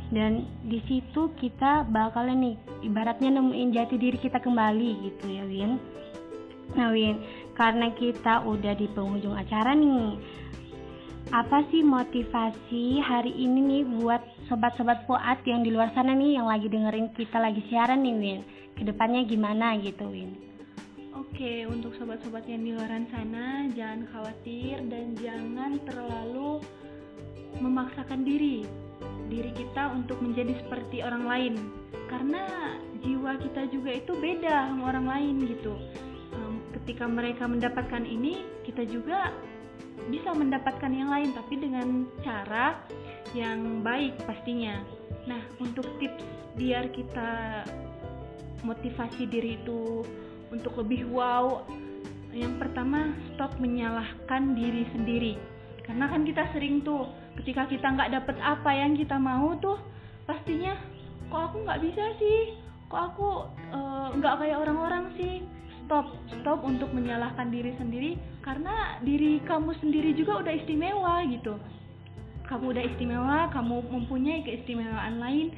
Dan 0.08 0.48
di 0.64 0.80
situ 0.88 1.30
kita 1.36 1.84
bakalan 1.92 2.40
nih 2.40 2.56
ibaratnya 2.80 3.38
nemuin 3.38 3.76
jati 3.76 4.00
diri 4.00 4.16
kita 4.18 4.40
kembali 4.40 4.90
gitu 5.06 5.24
ya 5.30 5.44
Win. 5.46 5.78
Nah 6.74 6.92
Win, 6.92 7.20
karena 7.56 7.92
kita 7.92 8.44
udah 8.44 8.72
di 8.76 8.88
penghujung 8.92 9.36
acara 9.36 9.72
nih, 9.72 10.16
apa 11.28 11.60
sih 11.68 11.84
motivasi 11.84 13.04
hari 13.04 13.36
ini 13.36 13.60
nih 13.60 13.82
buat 14.00 14.24
sobat-sobat 14.48 15.04
Fuad 15.04 15.44
yang 15.44 15.60
di 15.60 15.68
luar 15.68 15.92
sana 15.92 16.16
nih 16.16 16.40
yang 16.40 16.48
lagi 16.48 16.72
dengerin 16.72 17.12
kita 17.12 17.36
lagi 17.36 17.60
siaran 17.68 18.00
nih 18.00 18.16
Win? 18.16 18.40
Ke 18.72 18.82
depannya 18.88 19.28
gimana 19.28 19.76
gitu 19.76 20.08
Win? 20.08 20.47
Oke, 21.18 21.66
untuk 21.66 21.98
sobat-sobat 21.98 22.46
yang 22.46 22.62
di 22.62 22.70
luar 22.70 22.94
sana, 23.10 23.66
jangan 23.74 24.06
khawatir 24.14 24.78
dan 24.86 25.18
jangan 25.18 25.82
terlalu 25.82 26.62
memaksakan 27.58 28.22
diri 28.22 28.62
diri 29.26 29.50
kita 29.50 29.90
untuk 29.98 30.22
menjadi 30.22 30.54
seperti 30.62 31.02
orang 31.02 31.26
lain. 31.26 31.54
Karena 32.06 32.46
jiwa 33.02 33.34
kita 33.34 33.66
juga 33.66 33.98
itu 33.98 34.14
beda 34.14 34.70
sama 34.70 34.94
orang 34.94 35.06
lain 35.10 35.36
gitu. 35.42 35.74
Ketika 36.78 37.10
mereka 37.10 37.50
mendapatkan 37.50 38.06
ini, 38.06 38.46
kita 38.62 38.86
juga 38.86 39.34
bisa 40.06 40.30
mendapatkan 40.30 40.88
yang 40.94 41.10
lain 41.10 41.34
tapi 41.34 41.58
dengan 41.58 42.06
cara 42.22 42.78
yang 43.34 43.82
baik 43.82 44.22
pastinya. 44.22 44.86
Nah, 45.26 45.42
untuk 45.58 45.84
tips 45.98 46.22
biar 46.54 46.94
kita 46.94 47.66
motivasi 48.62 49.26
diri 49.26 49.58
itu 49.58 50.06
untuk 50.52 50.76
lebih 50.80 51.08
wow. 51.08 51.64
Yang 52.32 52.60
pertama 52.60 53.16
stop 53.32 53.56
menyalahkan 53.56 54.52
diri 54.52 54.84
sendiri. 54.92 55.34
Karena 55.88 56.04
kan 56.12 56.28
kita 56.28 56.44
sering 56.52 56.84
tuh 56.84 57.08
ketika 57.40 57.64
kita 57.64 57.88
nggak 57.88 58.12
dapet 58.12 58.36
apa 58.44 58.70
yang 58.76 58.92
kita 58.92 59.16
mau 59.16 59.56
tuh 59.56 59.80
pastinya 60.28 60.76
kok 61.32 61.42
aku 61.52 61.64
nggak 61.64 61.80
bisa 61.80 62.04
sih? 62.20 62.60
Kok 62.92 63.02
aku 63.14 63.28
eh, 63.72 64.08
nggak 64.20 64.34
kayak 64.44 64.60
orang-orang 64.60 65.04
sih? 65.16 65.34
Stop 65.88 66.12
stop 66.40 66.60
untuk 66.68 66.92
menyalahkan 66.92 67.48
diri 67.48 67.72
sendiri. 67.80 68.20
Karena 68.44 69.00
diri 69.00 69.40
kamu 69.48 69.72
sendiri 69.80 70.12
juga 70.12 70.44
udah 70.44 70.52
istimewa 70.52 71.24
gitu. 71.32 71.56
Kamu 72.44 72.76
udah 72.76 72.84
istimewa 72.84 73.48
kamu 73.52 73.88
mempunyai 73.88 74.44
keistimewaan 74.44 75.16
lain. 75.16 75.56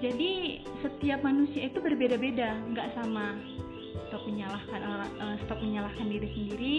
Jadi 0.00 0.64
setiap 0.80 1.20
manusia 1.20 1.68
itu 1.68 1.76
berbeda-beda 1.84 2.56
nggak 2.72 2.96
sama 2.96 3.36
stop 4.08 4.22
menyalahkan 4.26 4.80
eh, 5.18 5.36
stop 5.46 5.58
menyalahkan 5.62 6.06
diri 6.06 6.28
sendiri 6.34 6.76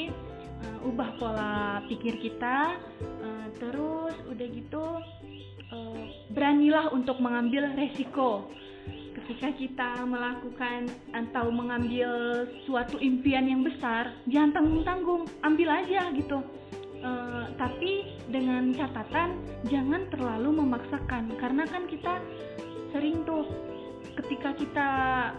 eh, 0.61 0.87
ubah 0.87 1.09
pola 1.17 1.83
pikir 1.87 2.19
kita 2.21 2.77
eh, 3.01 3.47
terus 3.59 4.15
udah 4.29 4.47
gitu 4.51 4.85
eh, 5.71 6.03
beranilah 6.31 6.91
untuk 6.91 7.19
mengambil 7.19 7.71
resiko. 7.75 8.47
Ketika 9.11 9.51
kita 9.53 9.91
melakukan 10.07 10.87
atau 11.11 11.51
mengambil 11.51 12.43
suatu 12.63 12.95
impian 12.99 13.43
yang 13.43 13.61
besar 13.63 14.15
jangan 14.27 14.59
tanggung-tanggung 14.59 15.27
ambil 15.43 15.69
aja 15.71 16.09
gitu. 16.15 16.39
Eh, 17.01 17.45
tapi 17.57 18.05
dengan 18.29 18.71
catatan 18.77 19.35
jangan 19.67 20.05
terlalu 20.13 20.63
memaksakan. 20.63 21.33
Karena 21.41 21.65
kan 21.65 21.89
kita 21.89 22.21
sering 22.93 23.25
tuh 23.25 23.47
ketika 24.19 24.51
kita 24.57 24.89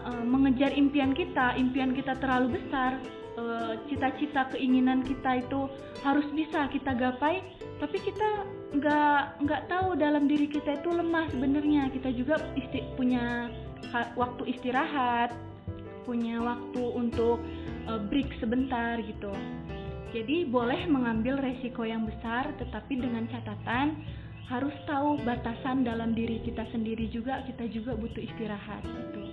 eh, 0.09 0.25
mengejar 0.25 0.73
impian 0.73 1.13
kita 1.13 1.57
impian 1.59 1.93
kita 1.93 2.17
terlalu 2.21 2.61
besar 2.61 3.01
eh, 3.37 3.73
cita-cita 3.91 4.49
keinginan 4.55 5.05
kita 5.05 5.45
itu 5.45 5.69
harus 6.03 6.27
bisa 6.33 6.67
kita 6.73 6.97
gapai 6.97 7.43
tapi 7.83 7.99
kita 7.99 8.47
nggak 8.73 9.45
nggak 9.45 9.63
tahu 9.69 9.99
dalam 10.01 10.25
diri 10.25 10.49
kita 10.49 10.81
itu 10.81 10.89
lemah 10.89 11.29
sebenarnya. 11.29 11.93
Kita 11.93 12.09
juga 12.15 12.41
isti- 12.57 12.89
punya 12.97 13.53
waktu 14.17 14.57
istirahat 14.57 15.37
punya 16.03 16.43
waktu 16.43 16.83
untuk 16.83 17.39
eh, 17.91 18.01
break 18.11 18.39
sebentar 18.41 18.99
gitu. 19.03 19.31
Jadi 20.13 20.45
boleh 20.45 20.85
mengambil 20.93 21.41
resiko 21.41 21.89
yang 21.89 22.05
besar 22.05 22.53
tetapi 22.61 23.01
dengan 23.01 23.25
catatan 23.33 23.97
harus 24.53 24.77
tahu 24.85 25.17
batasan 25.25 25.81
dalam 25.81 26.13
diri 26.13 26.45
kita 26.45 26.69
sendiri 26.69 27.09
juga 27.09 27.41
kita 27.49 27.65
juga 27.73 27.97
butuh 27.97 28.21
istirahat 28.21 28.85
gitu. 28.85 29.25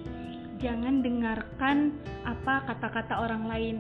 Jangan 0.64 1.04
dengarkan 1.04 1.92
apa 2.24 2.64
kata-kata 2.72 3.20
orang 3.20 3.44
lain. 3.52 3.78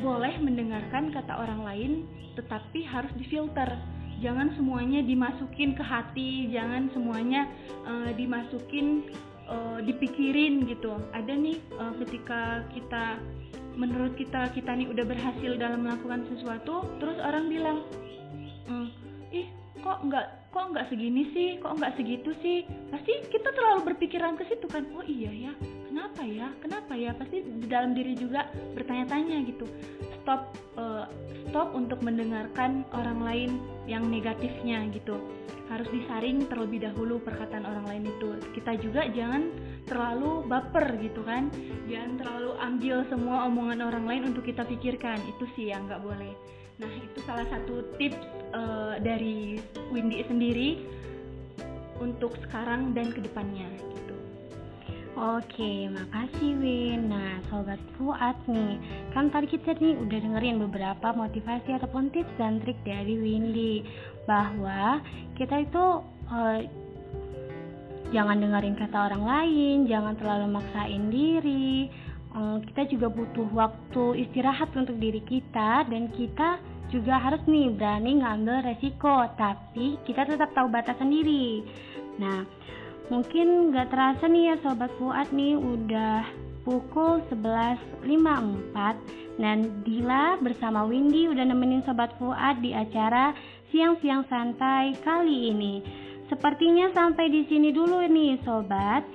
Boleh 0.00 0.32
mendengarkan 0.40 1.12
kata 1.12 1.36
orang 1.36 1.60
lain 1.60 1.92
tetapi 2.40 2.84
harus 2.88 3.12
difilter. 3.20 3.68
jangan 4.16 4.48
semuanya 4.56 5.04
dimasukin 5.04 5.76
ke 5.76 5.84
hati 5.84 6.48
jangan 6.48 6.88
semuanya 6.96 7.52
eh, 7.84 8.16
dimasukin 8.16 9.12
eh, 9.44 9.78
dipikirin 9.84 10.64
gitu 10.64 10.96
ada 11.12 11.36
nih 11.36 11.60
eh, 11.60 11.92
ketika 12.00 12.64
kita 12.72 13.20
menurut 13.76 14.16
kita 14.16 14.48
kita 14.56 14.72
nih 14.72 14.88
udah 14.88 15.04
berhasil 15.04 15.60
dalam 15.60 15.84
melakukan 15.84 16.24
sesuatu 16.32 16.88
terus 16.96 17.20
orang 17.20 17.44
bilang 17.52 17.84
"Hmm, 18.64 18.88
ih 19.36 19.52
kok 19.86 20.02
nggak 20.02 20.26
kok 20.50 20.66
nggak 20.74 20.86
segini 20.90 21.30
sih? 21.30 21.62
Kok 21.62 21.78
nggak 21.78 21.94
segitu 21.94 22.34
sih? 22.42 22.66
Pasti 22.90 23.22
kita 23.30 23.54
terlalu 23.54 23.94
berpikiran 23.94 24.34
ke 24.34 24.42
situ 24.50 24.66
kan. 24.66 24.82
Oh 24.98 25.06
iya 25.06 25.30
ya 25.30 25.52
kenapa 25.86 26.22
ya? 26.26 26.48
Kenapa 26.58 26.92
ya? 26.98 27.10
Pasti 27.14 27.46
di 27.46 27.66
dalam 27.70 27.94
diri 27.94 28.18
juga 28.18 28.50
bertanya-tanya 28.74 29.46
gitu. 29.46 29.62
Stop 30.20 30.58
eh, 30.74 31.06
stop 31.46 31.70
untuk 31.78 32.02
mendengarkan 32.02 32.82
orang 32.90 33.22
lain 33.22 33.50
yang 33.86 34.10
negatifnya 34.10 34.90
gitu. 34.90 35.22
Harus 35.70 35.86
disaring 35.94 36.50
terlebih 36.50 36.82
dahulu 36.82 37.22
perkataan 37.22 37.62
orang 37.62 37.86
lain 37.86 38.04
itu. 38.10 38.34
Kita 38.58 38.74
juga 38.82 39.06
jangan 39.14 39.54
terlalu 39.86 40.42
baper 40.50 40.98
gitu 40.98 41.22
kan. 41.22 41.46
Jangan 41.86 42.18
terlalu 42.18 42.50
ambil 42.58 42.96
semua 43.06 43.46
omongan 43.46 43.86
orang 43.86 44.04
lain 44.04 44.22
untuk 44.34 44.42
kita 44.50 44.66
pikirkan. 44.66 45.22
Itu 45.30 45.46
sih 45.54 45.70
yang 45.70 45.86
nggak 45.86 46.02
boleh 46.02 46.34
nah 46.76 46.92
itu 46.92 47.18
salah 47.24 47.46
satu 47.48 47.84
tips 47.96 48.20
eh, 48.52 48.94
dari 49.00 49.60
Windy 49.88 50.20
sendiri 50.28 50.84
untuk 51.96 52.36
sekarang 52.44 52.92
dan 52.92 53.08
ke 53.12 53.24
depannya 53.24 53.64
gitu 53.80 53.96
Oke, 55.16 55.88
makasih 55.88 56.60
Win. 56.60 57.08
Nah, 57.08 57.40
sobat 57.48 57.80
Fuad 57.96 58.36
nih, 58.52 58.76
kan 59.16 59.32
tadi 59.32 59.48
kita 59.48 59.72
nih 59.80 59.96
udah 59.96 60.18
dengerin 60.20 60.60
beberapa 60.68 61.08
motivasi 61.16 61.72
ataupun 61.72 62.12
tips 62.12 62.28
dan 62.36 62.60
trik 62.60 62.76
dari 62.84 63.16
Windy 63.16 63.80
bahwa 64.28 65.00
kita 65.40 65.64
itu 65.64 66.04
eh, 66.28 66.68
jangan 68.12 68.44
dengerin 68.44 68.76
kata 68.76 69.08
orang 69.08 69.24
lain, 69.24 69.88
jangan 69.88 70.20
terlalu 70.20 70.46
maksain 70.52 71.08
diri. 71.08 71.88
Eh, 72.36 72.58
kita 72.68 72.82
juga 72.92 73.08
butuh 73.08 73.48
waktu 73.56 74.28
istirahat 74.28 74.68
untuk 74.76 75.00
diri 75.00 75.24
kita 75.24 75.88
dan 75.88 76.12
kita 76.12 76.60
juga 76.92 77.18
harus 77.18 77.40
nih 77.48 77.72
berani 77.72 78.20
ngambil 78.20 78.62
resiko, 78.62 79.24
tapi 79.40 79.96
kita 80.04 80.28
tetap 80.28 80.52
tahu 80.52 80.68
batas 80.68 81.00
sendiri. 81.00 81.64
Nah, 82.20 82.44
Mungkin 83.06 83.70
gak 83.70 83.94
terasa 83.94 84.26
nih 84.26 84.50
ya 84.50 84.54
Sobat 84.66 84.90
Fuad 84.98 85.30
nih 85.30 85.54
udah 85.54 86.26
pukul 86.66 87.22
11.54 87.30 89.38
Dan 89.38 89.86
Dila 89.86 90.42
bersama 90.42 90.82
Windy 90.82 91.30
udah 91.30 91.46
nemenin 91.46 91.86
Sobat 91.86 92.18
Fuad 92.18 92.58
di 92.58 92.74
acara 92.74 93.30
Siang-Siang 93.70 94.26
Santai 94.26 94.98
kali 95.06 95.54
ini. 95.54 95.74
Sepertinya 96.26 96.90
sampai 96.90 97.30
di 97.30 97.46
sini 97.46 97.70
dulu 97.70 98.02
nih 98.02 98.42
Sobat 98.42 99.06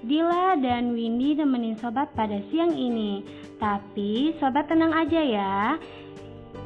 Dila 0.00 0.56
dan 0.60 0.96
Windy 0.96 1.36
nemenin 1.36 1.76
Sobat 1.76 2.12
pada 2.16 2.40
siang 2.48 2.72
ini 2.72 3.20
Tapi 3.60 4.32
Sobat 4.40 4.68
tenang 4.68 4.96
aja 4.96 5.20
ya 5.20 5.54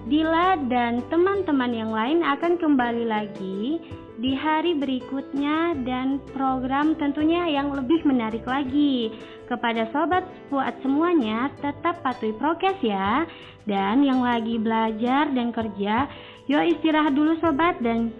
Dila 0.05 0.61
dan 0.69 1.01
teman-teman 1.09 1.73
yang 1.73 1.91
lain 1.91 2.21
akan 2.21 2.61
kembali 2.61 3.05
lagi 3.09 3.81
di 4.15 4.31
hari 4.31 4.79
berikutnya 4.79 5.75
dan 5.83 6.23
program 6.31 6.95
tentunya 6.95 7.51
yang 7.51 7.75
lebih 7.75 8.07
menarik 8.07 8.47
lagi. 8.47 9.11
Kepada 9.45 9.91
sobat 9.91 10.25
Fuad 10.49 10.77
semuanya, 10.81 11.51
tetap 11.59 12.01
patuhi 12.01 12.33
prokes 12.37 12.79
ya. 12.81 13.27
Dan 13.67 14.07
yang 14.07 14.23
lagi 14.23 14.61
belajar 14.61 15.29
dan 15.33 15.51
kerja, 15.51 16.07
yuk 16.47 16.65
istirahat 16.79 17.17
dulu 17.17 17.37
sobat 17.43 17.81
dan 17.83 18.13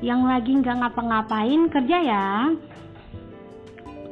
yang 0.00 0.24
lagi 0.24 0.54
nggak 0.54 0.80
ngapa-ngapain 0.80 1.70
kerja 1.70 1.98
ya. 2.02 2.26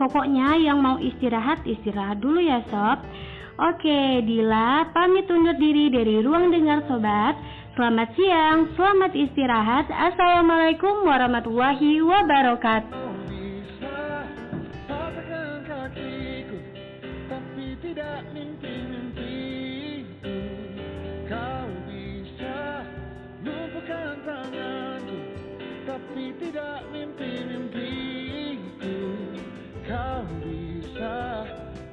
Pokoknya 0.03 0.59
yang 0.59 0.83
mau 0.83 0.99
istirahat, 0.99 1.63
istirahat 1.63 2.19
dulu 2.19 2.43
ya 2.43 2.59
sob. 2.75 3.07
Oke, 3.55 4.19
Dila 4.27 4.91
pamit 4.91 5.31
undur 5.31 5.55
diri 5.55 5.95
dari 5.95 6.19
ruang 6.27 6.51
dengar 6.51 6.83
sobat. 6.91 7.39
Selamat 7.79 8.11
siang, 8.19 8.67
selamat 8.75 9.15
istirahat. 9.15 9.87
Assalamualaikum 9.95 11.07
warahmatullahi 11.07 12.03
wabarakatuh. 12.03 13.15
Tapi 25.83 26.25
tidak 26.43 26.91
mimpi-mimpiku 26.91 27.82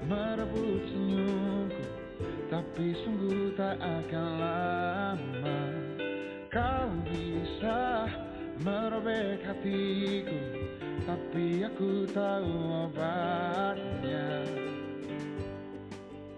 merebut 0.10 0.82
senyumku 0.90 1.86
Tapi 2.50 2.98
sungguh 3.06 3.54
tak 3.54 3.78
akan 3.78 4.30
lama. 4.42 5.62
Kau 6.50 6.90
bisa 7.06 8.10
merobek 8.66 9.46
hatiku 9.46 10.42
Tapi 11.06 11.62
aku 11.70 12.10
tahu 12.10 12.54
obatnya. 12.90 14.50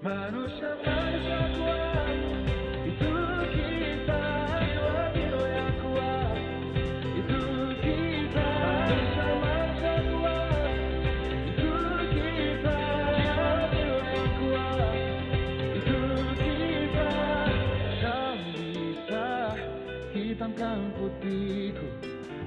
Manusia 0.04 0.72
manusia 0.84 1.40
kuat 1.56 2.51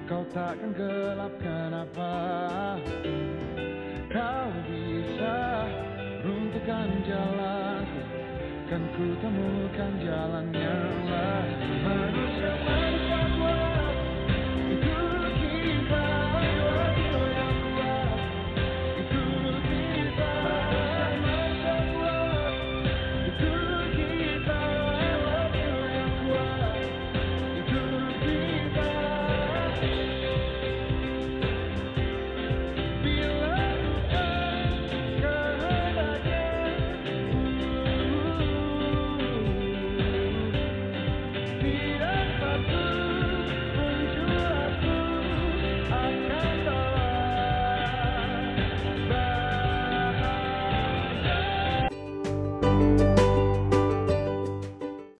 Kau 0.05 0.20
takkan 0.37 0.76
gelapkan 0.76 1.72
apa 1.72 2.12
pun 2.85 3.24
Kau 4.12 4.49
bisa 4.68 5.64
runtuhkan 6.20 6.89
jalanku 7.09 8.01
Kan 8.68 8.82
ku 8.93 9.07
temukan 9.24 9.93
jalan 10.05 10.47
yang 10.53 12.13